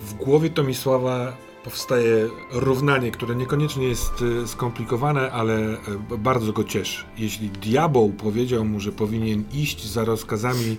W 0.00 0.14
głowie 0.14 0.50
Tomisława 0.50 1.32
powstaje 1.64 2.28
równanie, 2.52 3.10
które 3.10 3.34
niekoniecznie 3.34 3.88
jest 3.88 4.22
y, 4.22 4.48
skomplikowane, 4.48 5.32
ale 5.32 5.74
y, 6.12 6.18
bardzo 6.18 6.52
go 6.52 6.64
cieszy. 6.64 7.04
Jeśli 7.18 7.48
diabeł 7.48 8.10
powiedział 8.10 8.64
mu, 8.64 8.80
że 8.80 8.92
powinien 8.92 9.44
iść 9.52 9.86
za 9.86 10.04
rozkazami 10.04 10.76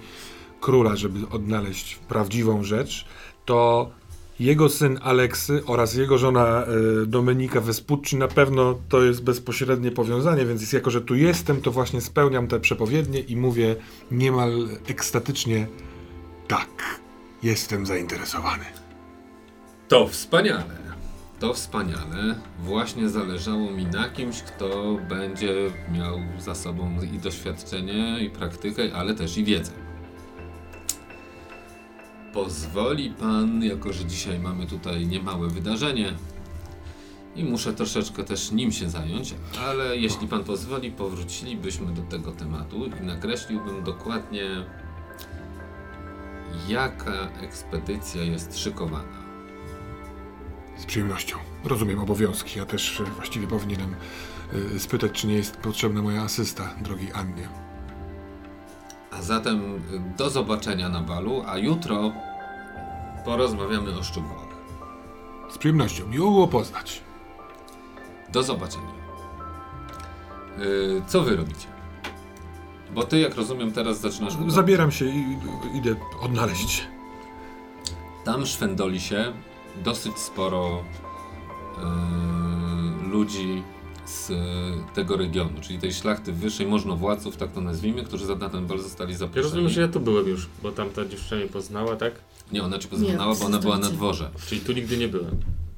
króla, 0.62 0.96
żeby 0.96 1.30
odnaleźć 1.30 1.96
prawdziwą 1.96 2.64
rzecz, 2.64 3.06
to 3.46 3.92
jego 4.40 4.70
syn 4.70 5.00
Aleksy 5.04 5.64
oraz 5.66 5.96
jego 5.96 6.18
żona 6.18 6.66
y, 7.04 7.06
Domenika 7.06 7.62
Vespucci 7.62 8.16
na 8.16 8.28
pewno 8.28 8.76
to 8.90 9.04
jest 9.04 9.24
bezpośrednie 9.24 9.92
powiązanie, 9.92 10.46
więc 10.46 10.74
jako, 10.74 10.92
że 10.92 11.02
tu 11.02 11.16
jestem, 11.16 11.62
to 11.62 11.72
właśnie 11.72 12.02
spełniam 12.02 12.48
te 12.48 12.60
przepowiednie 12.60 13.20
i 13.20 13.38
mówię 13.38 13.76
niemal 14.12 14.70
ekstatycznie 14.88 15.68
tak, 16.48 17.00
jestem 17.44 17.86
zainteresowany. 17.86 18.81
To 19.92 20.08
wspaniale. 20.08 20.64
To 21.40 21.54
wspaniale. 21.54 22.36
Właśnie 22.60 23.10
zależało 23.10 23.72
mi 23.72 23.86
na 23.86 24.10
kimś, 24.10 24.42
kto 24.42 24.98
będzie 25.10 25.54
miał 25.92 26.20
za 26.40 26.56
sobą 26.56 27.02
i 27.14 27.20
doświadczenie, 27.20 28.20
i 28.20 28.30
praktykę, 28.30 28.84
ale 28.96 29.16
też 29.16 29.38
i 29.38 29.44
wiedzę. 29.44 29.72
Pozwoli 32.34 33.10
pan, 33.10 33.64
jako 33.64 33.94
że 33.94 34.06
dzisiaj 34.06 34.40
mamy 34.40 34.68
tutaj 34.68 35.08
niemałe 35.08 35.48
wydarzenie 35.48 36.14
i 37.36 37.44
muszę 37.44 37.74
troszeczkę 37.74 38.24
też 38.24 38.52
nim 38.52 38.72
się 38.72 38.90
zająć, 38.90 39.36
ale 39.68 39.98
jeśli 39.98 40.28
pan 40.28 40.44
pozwoli, 40.44 40.92
powrócilibyśmy 40.92 41.94
do 41.94 42.02
tego 42.02 42.32
tematu 42.32 42.86
i 42.86 43.06
nakreśliłbym 43.06 43.84
dokładnie, 43.84 44.46
jaka 46.68 47.30
ekspedycja 47.42 48.24
jest 48.24 48.60
szykowana. 48.60 49.21
Z 50.78 50.86
przyjemnością. 50.86 51.38
Rozumiem 51.64 52.00
obowiązki. 52.00 52.60
Ja 52.60 52.66
też 52.66 53.02
e, 53.02 53.04
właściwie 53.04 53.48
powinienem 53.48 53.96
e, 54.76 54.80
spytać, 54.80 55.12
czy 55.12 55.28
nie 55.28 55.36
jest 55.36 55.58
potrzebna 55.58 56.02
moja 56.02 56.22
asysta, 56.22 56.74
drogi 56.82 57.12
Annie. 57.12 57.48
A 59.12 59.22
zatem 59.22 59.76
y, 59.76 60.18
do 60.18 60.30
zobaczenia 60.30 60.90
na 60.90 61.02
balu, 61.02 61.44
a 61.48 61.58
jutro 61.58 62.12
porozmawiamy 63.26 64.00
o 64.00 64.04
szczegółach. 64.04 64.48
Z 65.50 65.58
przyjemnością. 65.58 66.08
Miło 66.08 66.32
było 66.32 66.48
poznać. 66.48 67.02
Do 68.30 68.44
zobaczenia. 68.44 68.92
Y, 70.60 71.02
co 71.08 71.22
wy 71.22 71.36
robicie? 71.36 71.68
Bo 72.96 73.04
ty, 73.04 73.20
jak 73.20 73.36
rozumiem, 73.36 73.72
teraz 73.72 74.00
zaczynasz. 74.00 74.34
Zabieram 74.48 74.92
się 74.92 75.06
i 75.06 75.38
i 75.74 75.78
idę 75.78 75.96
odnaleźć 76.22 76.70
się. 76.70 76.84
Tam 78.26 78.46
szwendoli 78.46 79.02
się 79.02 79.34
dosyć 79.84 80.18
sporo 80.18 80.84
y, 83.04 83.10
ludzi 83.10 83.64
z 84.06 84.30
y, 84.30 84.36
tego 84.96 85.18
regionu, 85.18 85.52
czyli 85.62 85.80
tej 85.80 85.94
szlachty 85.94 86.34
wyższej, 86.34 86.68
możnowładców, 86.68 87.38
tak 87.38 87.52
to 87.52 87.62
nazwijmy, 87.62 88.04
którzy 88.04 88.26
za- 88.26 88.36
ten 88.36 88.68
bal 88.68 88.80
zostali 88.80 89.12
Ja 89.12 89.18
zaproszeni. 89.18 89.44
rozumiem, 89.44 89.70
że 89.70 89.82
ja 89.82 89.88
tu 89.88 90.00
byłem 90.00 90.28
już, 90.28 90.48
bo 90.64 90.72
tam 90.72 90.90
ta 90.90 91.06
dziewczyna 91.06 91.42
mnie 91.42 91.50
poznała, 91.50 91.96
tak? 91.96 92.14
Nie, 92.52 92.64
ona 92.64 92.80
ci 92.80 92.88
poznała, 92.88 93.12
Nie, 93.34 93.40
bo 93.40 93.46
ona 93.46 93.60
była 93.60 93.78
na 93.78 93.90
dworze. 93.90 94.30
Czyli 94.48 94.62
tu 94.62 94.72
nigdy 94.72 94.98
nie 94.98 95.08
byłem. 95.08 95.36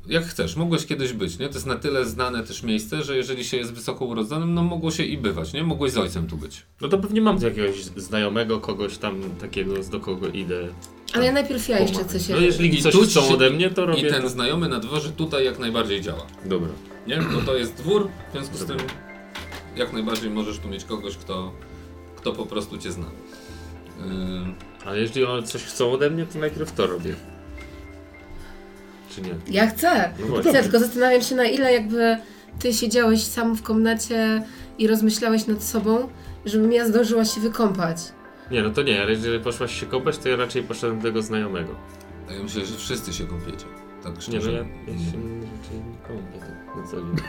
Jak 0.08 0.26
chcesz, 0.26 0.56
mogłeś 0.56 0.86
kiedyś 0.86 1.14
być, 1.14 1.39
nie? 1.39 1.48
To 1.50 1.54
jest 1.54 1.66
na 1.66 1.76
tyle 1.76 2.06
znane 2.06 2.44
też 2.44 2.64
miejsce, 2.64 3.04
że 3.04 3.18
jeżeli 3.18 3.44
się 3.46 3.58
jest 3.58 3.74
wysoko 3.74 4.06
urodzonym, 4.06 4.54
no 4.54 4.64
mogło 4.64 4.91
się 4.91 5.04
i 5.04 5.18
bywać, 5.18 5.54
nie? 5.54 5.64
Mogłeś 5.64 5.91
z 5.91 5.98
ojcem 5.98 6.28
tu 6.28 6.38
być. 6.38 6.64
No 6.82 6.88
to 6.88 6.98
pewnie 6.98 7.22
mam 7.22 7.38
jakiegoś 7.38 7.84
znajomego, 7.86 8.60
kogoś 8.60 8.98
tam 8.98 9.22
takiego, 9.41 9.74
do 9.91 10.00
kogo 10.00 10.28
idę. 10.28 10.68
Ale 11.14 11.26
ja 11.26 11.32
najpierw 11.32 11.70
ja 11.70 11.80
jeszcze 11.80 12.05
coś... 12.05 12.30
No 12.30 12.38
jeżeli 12.38 12.80
I 12.80 12.82
coś 12.82 12.93
tu 12.93 13.01
chcą 13.01 13.22
się- 13.22 13.34
ode 13.34 13.49
mnie, 13.49 13.70
to 13.70 13.86
robię 13.86 14.07
I 14.07 14.11
ten 14.11 14.22
to. 14.22 14.30
znajomy 14.30 14.70
na 14.70 14.80
dworze 14.80 15.09
tutaj 15.09 15.45
jak 15.45 15.59
najbardziej 15.59 16.01
działa. 16.01 16.26
Dobra. 16.45 16.70
Nie? 17.07 17.18
No 17.18 17.41
to 17.45 17.55
jest 17.57 17.74
dwór, 17.74 18.09
w 18.30 18.32
związku 18.32 18.57
z 18.57 18.66
tym 18.66 18.78
jak 19.76 19.93
najbardziej 19.93 20.30
możesz 20.30 20.59
tu 20.59 20.68
mieć 20.68 20.86
kogoś, 20.86 21.18
kto, 21.18 21.51
kto 22.16 22.32
po 22.34 22.45
prostu 22.45 22.78
cię 22.78 22.91
zna. 22.91 23.05
Yy, 23.99 24.05
A 24.86 24.95
jeśli 24.95 25.26
oni 25.26 25.47
coś 25.47 25.64
chcą 25.64 25.91
ode 25.91 26.09
mnie, 26.09 26.26
to 26.26 26.39
najpierw 26.39 26.72
to 26.72 26.88
robię. 26.88 27.16
Czy 29.16 29.22
nie? 29.22 29.36
Ja 29.47 29.68
chcę. 29.68 30.14
No 30.20 30.26
właśnie. 30.28 30.51
Chcę, 30.51 30.64
tylko 30.64 30.80
zastanawiam 30.80 31.22
się 31.22 31.36
na 31.36 31.45
ile 31.45 31.74
jakby 31.74 32.18
ty 32.59 32.74
siedziałeś 32.74 33.24
sam 33.24 33.55
w 33.55 33.64
komnacie 33.64 34.43
i 34.78 34.88
rozmyślałeś 34.88 35.47
nad 35.47 35.64
sobą, 35.64 36.09
żebym 36.45 36.72
ja 36.72 36.88
zdążyła 36.88 37.26
się 37.26 37.41
wykąpać. 37.41 37.97
Nie, 38.54 38.64
no 38.64 38.70
to 38.70 38.82
nie, 38.82 39.01
ale 39.01 39.12
jeżeli 39.12 39.39
poszłaś 39.39 39.80
się 39.80 39.86
kąpać, 39.86 40.18
to 40.18 40.30
ja 40.30 40.36
raczej 40.36 40.64
poszedłem 40.64 40.99
do 40.99 41.04
tego 41.08 41.22
znajomego. 41.22 41.76
a 42.30 42.34
ja 42.34 42.43
myślę, 42.43 42.66
że 42.66 42.78
wszyscy 42.78 43.14
się 43.14 43.24
kąpiecie. 43.28 43.66
Tak 44.04 44.16
Nie, 44.16 44.22
szczerze. 44.22 44.51
no 44.51 44.58
ja, 44.58 44.64
ja 44.93 44.99
się 45.12 45.18
raczej 45.18 45.78
nie 45.80 45.97
kąpię 46.08 46.39
tak 46.39 46.76
na 46.78 46.88
co 46.91 46.97
dzień. 46.97 47.26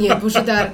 Nie, 0.00 0.16
Bożydar, 0.16 0.70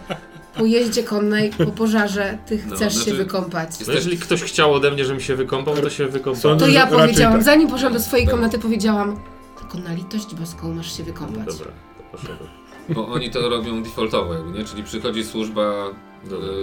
po 0.59 0.65
jeździe 0.65 1.03
konnej, 1.03 1.51
po 1.59 1.67
pożarze, 1.67 2.39
ty 2.47 2.63
No, 2.69 2.77
chcesz 2.77 2.95
się 2.95 3.01
znaczy- 3.01 3.15
wykąpać. 3.17 3.69
Jest 3.69 3.87
No 3.89 3.95
jeżeli 3.95 4.19
ktoś 4.19 4.43
chciał 4.43 4.75
ode 4.75 4.91
mnie, 4.91 5.05
żebym 5.05 5.21
się 5.21 5.37
wykąpał, 5.37 5.77
to 5.77 5.91
się 5.91 6.07
wykąpał. 6.07 6.57
To 6.57 6.69
ja 6.69 6.87
powiedziałam, 6.87 7.33
tak. 7.35 7.43
zanim 7.43 7.69
poszłam 7.69 7.93
do 7.93 8.01
swojej 8.01 8.27
komnaty, 8.27 8.59
powiedziałam, 8.59 9.21
tylko 9.59 9.79
na 9.89 9.95
litość 9.95 10.35
boską 10.35 10.75
masz 10.75 10.97
się 10.97 11.03
No 11.03 11.07
wykąpać. 11.07 11.47
dobra, 11.59 11.73
to 11.99 12.03
poszedłem. 12.19 12.49
Bo 12.89 13.09
oni 13.09 13.31
to 13.31 13.49
robią 13.49 13.83
defaultowo, 13.83 14.35
jakby, 14.35 14.59
nie? 14.59 14.65
Czyli 14.65 14.83
przychodzi 14.83 15.25
służba 15.25 15.63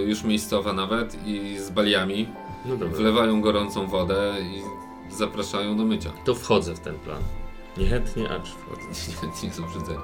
już 0.02 0.22
miejscowa 0.24 0.72
nawet 0.72 1.26
i 1.26 1.58
z 1.58 1.70
baliami 1.70 2.28
No 2.64 2.76
dobra. 2.76 2.98
wlewają 2.98 3.40
gorącą 3.40 3.86
wodę 3.86 4.34
i 4.42 4.62
zapraszają 5.16 5.76
do 5.76 5.84
mycia. 5.84 6.10
To 6.24 6.34
wchodzę 6.34 6.74
w 6.74 6.80
ten 6.80 6.98
plan. 6.98 7.22
Niechętnie, 7.76 8.30
acz 8.30 8.48
wchodzę. 8.48 8.82
Nie, 9.42 9.48
nie 9.48 9.54
są 9.54 9.62
brzydzeni. 9.62 9.98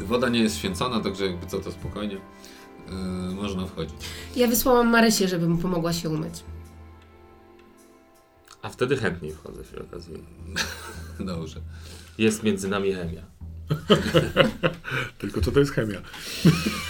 Woda 0.00 0.28
nie 0.28 0.40
jest 0.40 0.56
święcona, 0.58 1.00
także 1.00 1.26
jakby 1.26 1.46
co 1.46 1.58
to 1.60 1.72
spokojnie 1.72 2.16
e, 2.88 2.92
można 3.34 3.66
wchodzić. 3.66 3.94
Ja 4.36 4.48
wysłałam 4.48 4.88
Marysię, 4.90 5.28
żeby 5.28 5.48
mu 5.48 5.58
pomogła 5.58 5.92
się 5.92 6.10
umyć. 6.10 6.34
A 8.62 8.68
wtedy 8.68 8.96
chętniej 8.96 9.32
wchodzę 9.32 9.64
się 9.64 9.82
okazuje. 9.88 10.18
Dobrze. 11.20 11.60
Jest 12.18 12.42
między 12.42 12.68
nami 12.68 12.92
chemia. 12.92 13.22
Tylko 15.18 15.40
co 15.40 15.52
to 15.52 15.60
jest 15.60 15.72
chemia? 15.72 15.98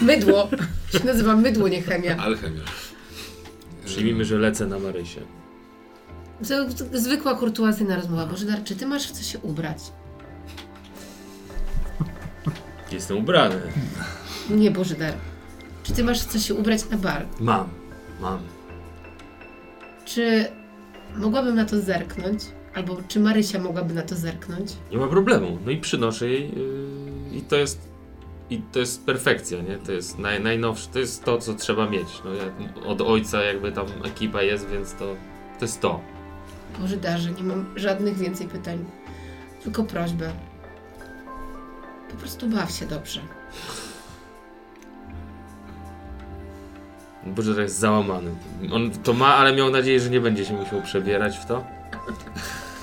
Mydło. 0.00 0.48
się 0.92 1.04
nazywa 1.04 1.36
mydło, 1.36 1.68
nie 1.68 1.82
chemia. 1.82 2.16
Alchemia. 2.16 2.60
Przyjmijmy, 3.84 4.24
że 4.24 4.38
lecę 4.38 4.66
na 4.66 4.78
Marysię. 4.78 5.20
Zwykła 6.92 7.34
kurtuazyjna 7.34 7.96
rozmowa. 7.96 8.26
Bożydar, 8.26 8.64
czy 8.64 8.76
ty 8.76 8.86
masz 8.86 9.08
w 9.08 9.12
co 9.12 9.22
się 9.22 9.38
ubrać? 9.38 9.78
Jestem 12.92 13.16
ubrany. 13.16 13.60
Nie, 14.50 14.70
Bożydar. 14.70 15.14
Czy 15.82 15.92
ty 15.92 16.04
masz 16.04 16.22
w 16.22 16.26
co 16.32 16.38
się 16.38 16.54
ubrać 16.54 16.90
na 16.90 16.96
bar? 16.96 17.26
Mam. 17.40 17.68
Mam. 18.20 18.38
Czy 20.04 20.46
mogłabym 21.16 21.54
na 21.54 21.64
to 21.64 21.80
zerknąć? 21.80 22.42
Albo 22.74 22.96
czy 23.08 23.20
Marysia 23.20 23.58
mogłaby 23.58 23.94
na 23.94 24.02
to 24.02 24.16
zerknąć? 24.16 24.72
Nie 24.90 24.98
ma 24.98 25.06
problemu. 25.06 25.58
No 25.64 25.70
i 25.70 25.76
przynoszę 25.80 26.28
jej 26.28 26.50
yy, 26.50 27.38
i 27.38 27.42
to 27.42 27.56
jest 27.56 27.91
i 28.52 28.62
to 28.72 28.78
jest 28.78 29.06
perfekcja, 29.06 29.62
nie? 29.62 29.76
To 29.76 29.92
jest 29.92 30.18
naj, 30.18 30.40
najnowsze, 30.40 30.88
to 30.92 30.98
jest 30.98 31.24
to, 31.24 31.38
co 31.38 31.54
trzeba 31.54 31.90
mieć. 31.90 32.08
No 32.24 32.30
ja, 32.34 32.42
od 32.86 33.00
ojca 33.00 33.42
jakby 33.42 33.72
tam 33.72 33.86
ekipa 34.04 34.42
jest, 34.42 34.68
więc 34.68 34.94
to, 34.94 35.16
to 35.58 35.64
jest 35.64 35.80
to. 35.80 36.00
Bożydarze, 36.78 37.30
nie 37.30 37.42
mam 37.42 37.66
żadnych 37.76 38.16
więcej 38.16 38.48
pytań. 38.48 38.84
Tylko 39.62 39.84
prośbę. 39.84 40.32
Po 42.10 42.16
prostu 42.16 42.48
baw 42.48 42.70
się 42.70 42.86
dobrze. 42.86 43.20
Boże, 47.26 47.62
jest 47.62 47.78
załamany. 47.78 48.30
On 48.72 48.90
to 48.90 49.12
ma, 49.12 49.34
ale 49.34 49.56
miał 49.56 49.70
nadzieję, 49.70 50.00
że 50.00 50.10
nie 50.10 50.20
będzie 50.20 50.44
się 50.44 50.54
musiał 50.54 50.82
przebierać 50.82 51.38
w 51.38 51.46
to. 51.46 51.64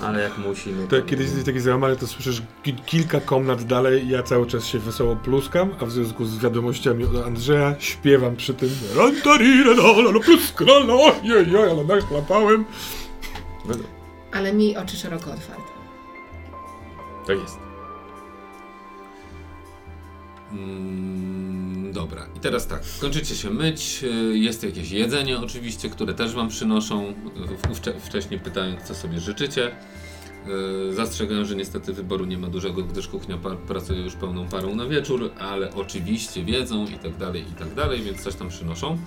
Ale 0.02 0.22
jak 0.22 0.38
musi, 0.38 0.70
no 0.72 0.86
To 0.86 0.96
jak 0.96 1.06
kiedyś 1.06 1.26
jesteś 1.26 1.44
taki 1.44 1.60
załamany, 1.60 1.96
to 1.96 2.06
słyszysz 2.06 2.42
ki- 2.62 2.74
kilka 2.86 3.20
komnat 3.20 3.64
dalej 3.64 4.08
ja 4.08 4.22
cały 4.22 4.46
czas 4.46 4.66
się 4.66 4.78
wesoło 4.78 5.16
pluskam, 5.16 5.70
a 5.80 5.84
w 5.86 5.90
związku 5.90 6.24
z 6.24 6.38
wiadomościami 6.38 7.04
od 7.04 7.16
Andrzeja 7.26 7.74
śpiewam 7.78 8.36
przy 8.36 8.54
tym 8.54 8.68
ojej, 11.56 11.70
ale 11.70 11.84
nachlapałem. 11.84 12.64
no, 13.68 13.74
Ale 14.32 14.52
miej 14.52 14.76
oczy 14.76 14.96
szeroko 14.96 15.30
otwarte. 15.32 15.62
tak 17.26 17.38
jest. 17.38 17.58
Mm, 20.52 21.59
dobra, 22.00 22.26
i 22.36 22.40
teraz 22.40 22.66
tak, 22.66 22.82
kończycie 23.00 23.34
się 23.34 23.50
myć, 23.50 24.04
y, 24.04 24.38
jest 24.38 24.62
jakieś 24.62 24.90
jedzenie 24.90 25.38
oczywiście, 25.38 25.90
które 25.90 26.14
też 26.14 26.34
wam 26.34 26.48
przynoszą, 26.48 27.08
y, 27.08 27.74
wcze- 27.74 28.00
wcześniej 28.00 28.40
pytając 28.40 28.82
co 28.82 28.94
sobie 28.94 29.20
życzycie. 29.20 29.76
Y, 30.90 30.94
Zastrzegają, 30.94 31.44
że 31.44 31.56
niestety 31.56 31.92
wyboru 31.92 32.24
nie 32.24 32.38
ma 32.38 32.48
dużego, 32.48 32.82
gdyż 32.82 33.08
kuchnia 33.08 33.38
pracuje 33.68 34.00
już 34.02 34.14
pełną 34.14 34.48
parą 34.48 34.74
na 34.74 34.86
wieczór, 34.86 35.30
ale 35.38 35.74
oczywiście 35.74 36.44
wiedzą 36.44 36.86
i 36.86 36.98
tak 36.98 37.16
dalej, 37.16 37.44
i 37.52 37.54
tak 37.54 37.74
dalej, 37.74 38.02
więc 38.02 38.22
coś 38.22 38.34
tam 38.34 38.48
przynoszą. 38.48 38.98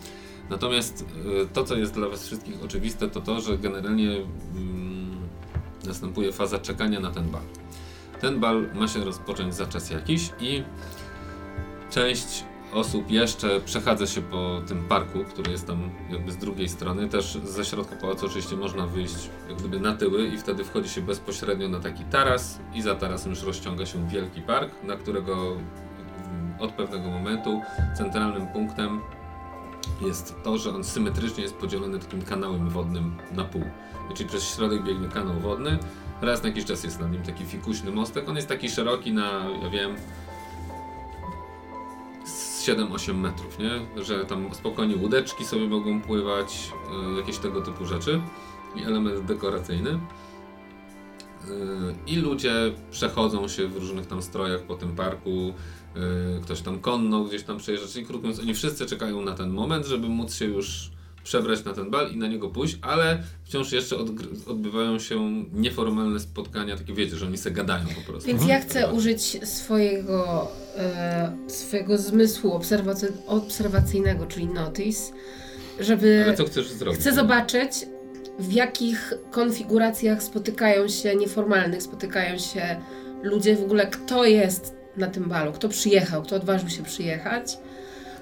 Natomiast 0.49 1.05
to, 1.53 1.63
co 1.63 1.75
jest 1.75 1.93
dla 1.93 2.09
was 2.09 2.25
wszystkich 2.27 2.55
oczywiste, 2.63 3.09
to 3.09 3.21
to, 3.21 3.41
że 3.41 3.57
generalnie 3.57 4.09
mm, 4.55 5.17
następuje 5.85 6.31
faza 6.31 6.59
czekania 6.59 6.99
na 6.99 7.11
ten 7.11 7.29
bal. 7.29 7.41
Ten 8.21 8.39
bal 8.39 8.65
ma 8.75 8.87
się 8.87 9.03
rozpocząć 9.05 9.55
za 9.55 9.65
czas 9.65 9.89
jakiś 9.89 10.29
i 10.39 10.63
Część 11.93 12.43
osób 12.74 13.11
jeszcze 13.11 13.61
przechadza 13.61 14.07
się 14.07 14.21
po 14.21 14.61
tym 14.67 14.84
parku, 14.84 15.24
który 15.24 15.51
jest 15.51 15.67
tam 15.67 15.89
jakby 16.09 16.32
z 16.32 16.38
drugiej 16.38 16.69
strony. 16.69 17.09
Też 17.09 17.38
ze 17.43 17.65
środka 17.65 17.95
pałacu 17.95 18.26
oczywiście 18.26 18.55
można 18.55 18.88
wyjść 18.88 19.30
jak 19.49 19.57
gdyby 19.57 19.80
na 19.80 19.95
tyły 19.95 20.28
i 20.28 20.38
wtedy 20.38 20.63
wchodzi 20.63 20.89
się 20.89 21.01
bezpośrednio 21.01 21.69
na 21.69 21.80
taki 21.80 22.03
taras 22.03 22.59
i 22.74 22.82
za 22.82 22.95
tarasem 22.95 23.30
już 23.30 23.43
rozciąga 23.43 23.86
się 23.86 24.07
wielki 24.07 24.41
park, 24.41 24.84
na 24.84 24.95
którego 24.95 25.57
od 26.59 26.71
pewnego 26.71 27.09
momentu 27.09 27.61
centralnym 27.97 28.47
punktem 28.47 29.01
jest 30.01 30.36
to, 30.43 30.57
że 30.57 30.76
on 30.76 30.84
symetrycznie 30.84 31.43
jest 31.43 31.55
podzielony 31.55 31.99
takim 31.99 32.21
kanałem 32.21 32.69
wodnym 32.69 33.17
na 33.32 33.43
pół. 33.43 33.63
Czyli 34.15 34.30
przez 34.30 34.55
środek 34.55 34.84
biegnie 34.84 35.07
kanał 35.07 35.39
wodny, 35.39 35.78
raz 36.21 36.43
na 36.43 36.49
jakiś 36.49 36.65
czas 36.65 36.84
jest 36.84 36.99
na 36.99 37.07
nim 37.07 37.24
taki 37.24 37.45
fikuśny 37.45 37.91
mostek. 37.91 38.30
On 38.30 38.36
jest 38.36 38.47
taki 38.47 38.69
szeroki 38.69 39.13
na, 39.13 39.45
ja 39.63 39.69
wiem, 39.69 39.95
z 42.64 42.66
7-8 42.66 43.16
metrów, 43.16 43.59
nie? 43.59 44.03
Że 44.03 44.26
tam 44.26 44.53
spokojnie 44.53 44.95
łódeczki 44.95 45.45
sobie 45.45 45.68
mogą 45.68 46.01
pływać, 46.01 46.72
y, 47.16 47.18
jakieś 47.20 47.38
tego 47.38 47.61
typu 47.61 47.86
rzeczy 47.86 48.22
i 48.76 48.84
element 48.84 49.26
dekoracyjny. 49.26 49.89
Y, 49.89 49.99
I 52.07 52.16
ludzie 52.16 52.53
przechodzą 52.91 53.47
się 53.47 53.68
w 53.68 53.78
różnych 53.78 54.07
tam 54.07 54.22
strojach 54.22 54.61
po 54.61 54.76
tym 54.76 54.95
parku, 54.95 55.53
y, 56.39 56.41
ktoś 56.41 56.61
tam 56.61 56.80
konno 56.80 57.24
gdzieś 57.24 57.43
tam 57.43 57.57
przejeżdża, 57.57 57.88
czyli 57.88 58.05
krótko 58.05 58.28
mówiąc, 58.28 58.43
oni 58.43 58.53
wszyscy 58.53 58.86
czekają 58.86 59.22
na 59.22 59.34
ten 59.34 59.49
moment, 59.49 59.86
żeby 59.86 60.09
móc 60.09 60.36
się 60.36 60.45
już 60.45 60.91
przebrać 61.24 61.65
na 61.65 61.74
ten 61.74 61.91
bal 61.91 62.11
i 62.11 62.17
na 62.17 62.28
niego 62.28 62.49
pójść, 62.49 62.78
ale 62.82 63.24
wciąż 63.43 63.71
jeszcze 63.71 63.95
odbywają 64.47 64.99
się 64.99 65.43
nieformalne 65.53 66.19
spotkania, 66.19 66.78
takie 66.78 66.93
wiecie, 66.93 67.15
że 67.15 67.26
oni 67.26 67.38
se 67.38 67.51
gadają 67.51 67.86
po 68.05 68.11
prostu. 68.11 68.28
Więc 68.28 68.45
ja 68.47 68.59
chcę 68.61 68.93
użyć 68.93 69.47
swojego, 69.47 70.47
e, 70.78 71.38
swojego 71.47 71.97
zmysłu 71.97 72.51
obserwacy- 72.59 73.11
obserwacyjnego, 73.28 74.26
czyli 74.26 74.45
notice, 74.47 75.13
żeby... 75.80 76.24
Ale 76.26 76.38
co 76.38 76.45
chcesz 76.45 76.71
zrobić? 76.71 76.99
Chcę 77.01 77.13
zobaczyć, 77.13 77.71
w 78.39 78.51
jakich 78.51 79.13
konfiguracjach 79.32 80.24
spotykają 80.24 80.88
się, 80.88 81.15
nieformalnych 81.15 81.84
spotykają 81.84 82.38
się 82.38 82.82
ludzie, 83.24 83.55
w 83.55 83.61
ogóle 83.63 83.88
kto 83.88 84.26
jest 84.26 84.76
na 84.97 85.07
tym 85.07 85.24
balu, 85.30 85.51
kto 85.51 85.69
przyjechał, 85.69 86.24
kto 86.24 86.36
odważył 86.36 86.69
się 86.69 86.84
przyjechać, 86.84 87.57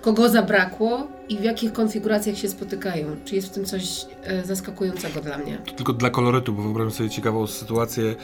kogo 0.02 0.30
zabrakło 0.30 1.08
i 1.30 1.38
w 1.38 1.44
jakich 1.44 1.74
konfiguracjach 1.74 2.38
się 2.38 2.50
spotykają. 2.50 3.16
Czy 3.26 3.36
jest 3.36 3.48
w 3.48 3.52
tym 3.52 3.66
coś 3.66 4.06
e, 4.24 4.46
zaskakującego 4.46 5.22
dla 5.22 5.38
mnie? 5.38 5.58
Tylko 5.76 5.94
dla 5.94 6.10
kolorytu, 6.10 6.54
bo 6.54 6.64
wyobrażam 6.64 6.92
sobie 6.92 7.10
ciekawą 7.10 7.48
sytuację, 7.48 8.16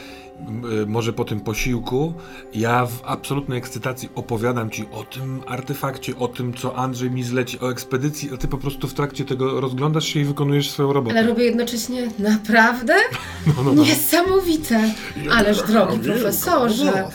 y, 0.82 0.86
może 0.86 1.12
po 1.12 1.24
tym 1.24 1.40
posiłku, 1.40 2.12
ja 2.54 2.86
w 2.86 3.02
absolutnej 3.04 3.58
ekscytacji 3.58 4.08
opowiadam 4.14 4.70
ci 4.70 4.88
o 4.92 5.04
tym 5.04 5.42
artefakcie, 5.46 6.16
o 6.18 6.28
tym, 6.28 6.54
co 6.54 6.76
Andrzej 6.76 7.10
mi 7.10 7.22
zleci, 7.24 7.60
o 7.60 7.70
ekspedycji, 7.70 8.30
a 8.34 8.36
ty 8.36 8.48
po 8.48 8.58
prostu 8.58 8.88
w 8.88 8.94
trakcie 8.94 9.24
tego 9.24 9.60
rozglądasz 9.60 10.04
się 10.04 10.20
i 10.20 10.24
wykonujesz 10.24 10.70
swoją 10.70 10.92
robotę. 10.92 11.18
Ale 11.18 11.28
robię 11.28 11.44
jednocześnie 11.44 12.08
naprawdę 12.18 12.94
No, 13.46 13.62
no, 13.62 13.72
no. 13.72 13.82
niesamowite. 13.82 14.94
Ależ 15.30 15.62
drogi 15.62 15.98
profesorze. 15.98 17.08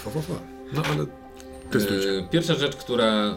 No 0.73 0.81
ale. 0.93 1.03
E, 1.03 2.27
Pierwsza 2.31 2.53
rzecz, 2.53 2.75
która 2.75 3.05
e, 3.05 3.33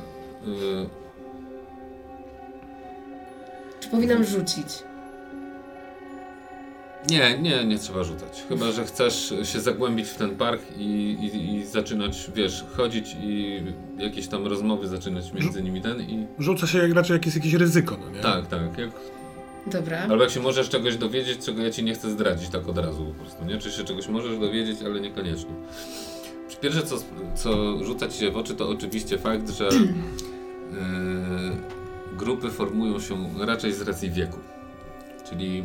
Czy 3.86 3.90
powinnam 3.90 4.24
rzucić? 4.24 4.66
Nie, 7.10 7.38
nie, 7.38 7.64
nie 7.64 7.78
trzeba 7.78 8.04
rzucać. 8.04 8.44
Chyba, 8.48 8.72
że 8.72 8.84
chcesz 8.84 9.34
się 9.42 9.60
zagłębić 9.60 10.08
w 10.08 10.14
ten 10.14 10.36
park 10.36 10.62
i, 10.78 10.82
i, 10.82 11.54
i 11.54 11.66
zaczynać, 11.66 12.30
wiesz, 12.34 12.64
chodzić 12.76 13.16
i 13.20 13.62
jakieś 13.98 14.28
tam 14.28 14.46
rozmowy 14.46 14.88
zaczynać 14.88 15.32
między 15.32 15.62
nimi 15.62 15.80
ten 15.80 16.00
i... 16.00 16.26
Rzuca 16.38 16.66
się 16.66 16.78
jak, 16.78 16.92
raczej 16.92 17.14
jak 17.14 17.24
jest 17.24 17.36
jakieś 17.36 17.54
ryzyko, 17.54 17.96
no 18.04 18.10
nie? 18.10 18.20
Tak, 18.20 18.46
tak. 18.46 18.78
Jak, 18.78 18.90
Dobra. 19.66 19.98
albo 19.98 20.22
jak 20.22 20.32
się 20.32 20.40
możesz 20.40 20.68
czegoś 20.68 20.96
dowiedzieć, 20.96 21.44
czego 21.44 21.62
ja 21.62 21.70
ci 21.70 21.84
nie 21.84 21.94
chcę 21.94 22.10
zdradzić 22.10 22.48
tak 22.48 22.68
od 22.68 22.78
razu 22.78 23.04
po 23.04 23.22
prostu, 23.22 23.44
nie? 23.44 23.58
Czy 23.58 23.70
się 23.70 23.84
czegoś 23.84 24.08
możesz 24.08 24.38
dowiedzieć, 24.38 24.78
ale 24.82 25.00
niekoniecznie. 25.00 25.50
Pierwsze, 26.60 26.82
co, 26.82 26.96
co 27.34 27.84
rzuca 27.84 28.08
ci 28.08 28.18
się 28.18 28.30
w 28.30 28.36
oczy, 28.36 28.54
to 28.54 28.68
oczywiście 28.68 29.18
fakt, 29.18 29.50
że 29.50 29.64
yy, 29.64 29.70
grupy 32.16 32.50
formują 32.50 33.00
się 33.00 33.14
raczej 33.46 33.72
z 33.72 33.82
racji 33.82 34.10
wieku. 34.10 34.38
Czyli 35.28 35.64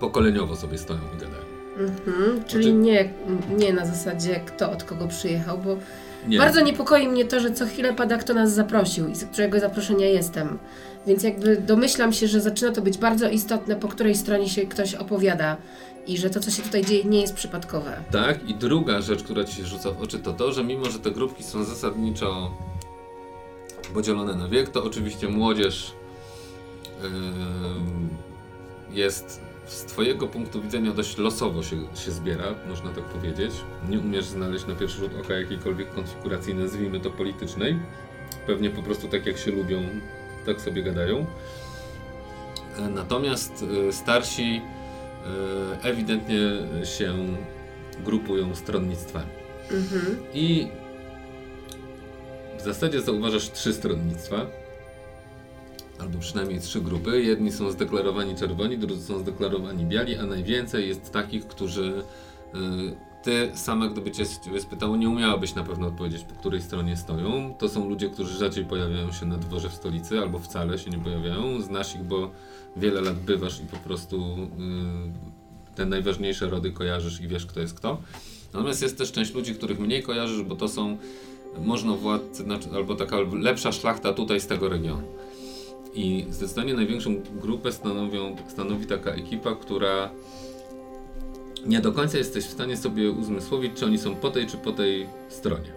pokoleniowo 0.00 0.56
sobie 0.56 0.78
stoją 0.78 1.00
i 1.16 1.20
gadają. 1.20 1.44
Mhm, 1.78 2.44
czyli 2.44 2.64
Znaczy- 2.64 2.78
nie, 2.78 3.10
nie 3.58 3.72
na 3.72 3.86
zasadzie 3.86 4.40
kto 4.46 4.70
od 4.72 4.84
kogo 4.84 5.08
przyjechał, 5.08 5.58
bo 5.58 5.76
Nie. 6.28 6.38
bardzo 6.38 6.60
niepokoi 6.60 7.08
mnie 7.08 7.24
to, 7.24 7.40
że 7.40 7.50
co 7.52 7.66
chwilę 7.66 7.94
pada 7.94 8.16
kto 8.16 8.34
nas 8.34 8.52
zaprosił 8.52 9.08
i 9.08 9.14
z 9.14 9.24
którego 9.24 9.60
zaproszenia 9.60 10.06
jestem. 10.06 10.58
Więc 11.06 11.22
jakby 11.22 11.56
domyślam 11.56 12.12
się, 12.12 12.26
że 12.28 12.40
zaczyna 12.40 12.72
to 12.72 12.82
być 12.82 12.98
bardzo 12.98 13.28
istotne, 13.28 13.76
po 13.76 13.88
której 13.88 14.14
stronie 14.14 14.48
się 14.48 14.66
ktoś 14.66 14.94
opowiada 14.94 15.56
i 16.06 16.18
że 16.18 16.30
to, 16.30 16.40
co 16.40 16.50
się 16.50 16.62
tutaj 16.62 16.84
dzieje, 16.84 17.04
nie 17.04 17.20
jest 17.20 17.34
przypadkowe. 17.34 17.96
Tak, 18.10 18.48
i 18.48 18.54
druga 18.54 19.00
rzecz, 19.00 19.22
która 19.22 19.44
ci 19.44 19.56
się 19.56 19.64
rzuca 19.64 19.90
w 19.90 20.02
oczy, 20.02 20.18
to 20.18 20.32
to, 20.32 20.52
że 20.52 20.64
mimo, 20.64 20.84
że 20.90 20.98
te 20.98 21.10
grupki 21.10 21.42
są 21.44 21.64
zasadniczo 21.64 22.50
podzielone 23.94 24.34
na 24.34 24.48
wiek, 24.48 24.68
to 24.68 24.84
oczywiście 24.84 25.28
młodzież 25.28 25.92
ym, 27.04 28.08
jest 28.90 29.40
z 29.66 29.84
twojego 29.84 30.28
punktu 30.28 30.62
widzenia 30.62 30.92
dość 30.92 31.18
losowo 31.18 31.62
się, 31.62 31.76
się 31.94 32.10
zbiera, 32.10 32.44
można 32.68 32.90
tak 32.90 33.04
powiedzieć. 33.04 33.52
Nie 33.88 34.00
umiesz 34.00 34.24
znaleźć 34.24 34.66
na 34.66 34.74
pierwszy 34.74 34.98
rzut 34.98 35.12
oka 35.20 35.34
jakiejkolwiek 35.34 35.94
konfiguracji, 35.94 36.54
nazwijmy 36.54 37.00
to 37.00 37.10
politycznej. 37.10 37.78
Pewnie 38.46 38.70
po 38.70 38.82
prostu 38.82 39.08
tak 39.08 39.26
jak 39.26 39.38
się 39.38 39.50
lubią, 39.50 39.82
tak 40.46 40.60
sobie 40.60 40.82
gadają. 40.82 41.26
E, 42.78 42.88
Natomiast 42.88 43.64
e, 43.88 43.92
starsi 43.92 44.60
e, 45.82 45.82
ewidentnie 45.82 46.38
się 46.84 47.14
grupują 48.04 48.54
stronnictwami. 48.54 49.30
Mhm. 49.70 50.16
I 50.34 50.68
zasadzie 52.64 53.00
zauważasz 53.00 53.50
trzy 53.50 53.72
stronnictwa, 53.72 54.46
albo 55.98 56.18
przynajmniej 56.18 56.60
trzy 56.60 56.80
grupy. 56.80 57.22
Jedni 57.22 57.52
są 57.52 57.70
zdeklarowani 57.70 58.34
czerwoni, 58.36 58.78
drudzy 58.78 59.06
są 59.06 59.18
zdeklarowani 59.18 59.84
biali, 59.84 60.16
a 60.16 60.26
najwięcej 60.26 60.88
jest 60.88 61.12
takich, 61.12 61.46
którzy 61.46 62.02
y, 62.54 63.14
ty 63.22 63.50
sama, 63.54 63.88
gdyby 63.88 64.10
cię 64.10 64.24
spytało, 64.58 64.96
nie 64.96 65.08
umiałabyś 65.08 65.54
na 65.54 65.64
pewno 65.64 65.86
odpowiedzieć, 65.86 66.22
po 66.24 66.34
której 66.34 66.62
stronie 66.62 66.96
stoją. 66.96 67.54
To 67.58 67.68
są 67.68 67.88
ludzie, 67.88 68.10
którzy 68.10 68.38
rzadziej 68.38 68.64
pojawiają 68.64 69.12
się 69.12 69.26
na 69.26 69.36
dworze 69.36 69.68
w 69.68 69.74
stolicy, 69.74 70.18
albo 70.18 70.38
wcale 70.38 70.78
się 70.78 70.90
nie 70.90 70.98
pojawiają. 70.98 71.60
Znasz 71.60 71.94
ich, 71.94 72.02
bo 72.02 72.30
wiele 72.76 73.00
lat 73.00 73.18
bywasz 73.18 73.60
i 73.60 73.66
po 73.66 73.76
prostu 73.76 74.36
y, 75.72 75.74
te 75.74 75.86
najważniejsze 75.86 76.46
rody 76.46 76.72
kojarzysz 76.72 77.20
i 77.20 77.28
wiesz, 77.28 77.46
kto 77.46 77.60
jest 77.60 77.74
kto. 77.74 77.98
Natomiast 78.52 78.82
jest 78.82 78.98
też 78.98 79.12
część 79.12 79.34
ludzi, 79.34 79.54
których 79.54 79.80
mniej 79.80 80.02
kojarzysz, 80.02 80.42
bo 80.42 80.56
to 80.56 80.68
są 80.68 80.96
możnowładcy, 81.58 82.42
znaczy, 82.42 82.68
albo 82.74 82.94
taka 82.94 83.16
lepsza 83.40 83.72
szlachta 83.72 84.12
tutaj 84.12 84.40
z 84.40 84.46
tego 84.46 84.68
regionu. 84.68 85.06
I 85.94 86.26
zdecydowanie 86.30 86.74
największą 86.74 87.22
grupę 87.40 87.72
stanowią, 87.72 88.36
stanowi 88.48 88.86
taka 88.86 89.10
ekipa, 89.10 89.54
która 89.54 90.10
nie 91.66 91.80
do 91.80 91.92
końca 91.92 92.18
jesteś 92.18 92.44
w 92.44 92.50
stanie 92.50 92.76
sobie 92.76 93.10
uzmysłowić, 93.10 93.72
czy 93.74 93.84
oni 93.86 93.98
są 93.98 94.14
po 94.14 94.30
tej, 94.30 94.46
czy 94.46 94.56
po 94.56 94.72
tej 94.72 95.06
stronie. 95.28 95.72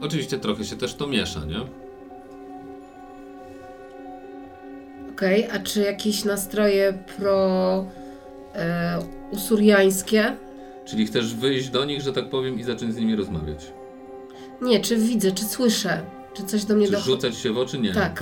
Oczywiście 0.00 0.38
trochę 0.38 0.64
się 0.64 0.76
też 0.76 0.94
to 0.94 1.06
miesza, 1.06 1.44
nie? 1.44 1.60
Okej, 5.12 5.48
a 5.50 5.58
czy 5.58 5.80
jakieś 5.80 6.24
nastroje 6.24 6.98
pro 7.16 7.84
e, 8.54 8.98
usuriańskie? 9.30 10.36
Czyli 10.84 11.06
chcesz 11.06 11.34
wyjść 11.34 11.68
do 11.68 11.84
nich, 11.84 12.00
że 12.00 12.12
tak 12.12 12.30
powiem, 12.30 12.60
i 12.60 12.62
zacząć 12.62 12.94
z 12.94 12.96
nimi 12.96 13.16
rozmawiać. 13.16 13.77
Nie, 14.62 14.80
czy 14.80 14.96
widzę, 14.96 15.32
czy 15.32 15.44
słyszę, 15.44 16.02
czy 16.34 16.42
coś 16.44 16.64
do 16.64 16.74
mnie 16.74 16.86
Czy 16.86 16.92
dochodzi? 16.92 17.10
rzucać 17.10 17.36
się 17.36 17.52
w 17.52 17.58
oczy? 17.58 17.78
Nie. 17.78 17.94
Tak. 17.94 18.20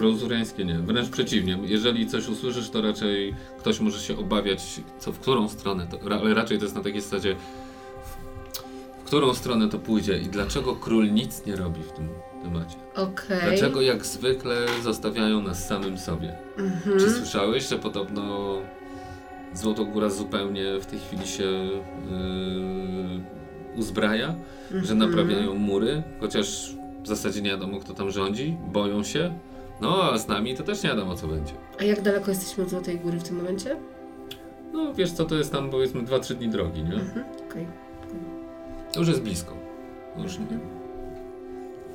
Nie. 0.64 0.78
Wręcz 0.78 1.08
przeciwnie. 1.08 1.58
Jeżeli 1.62 2.06
coś 2.06 2.28
usłyszysz, 2.28 2.70
to 2.70 2.82
raczej 2.82 3.34
ktoś 3.58 3.80
może 3.80 4.00
się 4.00 4.18
obawiać, 4.18 4.62
co 4.98 5.12
w 5.12 5.18
którą 5.18 5.48
stronę, 5.48 5.86
to, 5.86 6.08
ra- 6.08 6.20
ale 6.20 6.34
raczej 6.34 6.58
to 6.58 6.64
jest 6.64 6.76
na 6.76 6.82
takiej 6.82 7.00
zasadzie, 7.00 7.36
w, 7.36 9.00
w 9.02 9.04
którą 9.04 9.34
stronę 9.34 9.68
to 9.68 9.78
pójdzie 9.78 10.18
i 10.18 10.26
dlaczego 10.26 10.74
król 10.76 11.12
nic 11.12 11.46
nie 11.46 11.56
robi 11.56 11.82
w 11.82 11.92
tym 11.92 12.08
temacie. 12.42 12.76
Okej. 12.96 13.40
Dlaczego 13.48 13.80
jak 13.80 14.06
zwykle 14.06 14.56
zostawiają 14.82 15.42
nas 15.42 15.68
samym 15.68 15.98
sobie? 15.98 16.34
Mhm. 16.58 16.98
Czy 17.00 17.10
słyszałeś, 17.10 17.68
że 17.68 17.78
podobno 17.78 18.56
Złotogóra 19.54 20.10
zupełnie 20.10 20.64
w 20.80 20.86
tej 20.86 20.98
chwili 20.98 21.26
się 21.26 21.42
yy, 21.42 23.20
uzbraja, 23.76 24.34
że 24.70 24.76
Mhm. 24.92 24.98
naprawiają 24.98 25.54
mury, 25.54 26.02
chociaż 26.20 26.74
w 27.02 27.08
zasadzie 27.08 27.42
nie 27.42 27.50
wiadomo 27.50 27.80
kto 27.80 27.94
tam 27.94 28.10
rządzi, 28.10 28.56
boją 28.72 29.04
się. 29.04 29.32
No 29.80 30.02
a 30.12 30.18
z 30.18 30.28
nami 30.28 30.54
to 30.56 30.62
też 30.62 30.82
nie 30.82 30.90
wiadomo 30.90 31.14
co 31.14 31.26
będzie. 31.28 31.52
A 31.80 31.84
jak 31.84 32.02
daleko 32.02 32.30
jesteśmy 32.30 32.64
od 32.64 32.70
Złotej 32.70 32.98
Góry 32.98 33.18
w 33.18 33.22
tym 33.22 33.36
momencie? 33.36 33.76
No 34.72 34.94
wiesz 34.94 35.12
co 35.12 35.24
to 35.24 35.34
jest 35.34 35.52
tam 35.52 35.70
powiedzmy 35.70 36.02
2-3 36.02 36.34
dni 36.34 36.48
drogi, 36.48 36.82
nie? 36.82 36.94
Mhm. 36.94 37.24
Okej. 37.50 37.66
To 38.92 38.98
już 39.00 39.08
jest 39.08 39.22
blisko. 39.22 39.54
Już 40.22 40.38
nie. 40.38 40.46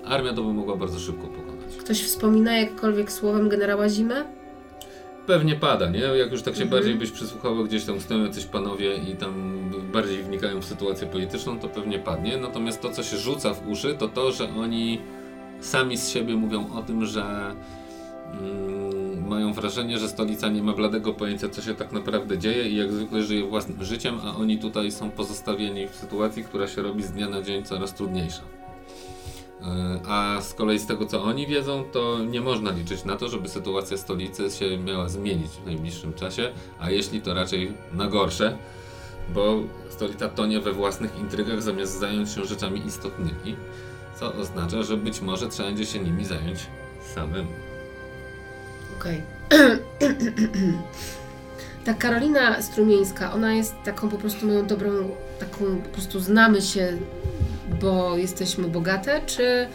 Armia 0.06 0.34
to 0.34 0.44
by 0.44 0.54
mogła 0.54 0.76
bardzo 0.76 1.00
szybko 1.00 1.28
pokonać. 1.28 1.76
Ktoś 1.80 2.04
wspomina 2.04 2.58
jakkolwiek 2.58 3.12
słowem 3.12 3.50
generała 3.50 3.90
Zimę? 3.90 4.24
Pewnie 5.28 5.56
pada, 5.56 5.90
nie? 5.90 6.00
Jak 6.00 6.32
już 6.32 6.42
tak 6.42 6.56
się 6.56 6.64
Mhm. 6.64 6.70
bardziej 6.82 6.96
byś 7.00 7.12
przysłuchało, 7.12 7.64
gdzieś 7.64 7.86
tam 7.86 8.00
stoją 8.00 8.26
jacyś 8.26 8.46
panowie 8.46 8.96
i 8.96 9.16
tam 9.16 9.60
bardziej 9.94 10.24
wnikają 10.24 10.60
w 10.60 10.66
sytuację 10.66 11.08
polityczną, 11.08 11.60
to 11.60 11.68
pewnie 11.70 12.00
padnie. 12.00 12.38
Natomiast 12.38 12.82
to, 12.82 12.90
co 12.90 13.04
się 13.04 13.18
rzuca 13.18 13.54
w 13.54 13.68
uszy, 13.68 13.94
to 13.94 14.08
to, 14.08 14.32
że 14.32 14.50
oni 14.50 15.02
sami 15.60 15.98
z 15.98 16.10
siebie 16.10 16.36
mówią 16.36 16.74
o 16.74 16.82
tym, 16.82 17.06
że 17.06 17.24
mm, 18.42 19.28
mają 19.28 19.54
wrażenie, 19.54 19.98
że 19.98 20.08
stolica 20.10 20.50
nie 20.50 20.64
ma 20.64 20.74
bladego 20.74 21.14
pojęcia, 21.14 21.50
co 21.50 21.62
się 21.62 21.76
tak 21.76 21.92
naprawdę 21.92 22.38
dzieje 22.38 22.70
i 22.70 22.76
jak 22.76 22.92
zwykle 22.92 23.24
żyje 23.24 23.46
własnym 23.48 23.84
życiem, 23.84 24.20
a 24.26 24.36
oni 24.36 24.60
tutaj 24.60 24.92
są 24.92 25.12
pozostawieni 25.12 25.88
w 25.88 25.96
sytuacji, 25.96 26.44
która 26.44 26.68
się 26.68 26.82
robi 26.82 27.04
z 27.04 27.12
dnia 27.12 27.30
na 27.30 27.42
dzień 27.42 27.64
coraz 27.64 27.94
trudniejsza. 27.94 28.42
Yy, 29.62 29.68
A 30.08 30.42
z 30.42 30.54
kolei 30.54 30.80
z 30.80 30.86
tego 30.86 31.06
co 31.06 31.24
oni 31.24 31.48
wiedzą, 31.48 31.84
to 31.92 32.20
nie 32.20 32.42
można 32.42 32.72
liczyć 32.72 33.06
na 33.06 33.16
to, 33.16 33.30
żeby 33.30 33.50
sytuacja 33.50 33.98
stolicy 33.98 34.52
się 34.52 34.78
miała 34.78 35.10
zmienić 35.10 35.52
w 35.52 35.66
najbliższym 35.66 36.14
czasie, 36.14 36.52
a 36.80 36.90
jeśli 36.90 37.22
to 37.22 37.34
raczej 37.34 37.74
na 37.94 38.08
gorsze, 38.08 38.58
bo 39.34 39.60
stolica 39.90 40.30
tonie 40.30 40.60
we 40.60 40.74
własnych 40.74 41.20
intrygach 41.20 41.62
zamiast 41.62 42.00
zająć 42.00 42.30
się 42.32 42.46
rzeczami 42.46 42.86
istotnymi, 42.86 43.56
co 44.20 44.34
oznacza, 44.34 44.84
że 44.84 44.98
być 44.98 45.22
może 45.22 45.50
trzeba 45.50 45.70
będzie 45.70 45.86
się 45.86 46.00
nimi 46.00 46.26
zająć 46.26 46.60
samemu. 47.16 47.52
Okej. 49.00 49.22
Ta 51.86 51.94
Karolina 51.94 52.62
Strumieńska, 52.62 53.34
ona 53.34 53.54
jest 53.54 53.76
taką 53.84 54.10
po 54.10 54.18
prostu 54.18 54.46
moją 54.46 54.68
dobrą, 54.68 54.92
taką 55.40 55.82
po 55.84 55.90
prostu 55.90 56.20
znamy 56.20 56.62
się, 56.62 56.98
bo 57.82 58.18
jesteśmy 58.18 58.68
bogate, 58.68 59.22
czy 59.26 59.68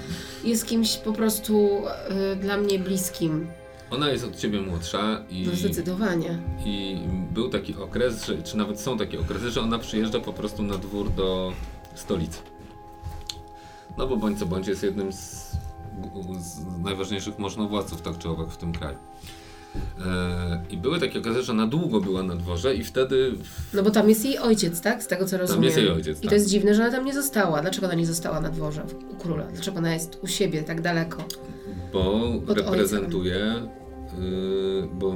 jest 0.45 0.67
kimś 0.67 0.97
po 0.97 1.13
prostu 1.13 1.83
y, 2.33 2.37
dla 2.37 2.57
mnie 2.57 2.79
bliskim? 2.79 3.47
Ona 3.91 4.11
jest 4.11 4.25
od 4.25 4.37
ciebie 4.37 4.61
młodsza 4.61 5.25
i, 5.31 5.47
No 5.51 5.57
zdecydowanie. 5.57 6.39
i 6.65 6.99
był 7.31 7.49
taki 7.49 7.75
okres, 7.75 8.25
że, 8.27 8.43
czy 8.43 8.57
nawet 8.57 8.81
są 8.81 8.99
takie 8.99 9.21
okresy, 9.21 9.51
że 9.51 9.61
ona 9.61 9.79
przyjeżdża 9.79 10.21
po 10.21 10.33
prostu 10.33 10.63
na 10.63 10.79
dwór 10.79 11.11
do 11.11 11.53
stolicy. 11.95 12.39
No 13.99 14.07
bo 14.07 14.17
bądź 14.17 14.39
co 14.39 14.47
bądź 14.47 14.67
jest 14.69 14.83
jednym 14.83 15.13
z, 15.13 15.51
z 16.41 16.61
najważniejszych 16.85 17.39
możnowładców 17.39 18.03
tak 18.03 18.19
czy 18.19 18.29
owak 18.29 18.49
w 18.51 18.57
tym 18.57 18.73
kraju. 18.73 18.97
E, 20.07 20.61
I 20.71 20.77
były 20.77 21.01
takie 21.01 21.19
okazje, 21.19 21.43
że 21.43 21.53
na 21.55 21.67
długo 21.67 22.01
była 22.01 22.23
na 22.23 22.35
dworze 22.37 22.75
i 22.75 22.85
wtedy 22.85 23.33
w, 23.43 23.75
No 23.75 23.83
bo 23.83 23.91
tam 23.91 24.09
jest 24.09 24.25
jej 24.25 24.39
ojciec, 24.39 24.81
tak? 24.81 25.03
Z 25.03 25.07
tego 25.07 25.25
co 25.25 25.39
rozumiem. 25.39 25.65
jest 25.65 25.77
jej 25.77 25.89
ojciec, 25.91 26.19
I 26.19 26.21
tak. 26.21 26.29
to 26.29 26.35
jest 26.35 26.49
dziwne, 26.51 26.75
że 26.75 26.83
ona 26.83 26.93
tam 26.93 27.05
nie 27.05 27.15
została. 27.15 27.61
Dlaczego 27.63 27.87
ona 27.87 27.95
nie 27.97 28.07
została 28.07 28.41
na 28.41 28.49
dworze 28.49 28.83
u 29.11 29.15
króla? 29.15 29.45
Dlaczego 29.53 29.79
ona 29.79 29.95
jest 29.95 30.19
u 30.23 30.27
siebie 30.27 30.63
tak 30.63 30.81
daleko? 30.81 31.25
bo 31.93 32.23
ojca. 32.49 32.55
reprezentuje, 32.55 33.55
y, 34.19 34.89
bo, 34.95 35.15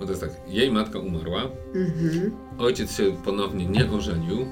bo 0.00 0.04
to 0.06 0.10
jest 0.10 0.20
tak, 0.20 0.30
jej 0.48 0.70
matka 0.72 0.98
umarła, 0.98 1.42
Mhm. 1.74 2.30
ojciec 2.58 2.96
się 2.96 3.16
ponownie 3.24 3.66
nie 3.66 3.90
ożenił, 3.90 4.40
y, 4.40 4.44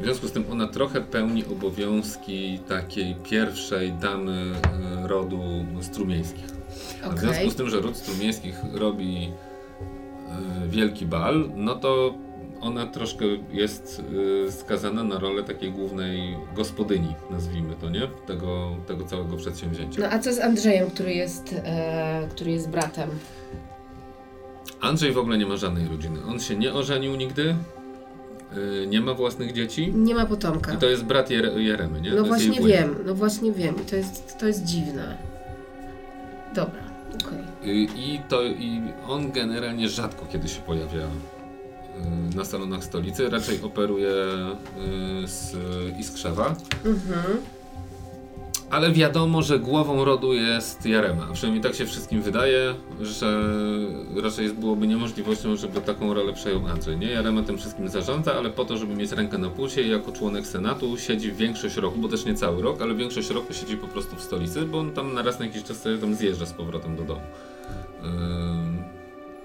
w 0.00 0.04
związku 0.04 0.28
z 0.28 0.32
tym 0.32 0.44
ona 0.50 0.66
trochę 0.68 1.00
pełni 1.00 1.44
obowiązki 1.44 2.58
takiej 2.68 3.14
pierwszej 3.30 3.92
damy 3.92 4.52
y, 5.04 5.08
rodu 5.08 5.40
strumieńskich. 5.80 6.44
A 7.04 7.08
w 7.10 7.18
związku 7.18 7.50
z 7.50 7.54
tym, 7.56 7.70
że 7.70 7.80
ród 7.80 7.96
strumieńskich 7.96 8.54
robi 8.72 9.28
y, 10.64 10.68
wielki 10.68 11.06
bal, 11.06 11.50
no 11.56 11.74
to 11.74 12.14
ona 12.60 12.86
troszkę 12.86 13.24
jest 13.52 14.02
y, 14.48 14.52
skazana 14.52 15.04
na 15.04 15.18
rolę 15.18 15.42
takiej 15.42 15.72
głównej 15.72 16.36
gospodyni, 16.56 17.14
nazwijmy 17.30 17.74
to, 17.80 17.90
nie? 17.90 18.08
Tego, 18.26 18.76
tego 18.86 19.04
całego 19.04 19.36
przedsięwzięcia. 19.36 20.00
No 20.02 20.08
a 20.10 20.18
co 20.18 20.32
z 20.32 20.38
Andrzejem, 20.40 20.90
który 20.90 21.14
jest, 21.14 21.54
e, 21.64 22.28
który 22.30 22.50
jest 22.50 22.68
bratem? 22.68 23.10
Andrzej 24.80 25.12
w 25.12 25.18
ogóle 25.18 25.38
nie 25.38 25.46
ma 25.46 25.56
żadnej 25.56 25.88
rodziny. 25.88 26.18
On 26.28 26.40
się 26.40 26.56
nie 26.56 26.72
ożenił 26.72 27.16
nigdy, 27.16 27.54
y, 28.82 28.86
nie 28.86 29.00
ma 29.00 29.14
własnych 29.14 29.52
dzieci 29.52 29.92
Nie 29.94 30.14
ma 30.14 30.26
potomka. 30.26 30.72
i 30.74 30.76
to 30.76 30.86
jest 30.86 31.04
brat 31.04 31.30
Jere, 31.30 31.62
Jeremy, 31.62 32.00
nie? 32.00 32.10
No 32.10 32.16
To 32.24 32.26
jest 32.26 32.40
jej 32.40 32.48
właśnie 32.48 32.60
wuj. 32.60 32.70
wiem, 32.72 32.94
no 33.06 33.14
właśnie 33.14 33.52
wiem. 33.52 33.74
I 33.82 33.90
to 33.90 33.96
jest, 33.96 34.38
to 34.38 34.46
jest 34.46 34.64
dziwne. 34.64 35.16
Dobra, 36.54 36.82
okej. 37.14 37.70
Y, 37.72 37.88
I, 37.96 38.20
to, 38.28 38.42
I 38.42 38.82
on 39.08 39.32
generalnie 39.32 39.88
rzadko 39.88 40.26
kiedy 40.26 40.48
się 40.48 40.60
pojawia 40.60 41.02
y, 41.02 42.36
na 42.36 42.44
salonach 42.44 42.84
stolicy, 42.84 43.30
raczej 43.30 43.62
operuje 43.62 44.10
y, 45.24 45.28
z 45.28 45.56
Iskrzewa. 45.98 46.54
Mhm. 46.84 47.38
Ale 48.72 48.92
wiadomo, 48.92 49.42
że 49.42 49.58
głową 49.58 50.04
rodu 50.04 50.34
jest 50.34 50.86
Jarema. 50.86 51.26
Przynajmniej 51.32 51.62
tak 51.62 51.74
się 51.74 51.86
wszystkim 51.86 52.22
wydaje, 52.22 52.74
że 53.00 53.42
raczej 54.22 54.48
byłoby 54.48 54.86
niemożliwością, 54.86 55.56
żeby 55.56 55.80
taką 55.80 56.14
rolę 56.14 56.32
przejął 56.32 56.66
Andrzej. 56.66 56.96
Nie, 56.96 57.06
Jarema 57.10 57.42
tym 57.42 57.58
wszystkim 57.58 57.88
zarządza, 57.88 58.34
ale 58.34 58.50
po 58.50 58.64
to, 58.64 58.76
żeby 58.76 58.94
mieć 58.94 59.12
rękę 59.12 59.38
na 59.38 59.50
pulsie 59.50 59.82
i 59.82 59.90
jako 59.90 60.12
członek 60.12 60.46
Senatu 60.46 60.98
siedzi 60.98 61.32
większość 61.32 61.76
roku, 61.76 61.98
bo 61.98 62.08
też 62.08 62.24
nie 62.24 62.34
cały 62.34 62.62
rok, 62.62 62.82
ale 62.82 62.94
większość 62.94 63.30
roku 63.30 63.54
siedzi 63.54 63.76
po 63.76 63.88
prostu 63.88 64.16
w 64.16 64.22
stolicy, 64.22 64.62
bo 64.62 64.78
on 64.78 64.90
tam 64.90 65.14
na 65.14 65.22
raz 65.22 65.38
na 65.38 65.46
jakiś 65.46 65.62
czas 65.62 65.82
sobie 65.82 65.98
tam 65.98 66.14
zjeżdża 66.14 66.46
z 66.46 66.52
powrotem 66.52 66.96
do 66.96 67.02
domu. 67.02 67.20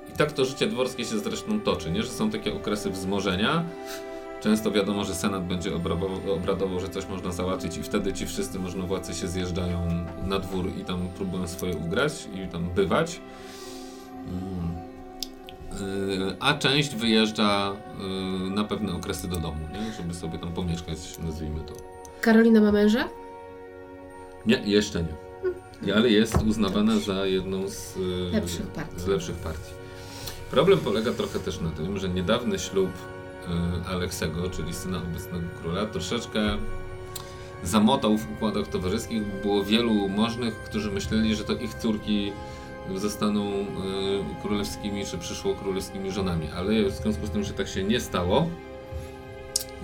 I 0.09 0.17
tak 0.17 0.31
to 0.31 0.45
życie 0.45 0.67
dworskie 0.67 1.05
się 1.05 1.19
zresztą 1.19 1.59
toczy, 1.59 1.91
nie? 1.91 2.03
Że 2.03 2.09
są 2.09 2.29
takie 2.29 2.53
okresy 2.53 2.89
wzmożenia, 2.89 3.63
Często 4.41 4.71
wiadomo, 4.71 5.03
że 5.05 5.15
Senat 5.15 5.47
będzie 5.47 5.71
obradował, 6.35 6.79
że 6.79 6.89
coś 6.89 7.07
można 7.07 7.31
załatwić 7.31 7.77
i 7.77 7.83
wtedy 7.83 8.13
ci 8.13 8.27
wszyscy 8.27 8.59
możnowładcy 8.59 9.13
się 9.13 9.27
zjeżdżają 9.27 10.05
na 10.27 10.39
dwór 10.39 10.65
i 10.81 10.83
tam 10.85 11.07
próbują 11.07 11.47
swoje 11.47 11.75
ugrać 11.77 12.27
i 12.35 12.47
tam 12.47 12.69
bywać. 12.69 13.21
Mm. 14.27 14.77
Yy, 16.09 16.35
A 16.39 16.53
część 16.53 16.95
wyjeżdża 16.95 17.75
yy, 18.43 18.49
na 18.49 18.63
pewne 18.63 18.93
okresy 18.95 19.27
do 19.27 19.35
domu, 19.35 19.59
nie? 19.73 19.93
żeby 19.93 20.13
sobie 20.13 20.39
tam 20.39 20.53
pomieszkać, 20.53 20.97
nazwijmy 21.23 21.59
to. 21.59 21.73
Karolina 22.21 22.61
ma 22.61 22.71
męża? 22.71 23.09
Nie, 24.45 24.61
jeszcze 24.65 25.03
nie. 25.83 25.95
Ale 25.95 26.09
jest 26.09 26.35
uznawana 26.47 26.99
za 26.99 27.25
jedną 27.25 27.67
z 27.69 27.95
yy, 27.95 28.31
Lepszych 28.33 28.67
partii. 28.67 28.99
z 28.99 29.07
lepszych 29.07 29.35
partii. 29.35 29.71
Problem 30.51 30.79
polega 30.79 31.11
trochę 31.11 31.39
też 31.39 31.61
na 31.61 31.69
tym, 31.69 31.97
że 31.99 32.09
niedawny 32.09 32.59
ślub 32.59 32.89
y, 32.89 33.16
Aleksego, 33.87 34.49
czyli 34.49 34.73
syna 34.73 34.97
obecnego 34.97 35.47
króla, 35.61 35.85
troszeczkę 35.85 36.57
zamotał 37.63 38.17
w 38.17 38.31
układach 38.31 38.67
towarzyskich. 38.67 39.23
Było 39.41 39.63
wielu 39.63 40.09
możnych, 40.09 40.55
którzy 40.55 40.91
myśleli, 40.91 41.35
że 41.35 41.43
to 41.43 41.53
ich 41.53 41.73
córki 41.73 42.31
zostaną 42.95 43.51
y, 43.51 43.65
królewskimi 44.41 45.05
czy 45.05 45.17
przyszło 45.17 45.55
królewskimi 45.55 46.11
żonami, 46.11 46.47
ale 46.55 46.83
w 46.83 46.91
związku 46.91 47.27
z 47.27 47.29
tym, 47.29 47.43
że 47.43 47.53
tak 47.53 47.67
się 47.67 47.83
nie 47.83 47.99
stało, 47.99 48.49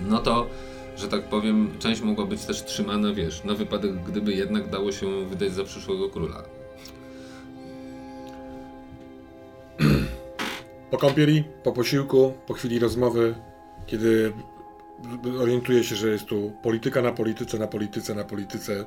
no 0.08 0.18
to, 0.18 0.46
że 0.96 1.08
tak 1.08 1.22
powiem, 1.22 1.70
część 1.78 2.00
mogła 2.00 2.26
być 2.26 2.44
też 2.44 2.64
trzymana, 2.64 3.12
wiesz, 3.12 3.44
na 3.44 3.54
wypadek, 3.54 4.04
gdyby 4.04 4.32
jednak 4.32 4.70
dało 4.70 4.92
się 4.92 5.26
wydać 5.26 5.52
za 5.52 5.64
przyszłego 5.64 6.08
króla. 6.08 6.42
Po 10.90 10.98
kąpieli, 10.98 11.44
po 11.62 11.72
posiłku, 11.72 12.34
po 12.46 12.54
chwili 12.54 12.78
rozmowy, 12.78 13.34
kiedy 13.86 14.32
orientuje 15.40 15.84
się, 15.84 15.96
że 15.96 16.08
jest 16.08 16.24
tu 16.24 16.52
polityka 16.62 17.02
na 17.02 17.12
polityce, 17.12 17.58
na 17.58 17.66
polityce, 17.66 18.14
na 18.14 18.24
polityce. 18.24 18.84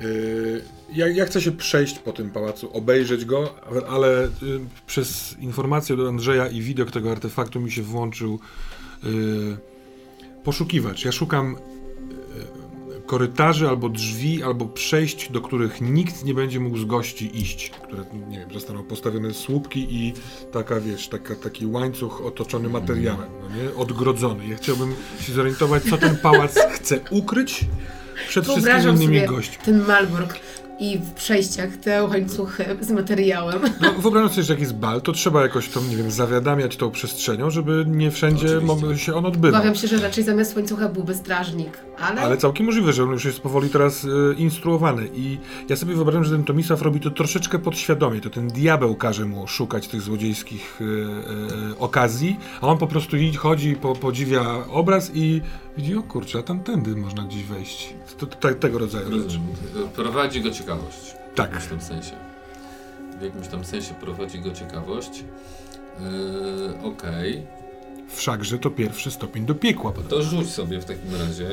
Yy, 0.00 0.62
ja, 0.92 1.08
ja 1.08 1.24
chcę 1.24 1.40
się 1.40 1.52
przejść 1.52 1.98
po 1.98 2.12
tym 2.12 2.30
pałacu, 2.30 2.72
obejrzeć 2.72 3.24
go, 3.24 3.54
ale 3.88 4.28
yy, 4.42 4.60
przez 4.86 5.38
informację 5.38 5.96
do 5.96 6.08
Andrzeja 6.08 6.48
i 6.48 6.60
widok 6.60 6.90
tego 6.90 7.12
artefaktu 7.12 7.60
mi 7.60 7.70
się 7.70 7.82
włączył 7.82 8.38
yy. 9.02 9.56
Ja 11.04 11.12
szukam 11.12 11.56
korytarzy 13.06 13.68
albo 13.68 13.88
drzwi, 13.88 14.42
albo 14.42 14.66
przejść, 14.66 15.32
do 15.32 15.40
których 15.40 15.80
nikt 15.80 16.24
nie 16.24 16.34
będzie 16.34 16.60
mógł 16.60 16.78
z 16.78 16.84
gości 16.84 17.40
iść, 17.40 17.70
które, 17.70 18.04
nie 18.28 18.38
wiem, 18.38 18.52
zostaną 18.52 18.82
postawione 18.82 19.34
słupki 19.34 19.86
i 19.90 20.12
taka, 20.52 20.80
wiesz, 20.80 21.08
taka, 21.08 21.34
taki 21.34 21.66
łańcuch 21.66 22.20
otoczony 22.20 22.68
materiałem, 22.68 23.30
no 23.42 23.56
nie? 23.56 23.74
odgrodzony. 23.74 24.48
Ja 24.48 24.56
chciałbym 24.56 24.94
się 25.20 25.32
zorientować, 25.32 25.82
co 25.82 25.98
ten 25.98 26.16
pałac 26.16 26.58
chce 26.76 27.00
ukryć 27.10 27.64
przed 28.28 28.44
wszystkimi 28.44 28.64
Wyobrażam 28.64 28.96
innymi 28.96 29.16
sobie 29.16 29.28
gośćmi. 29.28 29.64
ten 29.64 29.86
Malbork 29.86 30.38
i 30.78 30.98
w 30.98 31.10
przejściach 31.10 31.76
te 31.76 32.04
łańcuchy 32.04 32.64
z 32.80 32.90
materiałem. 32.90 33.60
No, 33.80 33.92
wyobrażam 33.92 34.30
sobie, 34.30 34.42
że 34.42 34.52
jak 34.52 34.60
jest 34.60 34.74
bal, 34.74 35.02
to 35.02 35.12
trzeba 35.12 35.42
jakoś 35.42 35.68
tą, 35.68 35.84
nie 35.84 35.96
wiem, 35.96 36.10
zawiadamiać 36.10 36.76
tą 36.76 36.90
przestrzenią, 36.90 37.50
żeby 37.50 37.84
nie 37.88 38.10
wszędzie 38.10 38.60
mógł 38.60 38.96
się 38.96 39.14
on 39.14 39.26
odbywał. 39.26 39.60
Obawiam 39.60 39.74
się, 39.74 39.88
że 39.88 39.96
raczej 39.96 40.24
zamiast 40.24 40.56
łańcucha 40.56 40.88
byłby 40.88 41.14
strażnik, 41.14 41.78
ale... 42.00 42.20
Ale 42.20 42.36
całkiem 42.36 42.66
możliwe, 42.66 42.92
że 42.92 43.02
on 43.02 43.10
już 43.10 43.24
jest 43.24 43.40
powoli 43.40 43.70
teraz 43.70 44.04
e, 44.04 44.34
instruowany. 44.34 45.08
I 45.14 45.38
ja 45.68 45.76
sobie 45.76 45.94
wyobrażam, 45.94 46.24
że 46.24 46.30
ten 46.30 46.44
Tomisław 46.44 46.82
robi 46.82 47.00
to 47.00 47.10
troszeczkę 47.10 47.58
podświadomie. 47.58 48.20
To 48.20 48.30
ten 48.30 48.48
diabeł 48.48 48.94
każe 48.94 49.24
mu 49.24 49.46
szukać 49.46 49.88
tych 49.88 50.00
złodziejskich 50.00 50.80
e, 50.80 50.84
e, 51.72 51.78
okazji, 51.78 52.36
a 52.60 52.66
on 52.66 52.78
po 52.78 52.86
prostu 52.86 53.16
chodzi, 53.38 53.76
po, 53.76 53.94
podziwia 53.94 54.64
obraz 54.68 55.10
i 55.14 55.40
widzi, 55.76 55.96
o 55.96 56.02
kurczę, 56.02 56.38
a 56.38 56.42
tamtędy 56.42 56.96
można 56.96 57.22
gdzieś 57.22 57.42
wejść. 57.42 57.94
To, 58.18 58.26
to, 58.26 58.54
tego 58.54 58.78
rodzaju 58.78 59.22
rzeczy. 59.22 59.38
Prowadzi 59.94 60.40
go 60.40 60.50
ciekawość. 60.50 61.14
Tak. 61.34 61.50
W 61.50 61.54
jakimś 61.54 61.70
tam 61.70 61.80
sensie. 61.80 62.16
W 63.18 63.22
jakimś 63.22 63.48
tam 63.48 63.64
sensie 63.64 63.94
prowadzi 63.94 64.40
go 64.40 64.50
ciekawość. 64.52 65.24
Yy, 66.00 66.82
Okej. 66.82 67.46
Wszakże 68.08 68.58
to 68.58 68.70
pierwszy 68.70 69.10
stopień 69.10 69.46
do 69.46 69.54
piekła. 69.54 69.92
To 70.08 70.22
rzuć 70.22 70.50
sobie 70.50 70.80
w 70.80 70.84
takim 70.84 71.14
razie 71.16 71.48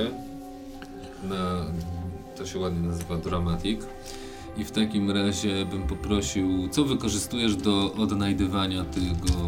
na. 1.24 1.66
To 2.36 2.46
się 2.46 2.60
ładnie 2.60 2.88
nazywa 2.88 3.18
Dramatic. 3.18 3.82
I 4.58 4.64
w 4.64 4.72
takim 4.72 5.12
razie 5.12 5.66
bym 5.66 5.84
poprosił, 5.84 6.70
co 6.72 6.84
wykorzystujesz 6.84 7.56
do 7.56 7.94
odnajdywania 7.94 8.84
tego, 8.86 9.40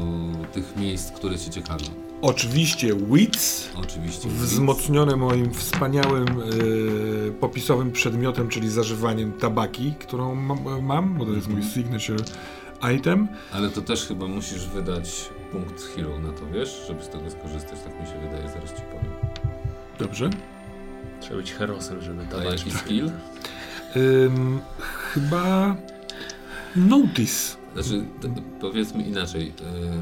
tych 0.53 0.75
miejsc, 0.77 1.11
które 1.11 1.37
cię 1.39 1.49
ciekawią? 1.49 1.85
Oczywiście 2.21 2.95
wits, 2.95 3.69
Oczywiście. 3.75 4.29
wzmocnione 4.29 5.15
moim 5.15 5.53
wspaniałym 5.53 6.25
e, 6.27 7.31
popisowym 7.31 7.91
przedmiotem, 7.91 8.47
czyli 8.49 8.69
zażywaniem 8.69 9.33
tabaki, 9.33 9.93
którą 9.99 10.35
mam, 10.35 10.57
mam 10.81 11.13
bo 11.17 11.25
to 11.25 11.31
jest 11.31 11.47
mój 11.47 11.63
signature 11.63 12.21
item. 12.95 13.27
Ale 13.53 13.69
to 13.69 13.81
też 13.81 14.05
chyba 14.05 14.27
musisz 14.27 14.67
wydać 14.67 15.29
punkt 15.51 15.81
hero 15.83 16.19
na 16.19 16.31
to, 16.31 16.41
wiesz, 16.53 16.83
żeby 16.87 17.03
z 17.03 17.09
tego 17.09 17.29
skorzystać, 17.31 17.79
tak 17.83 18.01
mi 18.01 18.07
się 18.07 18.19
wydaje, 18.29 18.49
zaraz 18.49 18.69
ci 18.69 18.81
powiem. 18.81 19.11
Dobrze. 19.99 20.29
Trzeba 21.21 21.35
być 21.35 21.53
herosem, 21.53 22.01
żeby 22.01 22.21
A 22.21 22.25
dawać. 22.25 22.59
jaki 22.65 22.71
skill? 22.71 23.11
Ym, 23.95 24.59
chyba 25.13 25.75
notice. 26.75 27.55
Znaczy, 27.73 28.03
powiedzmy 28.61 29.03
inaczej, 29.03 29.47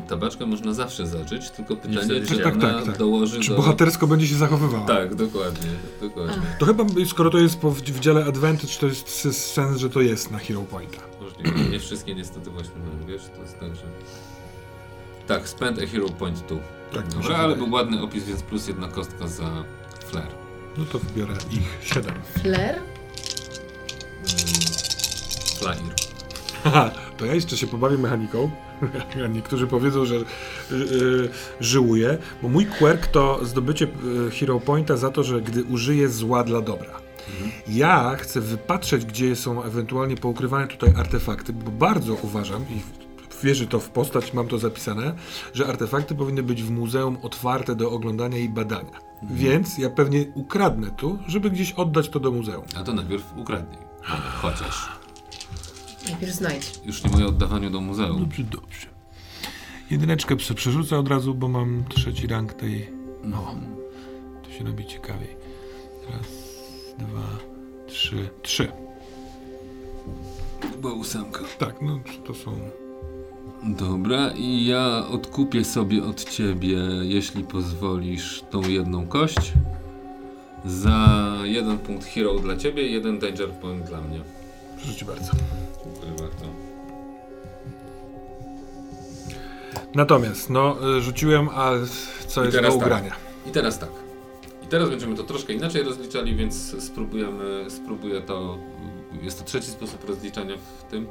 y, 0.05 0.09
tabaczkę 0.09 0.45
można 0.45 0.73
zawsze 0.73 1.07
zacząć, 1.07 1.49
tylko 1.49 1.75
pytanie, 1.75 2.21
czy 2.27 2.37
Tak, 2.37 2.53
ona 2.55 2.73
tak, 2.73 2.85
tak. 2.85 2.97
dołoży 2.97 3.39
Czy 3.39 3.49
do... 3.49 3.55
bohatersko 3.55 4.07
będzie 4.07 4.27
się 4.27 4.35
zachowywała? 4.35 4.85
Tak, 4.85 5.15
dokładnie, 5.15 5.69
dokładnie. 6.01 6.41
To 6.59 6.65
chyba, 6.65 6.83
skoro 7.07 7.29
to 7.29 7.37
jest 7.37 7.57
po, 7.57 7.71
w, 7.71 7.81
w 7.81 7.99
dziale 7.99 8.25
Advantage, 8.25 8.73
to 8.79 8.85
jest 8.85 9.09
sens, 9.53 9.77
że 9.77 9.89
to 9.89 10.01
jest 10.01 10.31
na 10.31 10.37
Hero 10.37 10.61
Pointa. 10.61 10.97
Możliwe. 11.21 11.59
Nie 11.71 11.79
wszystkie 11.79 12.15
niestety 12.15 12.49
właśnie 12.49 12.73
mają, 12.79 13.07
wiesz, 13.07 13.21
to 13.35 13.41
jest 13.41 13.59
tak, 13.59 13.75
że... 13.75 13.81
Tak, 15.27 15.49
spend 15.49 15.79
a 15.83 15.87
hero 15.87 16.09
point 16.09 16.47
tu. 16.47 16.59
Tak, 16.93 17.07
Dobra, 17.07 17.35
ale 17.37 17.47
wydaje. 17.47 17.55
był 17.55 17.73
ładny 17.73 18.01
opis, 18.01 18.23
więc 18.23 18.41
plus 18.43 18.67
jedna 18.67 18.87
kostka 18.87 19.27
za 19.27 19.63
flair. 20.05 20.27
No 20.77 20.85
to 20.85 20.99
wybiorę 20.99 21.33
ich 21.51 21.77
7. 21.93 22.13
Flair? 22.41 22.75
Haha, 26.63 26.91
to 27.17 27.25
ja 27.25 27.33
jeszcze 27.33 27.57
się 27.57 27.67
pobawię 27.67 27.97
mechaniką. 27.97 28.51
Niektórzy 29.35 29.67
powiedzą, 29.67 30.05
że 30.05 30.15
y, 30.15 30.21
y, 30.71 31.29
żyłuję, 31.59 32.17
bo 32.41 32.49
mój 32.49 32.65
quirk 32.65 33.07
to 33.07 33.45
zdobycie 33.45 33.87
y, 34.27 34.31
Hero 34.31 34.59
Pointa 34.59 34.97
za 34.97 35.09
to, 35.09 35.23
że 35.23 35.41
gdy 35.41 35.63
użyję 35.63 36.09
zła 36.09 36.43
dla 36.43 36.61
dobra. 36.61 37.03
Ja 37.67 38.15
chcę 38.15 38.41
wypatrzeć, 38.41 39.05
gdzie 39.05 39.35
są 39.35 39.63
ewentualnie 39.63 40.15
poukrywane 40.15 40.67
tutaj 40.67 40.93
artefakty, 40.97 41.53
bo 41.53 41.71
bardzo 41.71 42.13
uważam 42.13 42.61
i 42.61 42.81
wierzę 43.43 43.67
to 43.67 43.79
w 43.79 43.89
postać, 43.89 44.33
mam 44.33 44.47
to 44.47 44.57
zapisane, 44.57 45.13
że 45.53 45.67
artefakty 45.67 46.15
powinny 46.15 46.43
być 46.43 46.63
w 46.63 46.71
muzeum 46.71 47.17
otwarte 47.21 47.75
do 47.75 47.91
oglądania 47.91 48.37
i 48.37 48.49
badania. 48.49 48.99
Więc 49.23 49.77
ja 49.77 49.89
pewnie 49.89 50.25
ukradnę 50.35 50.91
tu, 50.91 51.19
żeby 51.27 51.49
gdzieś 51.49 51.71
oddać 51.71 52.09
to 52.09 52.19
do 52.19 52.31
muzeum. 52.31 52.65
A 52.75 52.83
to 52.83 52.93
najpierw 52.93 53.37
ukradnij. 53.37 53.92
Chociaż. 54.41 54.89
Najpierw 56.09 56.33
znajdź. 56.33 56.71
Już 56.85 57.03
nie 57.03 57.09
mówię 57.09 57.25
o 57.25 57.27
oddawaniu 57.27 57.69
do 57.69 57.81
muzeum. 57.81 58.19
Dobrze, 58.19 58.43
dobrze. 58.43 58.87
Jedyneczkę 59.91 60.35
przerzucę 60.35 60.97
od 60.97 61.07
razu, 61.07 61.33
bo 61.35 61.47
mam 61.47 61.83
trzeci 61.89 62.27
rank 62.27 62.53
tej. 62.53 62.89
No. 63.23 63.55
To 64.43 64.51
się 64.51 64.63
robi 64.63 64.85
ciekawiej. 64.85 65.35
Raz, 66.09 66.27
dwa, 66.97 67.27
trzy, 67.87 68.29
trzy. 68.41 68.71
Była 70.81 70.93
ósemka. 70.93 71.39
Tak, 71.59 71.81
no 71.81 71.99
to 72.25 72.33
są. 72.33 72.59
Dobra, 73.63 74.31
i 74.31 74.65
ja 74.65 75.07
odkupię 75.07 75.65
sobie 75.65 76.03
od 76.03 76.23
ciebie, 76.23 76.77
jeśli 77.01 77.43
pozwolisz, 77.43 78.43
tą 78.51 78.61
jedną 78.61 79.07
kość. 79.07 79.53
Za 80.65 81.33
jeden 81.43 81.77
punkt 81.77 82.05
hero 82.05 82.33
dla 82.39 82.57
ciebie, 82.57 82.87
jeden 82.87 83.19
danger 83.19 83.49
point 83.49 83.83
dla 83.83 84.01
mnie. 84.01 84.21
Proszę 84.77 84.93
ci 84.95 85.05
bardzo. 85.05 85.31
Dziękuję 85.83 86.11
bardzo. 86.11 86.45
Natomiast, 89.95 90.49
no, 90.49 90.77
y, 90.97 91.01
rzuciłem, 91.01 91.49
a 91.49 91.71
co 92.27 92.41
I 92.41 92.45
jest 92.45 92.57
do 92.57 92.63
tak. 92.63 92.75
ugrania? 92.75 93.15
I 93.47 93.51
teraz 93.51 93.79
tak. 93.79 93.89
I 94.63 94.67
teraz 94.67 94.89
będziemy 94.89 95.15
to 95.15 95.23
troszkę 95.23 95.53
inaczej 95.53 95.83
rozliczali, 95.83 96.35
więc 96.35 96.83
spróbujemy, 96.83 97.65
spróbuję 97.69 98.21
to. 98.21 98.57
Jest 99.21 99.39
to 99.39 99.45
trzeci 99.45 99.67
sposób 99.71 100.09
rozliczania 100.09 100.55
w 100.57 100.83
tym. 100.91 101.07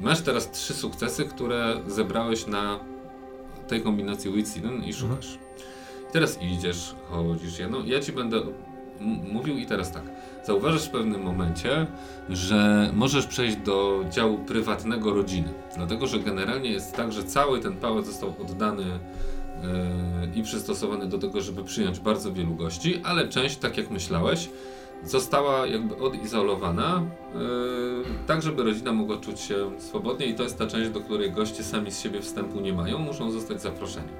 Masz 0.00 0.20
teraz 0.20 0.50
trzy 0.50 0.74
sukcesy, 0.74 1.24
które 1.24 1.80
zebrałeś 1.86 2.46
na 2.46 2.80
tej 3.68 3.82
kombinacji 3.82 4.32
Wits 4.32 4.56
1 4.56 4.84
i 4.84 4.92
szukasz. 4.92 5.38
I 6.08 6.12
teraz 6.12 6.42
idziesz, 6.42 6.94
chodzisz 7.10 7.58
je. 7.58 7.68
No, 7.68 7.78
ja 7.84 8.00
ci 8.00 8.12
będę 8.12 8.42
mówił 9.32 9.58
i 9.58 9.66
teraz 9.66 9.92
tak. 9.92 10.02
Zauważysz 10.44 10.84
w 10.84 10.90
pewnym 10.90 11.22
momencie, 11.22 11.86
że 12.28 12.90
możesz 12.94 13.26
przejść 13.26 13.56
do 13.56 14.04
działu 14.10 14.38
prywatnego 14.38 15.14
rodziny. 15.14 15.48
Dlatego, 15.76 16.06
że 16.06 16.18
generalnie 16.18 16.70
jest 16.70 16.96
tak, 16.96 17.12
że 17.12 17.24
cały 17.24 17.60
ten 17.60 17.76
pałac 17.76 18.06
został 18.06 18.34
oddany 18.40 18.84
yy, 18.84 20.40
i 20.40 20.42
przystosowany 20.42 21.06
do 21.06 21.18
tego, 21.18 21.40
żeby 21.40 21.64
przyjąć 21.64 22.00
bardzo 22.00 22.32
wielu 22.32 22.54
gości, 22.54 23.00
ale 23.04 23.28
część, 23.28 23.56
tak 23.56 23.76
jak 23.76 23.90
myślałeś, 23.90 24.50
została 25.04 25.66
jakby 25.66 25.96
odizolowana, 25.96 27.02
yy, 27.34 28.04
tak 28.26 28.42
żeby 28.42 28.62
rodzina 28.62 28.92
mogła 28.92 29.16
czuć 29.16 29.40
się 29.40 29.70
swobodnie 29.78 30.26
i 30.26 30.34
to 30.34 30.42
jest 30.42 30.58
ta 30.58 30.66
część, 30.66 30.90
do 30.90 31.00
której 31.00 31.32
goście 31.32 31.64
sami 31.64 31.90
z 31.90 32.00
siebie 32.00 32.20
wstępu 32.20 32.60
nie 32.60 32.72
mają, 32.72 32.98
muszą 32.98 33.30
zostać 33.30 33.62
zaproszeni. 33.62 34.12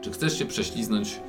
Czy 0.00 0.10
chcesz 0.10 0.38
się 0.38 0.46
prześliznąć, 0.46 1.20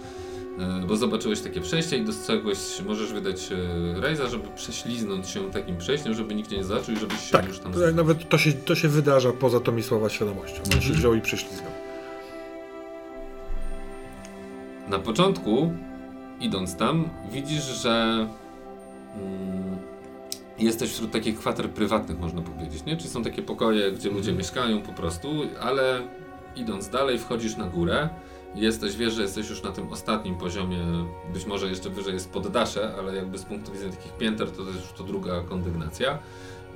bo 0.87 0.95
zobaczyłeś 0.97 1.41
takie 1.41 1.61
przejście 1.61 1.97
i 1.97 2.05
dostrzegłeś, 2.05 2.57
możesz 2.85 3.13
wydać 3.13 3.49
yy, 3.49 4.01
rejza, 4.01 4.27
żeby 4.27 4.47
prześliznąć 4.55 5.29
się 5.29 5.51
takim 5.51 5.77
przejściem, 5.77 6.13
żeby 6.13 6.35
nikt 6.35 6.51
nie 6.51 6.63
zaczął 6.63 6.95
i 6.95 6.97
żebyś 6.97 7.19
się 7.21 7.31
Tak, 7.31 7.47
już 7.47 7.59
tam 7.59 7.73
to 7.73 7.79
nawet 7.93 8.29
to 8.29 8.37
się, 8.37 8.53
to 8.53 8.75
się 8.75 8.87
wydarza 8.87 9.31
poza 9.31 9.59
tą 9.59 9.81
słowa 9.81 10.09
świadomością. 10.09 10.57
On 10.63 10.71
się 10.71 10.75
Mhm. 10.77 10.95
wziął 10.95 11.13
i 11.15 11.21
prześlizgnął. 11.21 11.71
Na 14.87 14.99
początku, 14.99 15.73
idąc 16.39 16.75
tam, 16.75 17.09
widzisz, 17.31 17.63
że 17.63 18.27
mm, 19.15 19.77
jesteś 20.59 20.91
wśród 20.91 21.11
takich 21.11 21.39
kwater 21.39 21.69
prywatnych, 21.69 22.19
można 22.19 22.41
powiedzieć, 22.41 22.85
nie? 22.85 22.97
Czyli 22.97 23.09
są 23.09 23.23
takie 23.23 23.41
pokoje, 23.41 23.91
gdzie 23.91 24.09
ludzie 24.09 24.33
mieszkają 24.33 24.81
po 24.81 24.93
prostu, 24.93 25.27
ale 25.61 26.01
idąc 26.55 26.89
dalej, 26.89 27.19
wchodzisz 27.19 27.57
na 27.57 27.65
górę. 27.67 28.09
Jesteś, 28.55 28.95
wiesz, 28.95 29.13
że 29.13 29.21
jesteś 29.21 29.49
już 29.49 29.63
na 29.63 29.71
tym 29.71 29.91
ostatnim 29.91 30.35
poziomie, 30.35 30.77
być 31.33 31.45
może 31.45 31.67
jeszcze 31.67 31.89
wyżej 31.89 32.13
jest 32.13 32.29
poddasze, 32.29 32.93
ale 32.99 33.15
jakby 33.15 33.37
z 33.37 33.43
punktu 33.43 33.71
widzenia 33.71 33.91
takich 33.91 34.17
pięter 34.17 34.51
to 34.51 34.61
jest 34.61 34.81
już 34.81 34.91
to 34.91 35.03
druga 35.03 35.41
kondygnacja. 35.41 36.19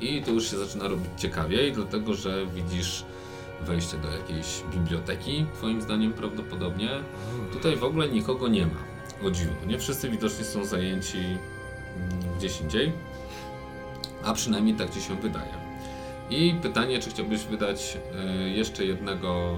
I 0.02 0.22
to 0.22 0.32
już 0.32 0.52
się 0.52 0.58
zaczyna 0.58 0.88
robić 0.88 1.10
ciekawiej, 1.18 1.72
dlatego 1.72 2.14
że 2.14 2.46
widzisz 2.46 3.06
wejście 3.62 3.98
do 3.98 4.12
jakiejś 4.12 4.64
biblioteki, 4.72 5.46
twoim 5.54 5.82
zdaniem 5.82 6.14
prawdopodobnie. 6.14 6.90
Tutaj 7.54 7.76
w 7.76 7.84
ogóle 7.84 8.10
nikogo 8.10 8.48
nie 8.48 8.66
ma. 8.66 8.80
O 9.28 9.32
dziwo. 9.32 9.54
Nie 9.68 9.80
wszyscy 9.80 10.10
widocznie 10.10 10.46
są 10.46 10.66
zajęci 10.66 11.18
mm, 11.18 11.40
gdzieś 12.38 12.62
indziej. 12.62 12.92
A 14.24 14.34
przynajmniej 14.34 14.76
tak 14.76 14.90
ci 14.90 15.02
się 15.02 15.16
wydaje. 15.16 15.69
I 16.30 16.56
pytanie, 16.62 17.00
czy 17.00 17.10
chciałbyś 17.10 17.44
wydać 17.44 17.98
y, 18.46 18.50
jeszcze 18.50 18.86
jednego 18.86 19.56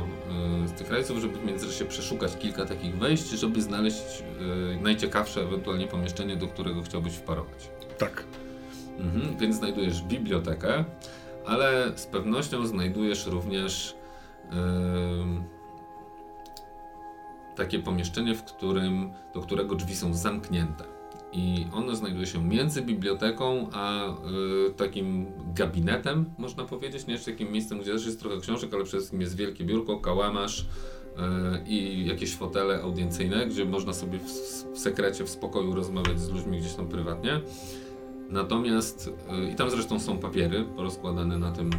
y, 0.66 0.68
z 0.68 0.72
tych 0.72 0.92
rajców, 0.92 1.20
żeby 1.20 1.40
w 1.40 1.46
międzyczasie 1.46 1.86
przeszukać 1.86 2.38
kilka 2.38 2.66
takich 2.66 2.98
wejść, 2.98 3.30
żeby 3.30 3.62
znaleźć 3.62 4.24
y, 4.78 4.82
najciekawsze 4.82 5.42
ewentualnie 5.42 5.88
pomieszczenie, 5.88 6.36
do 6.36 6.48
którego 6.48 6.82
chciałbyś 6.82 7.14
wparować. 7.14 7.70
Tak. 7.98 8.24
Mhm, 9.00 9.38
więc 9.38 9.56
znajdujesz 9.56 10.02
bibliotekę, 10.02 10.84
ale 11.46 11.92
z 11.96 12.06
pewnością 12.06 12.68
znajdujesz 12.68 13.26
również 13.26 13.96
ym, 14.54 15.44
takie 17.56 17.80
pomieszczenie, 17.80 18.36
w 18.36 18.44
którym, 18.44 19.14
do 19.34 19.42
którego 19.42 19.76
drzwi 19.76 19.96
są 19.96 20.14
zamknięte. 20.14 21.01
I 21.34 21.66
ono 21.74 21.96
znajduje 21.96 22.28
się 22.28 22.44
między 22.44 22.82
biblioteką 22.82 23.70
a 23.74 24.08
y, 24.08 24.74
takim 24.74 25.26
gabinetem, 25.56 26.26
można 26.38 26.64
powiedzieć, 26.64 27.08
nie 27.08 27.14
jeszcze 27.14 27.32
takim 27.32 27.52
miejscem, 27.52 27.80
gdzie 27.80 27.92
też 27.92 28.06
jest 28.06 28.20
trochę 28.20 28.40
książek, 28.40 28.74
ale 28.74 28.84
przede 28.84 28.98
wszystkim 28.98 29.22
jest 29.22 29.36
wielkie 29.36 29.64
biurko, 29.64 29.98
kałamarz 29.98 30.62
y, 30.62 30.66
i 31.68 32.06
jakieś 32.08 32.36
fotele 32.36 32.82
audiencyjne, 32.82 33.48
gdzie 33.48 33.66
można 33.66 33.94
sobie 33.94 34.20
w, 34.20 34.32
w 34.74 34.80
sekrecie, 34.80 35.24
w 35.24 35.30
spokoju 35.30 35.76
rozmawiać 35.76 36.20
z 36.20 36.30
ludźmi 36.30 36.60
gdzieś 36.60 36.74
tam 36.74 36.88
prywatnie. 36.88 37.42
Natomiast, 38.30 39.10
y, 39.48 39.52
i 39.52 39.56
tam 39.56 39.70
zresztą 39.70 40.00
są 40.00 40.18
papiery 40.18 40.66
porozkładane 40.76 41.38
na 41.38 41.52
tym, 41.52 41.70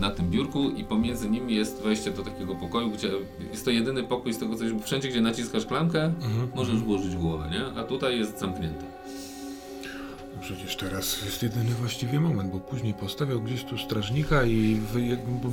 na 0.00 0.10
tym 0.10 0.30
biurku 0.30 0.70
i 0.70 0.84
pomiędzy 0.84 1.30
nimi 1.30 1.54
jest 1.54 1.82
wejście 1.82 2.10
do 2.10 2.22
takiego 2.22 2.54
pokoju, 2.54 2.90
gdzie 2.90 3.10
jest 3.52 3.64
to 3.64 3.70
jedyny 3.70 4.02
pokój 4.04 4.32
z 4.32 4.38
tego 4.38 4.56
co 4.56 4.64
bo 4.74 4.80
wszędzie 4.82 5.08
gdzie 5.08 5.20
naciskasz 5.20 5.66
klamkę, 5.66 6.04
Mhm. 6.04 6.48
możesz 6.54 6.76
włożyć 6.80 7.16
głowę, 7.16 7.50
nie? 7.52 7.80
A 7.80 7.84
tutaj 7.84 8.18
jest 8.18 8.38
zamknięte. 8.38 8.84
No 10.36 10.42
Przecież 10.42 10.76
teraz 10.76 11.22
jest 11.24 11.42
jedyny 11.42 11.70
właściwy 11.70 12.20
moment, 12.20 12.52
bo 12.52 12.60
później 12.60 12.94
postawiał 12.94 13.40
gdzieś 13.40 13.64
tu 13.64 13.78
strażnika 13.78 14.44
i 14.44 14.80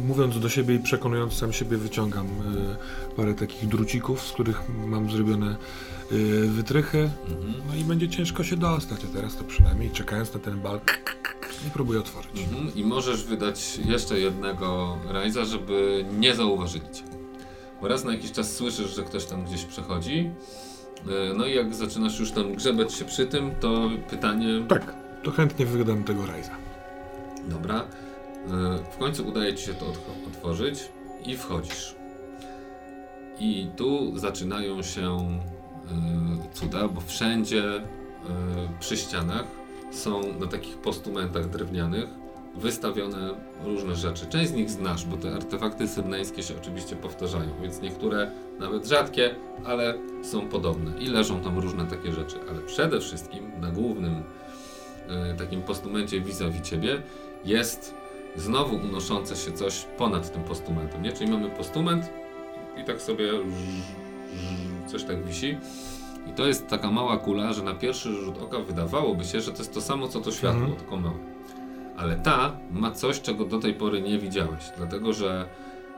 mówiąc 0.07 0.39
do 0.39 0.49
siebie 0.49 0.75
i 0.75 0.79
przekonując 0.79 1.33
sam 1.33 1.53
siebie 1.53 1.77
wyciągam 1.77 2.25
y, 2.27 3.15
parę 3.15 3.33
takich 3.33 3.67
drucików, 3.67 4.21
z 4.21 4.31
których 4.31 4.61
mam 4.87 5.11
zrobione 5.11 5.55
y, 6.11 6.47
wytrychy. 6.47 7.09
Mhm. 7.29 7.53
No 7.69 7.75
i 7.75 7.83
będzie 7.83 8.09
ciężko 8.09 8.43
się 8.43 8.57
dostać, 8.57 8.99
a 9.11 9.15
teraz 9.17 9.35
to 9.37 9.43
przynajmniej 9.43 9.91
czekając 9.91 10.33
na 10.33 10.39
ten 10.39 10.59
bal 10.59 10.79
i 11.67 11.69
próbuję 11.73 11.99
otworzyć. 11.99 12.31
Mhm. 12.39 12.75
I 12.75 12.83
możesz 12.83 13.23
wydać 13.23 13.79
jeszcze 13.85 14.19
jednego 14.19 14.97
rajza, 15.09 15.45
żeby 15.45 16.05
nie 16.19 16.35
zauważyli 16.35 16.85
cię. 16.93 17.03
Bo 17.81 17.87
raz 17.87 18.03
na 18.03 18.11
jakiś 18.11 18.31
czas 18.31 18.55
słyszysz, 18.55 18.95
że 18.95 19.03
ktoś 19.03 19.25
tam 19.25 19.45
gdzieś 19.45 19.63
przechodzi. 19.65 20.31
y, 21.07 21.33
No 21.37 21.45
i 21.45 21.55
jak 21.55 21.75
zaczynasz 21.75 22.19
już 22.19 22.31
tam 22.31 22.53
grzebać 22.53 22.93
się 22.93 23.05
przy 23.05 23.25
tym, 23.25 23.51
to 23.59 23.89
pytanie, 24.09 24.47
Tak, 24.69 24.93
to 25.23 25.31
chętnie 25.31 25.65
wydam 25.65 26.03
tego 26.03 26.25
rajza. 26.25 26.51
Dobra. 27.47 27.81
Y, 27.81 28.93
W 28.93 28.97
końcu 28.99 29.27
udaje 29.27 29.55
ci 29.55 29.65
się 29.65 29.73
to 29.73 29.85
otw- 29.85 30.27
otworzyć 30.27 30.79
i 31.25 31.37
wchodzisz. 31.37 31.95
I 33.39 33.67
tu 33.75 34.17
zaczynają 34.19 34.83
się 34.83 35.17
y, 36.51 36.53
cuda, 36.53 36.87
bo 36.87 37.01
wszędzie 37.01 37.63
przy 38.79 38.97
ścianach 38.97 39.45
są 39.91 40.39
na 40.39 40.47
takich 40.47 40.77
postumentach 40.77 41.49
drewnianych 41.49 42.09
wystawione 42.55 43.29
różne 43.63 43.95
rzeczy. 43.95 44.25
Część 44.25 44.49
z 44.49 44.53
nich 44.53 44.69
znasz, 44.69 45.05
bo 45.05 45.17
te 45.17 45.35
artefakty 45.35 45.87
syrneńskie 45.87 46.43
się 46.43 46.53
oczywiście 46.57 46.95
powtarzają, 46.95 47.49
więc 47.61 47.81
niektóre 47.81 48.31
nawet 48.59 48.87
rzadkie, 48.87 49.35
ale 49.65 49.93
są 50.23 50.49
podobne 50.49 50.97
i 50.99 51.07
leżą 51.07 51.39
tam 51.39 51.59
różne 51.59 51.85
takie 51.85 52.11
rzeczy. 52.11 52.35
Ale 52.49 52.59
przede 52.59 52.99
wszystkim 52.99 53.51
na 53.61 53.71
głównym 53.71 54.23
e, 55.07 55.33
takim 55.33 55.61
postumencie 55.61 56.21
vis-a-vis 56.21 56.61
ciebie 56.61 57.01
jest 57.45 57.93
znowu 58.35 58.75
unoszące 58.75 59.35
się 59.35 59.51
coś 59.51 59.85
ponad 59.97 60.33
tym 60.33 60.43
postumentem, 60.43 61.03
nie? 61.03 61.11
Czyli 61.11 61.31
mamy 61.31 61.49
postument 61.49 62.09
i 62.81 62.83
tak 62.83 63.01
sobie 63.01 63.31
coś 64.87 65.03
tak 65.03 65.25
wisi. 65.25 65.57
To 66.37 66.47
jest 66.47 66.67
taka 66.67 66.91
mała 66.91 67.17
kula, 67.17 67.53
że 67.53 67.63
na 67.63 67.73
pierwszy 67.73 68.13
rzut 68.13 68.37
oka 68.41 68.59
wydawałoby 68.59 69.23
się, 69.23 69.41
że 69.41 69.51
to 69.51 69.57
jest 69.57 69.73
to 69.73 69.81
samo 69.81 70.07
co 70.07 70.19
to 70.21 70.31
światło, 70.31 70.59
Mhm. 70.61 70.75
tylko 70.75 70.97
małe. 70.97 71.15
Ale 71.97 72.15
ta 72.15 72.57
ma 72.71 72.91
coś, 72.91 73.21
czego 73.21 73.45
do 73.45 73.59
tej 73.59 73.73
pory 73.73 74.01
nie 74.01 74.19
widziałeś, 74.19 74.63
dlatego 74.77 75.13
że 75.13 75.45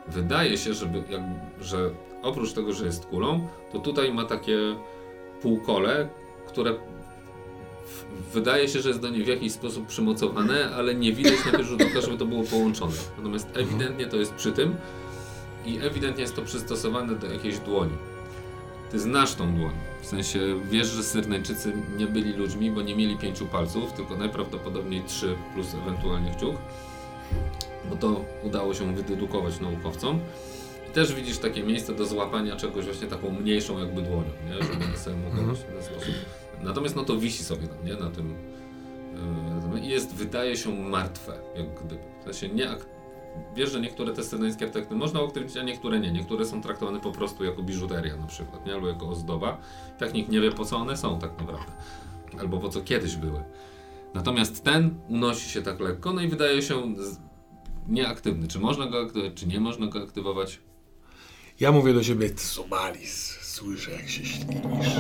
wydaje 0.08 0.58
się, 0.58 0.74
żeby, 0.74 1.04
jak, 1.10 1.22
że 1.62 1.90
oprócz 2.24 2.54
tego, 2.54 2.74
że 2.74 2.86
jest 2.86 3.06
kulą, 3.06 3.48
to 3.72 3.80
tutaj 3.80 4.14
ma 4.14 4.26
takie 4.26 4.58
półkole, 5.42 6.10
które 6.48 6.74
wydaje 8.34 8.68
się, 8.68 8.80
że 8.82 8.90
jest 8.90 9.02
do 9.02 9.10
niej 9.10 9.24
w 9.24 9.28
jakiś 9.28 9.52
sposób 9.52 9.88
przymocowane, 9.88 10.70
ale 10.76 10.96
nie 10.96 11.14
widać 11.14 11.46
na 11.46 11.52
pierwszy 11.52 11.64
rzut 11.70 11.82
oka, 11.82 12.02
żeby 12.02 12.18
to 12.18 12.26
było 12.26 12.44
połączone. 12.44 12.94
Natomiast 13.18 13.48
ewidentnie 13.58 14.06
to 14.06 14.18
jest 14.18 14.34
przy 14.34 14.52
tym 14.52 14.76
i 15.66 15.78
ewidentnie 15.82 16.22
jest 16.22 16.36
to 16.36 16.42
przystosowane 16.42 17.16
do 17.16 17.28
jakiejś 17.28 17.60
dłoni. 17.60 17.92
Ty 18.92 19.00
znasz 19.00 19.36
tą 19.36 19.56
dłoń. 19.56 19.74
W 20.02 20.06
sensie 20.06 20.40
wiesz, 20.72 20.88
że 20.88 21.04
Syrneńczycy 21.04 21.74
nie 21.98 22.08
byli 22.08 22.34
ludźmi, 22.34 22.72
bo 22.72 22.82
nie 22.82 22.96
mieli 22.96 23.18
pięciu 23.18 23.46
palców, 23.46 23.94
tylko 23.94 24.16
najprawdopodobniej 24.18 25.04
trzy 25.08 25.36
plus 25.54 25.74
ewentualnie 25.74 26.32
kciuk. 26.36 26.56
bo 27.90 27.96
to 27.96 28.26
udało 28.44 28.74
się 28.74 28.96
wydedukować 28.96 29.60
naukowcom. 29.60 30.20
I 30.90 30.92
też 30.92 31.14
widzisz 31.16 31.38
takie 31.38 31.64
miejsce 31.64 31.94
do 31.96 32.06
złapania 32.06 32.56
czegoś 32.56 32.86
właśnie 32.86 33.08
taką 33.08 33.30
mniejszą 33.32 33.80
jakby 33.80 34.02
dłonią, 34.02 34.30
nie? 34.48 34.54
żeby 34.64 34.86
one 34.86 34.98
sobie 34.98 35.16
mogły 35.16 35.40
Mhm. 35.40 35.56
w 35.58 35.64
ten 35.64 35.84
sposób. 35.84 36.14
Natomiast 36.64 36.96
no 36.96 37.04
to 37.04 37.18
wisi 37.18 37.44
sobie 37.44 37.68
tam, 37.68 37.86
nie? 37.86 37.94
Na 37.96 38.10
tym. 38.10 38.36
yy, 39.74 39.80
I 39.80 39.88
jest, 39.90 40.14
wydaje 40.16 40.58
się, 40.58 40.70
martwe, 40.90 41.34
jak 41.56 41.66
gdyby. 41.86 42.02
W 42.22 42.24
sensie 42.34 42.56
nie 42.56 42.70
ak- 42.70 42.86
Wiesz, 43.56 43.72
że 43.72 43.82
niektóre 43.82 44.14
te 44.14 44.24
syreneńskie 44.24 44.66
artefakty 44.66 44.96
można 44.96 45.22
uaktywnić, 45.22 45.58
a 45.58 45.64
niektóre 45.64 46.00
nie. 46.00 46.12
Niektóre 46.12 46.46
są 46.46 46.62
traktowane 46.62 47.00
po 47.00 47.12
prostu 47.12 47.44
jako 47.44 47.64
biżuteria 47.64 48.16
na 48.16 48.28
przykład, 48.28 48.66
nie? 48.66 48.74
Albo 48.74 48.88
jako 48.88 49.10
ozdoba. 49.10 49.58
Tak 50.00 50.14
nikt 50.14 50.30
nie 50.32 50.42
wie 50.42 50.52
po 50.52 50.66
co 50.66 50.78
one 50.78 50.98
są 50.98 51.20
tak 51.20 51.32
naprawdę. 51.40 51.72
Albo 52.40 52.58
po 52.58 52.70
co 52.70 52.82
kiedyś 52.82 53.16
były. 53.16 53.44
Natomiast 54.14 54.64
ten 54.64 55.00
unosi 55.08 55.50
się 55.50 55.62
tak 55.62 55.80
lekko, 55.80 56.14
no 56.14 56.22
i 56.22 56.28
wydaje 56.28 56.62
się 56.62 56.96
nieaktywny. 57.88 58.48
Czy 58.48 58.60
można 58.60 58.86
go 58.86 59.02
aktywować, 59.02 59.34
czy 59.34 59.48
nie 59.48 59.60
można 59.60 59.88
go 59.88 60.04
aktywować? 60.04 60.60
Ja 61.60 61.72
mówię 61.72 61.94
do 61.94 62.04
siebie, 62.04 62.30
Sobalis, 62.38 63.38
słyszę 63.42 63.92
jak 63.92 64.10
się 64.10 64.26
ślinisz. 64.26 64.96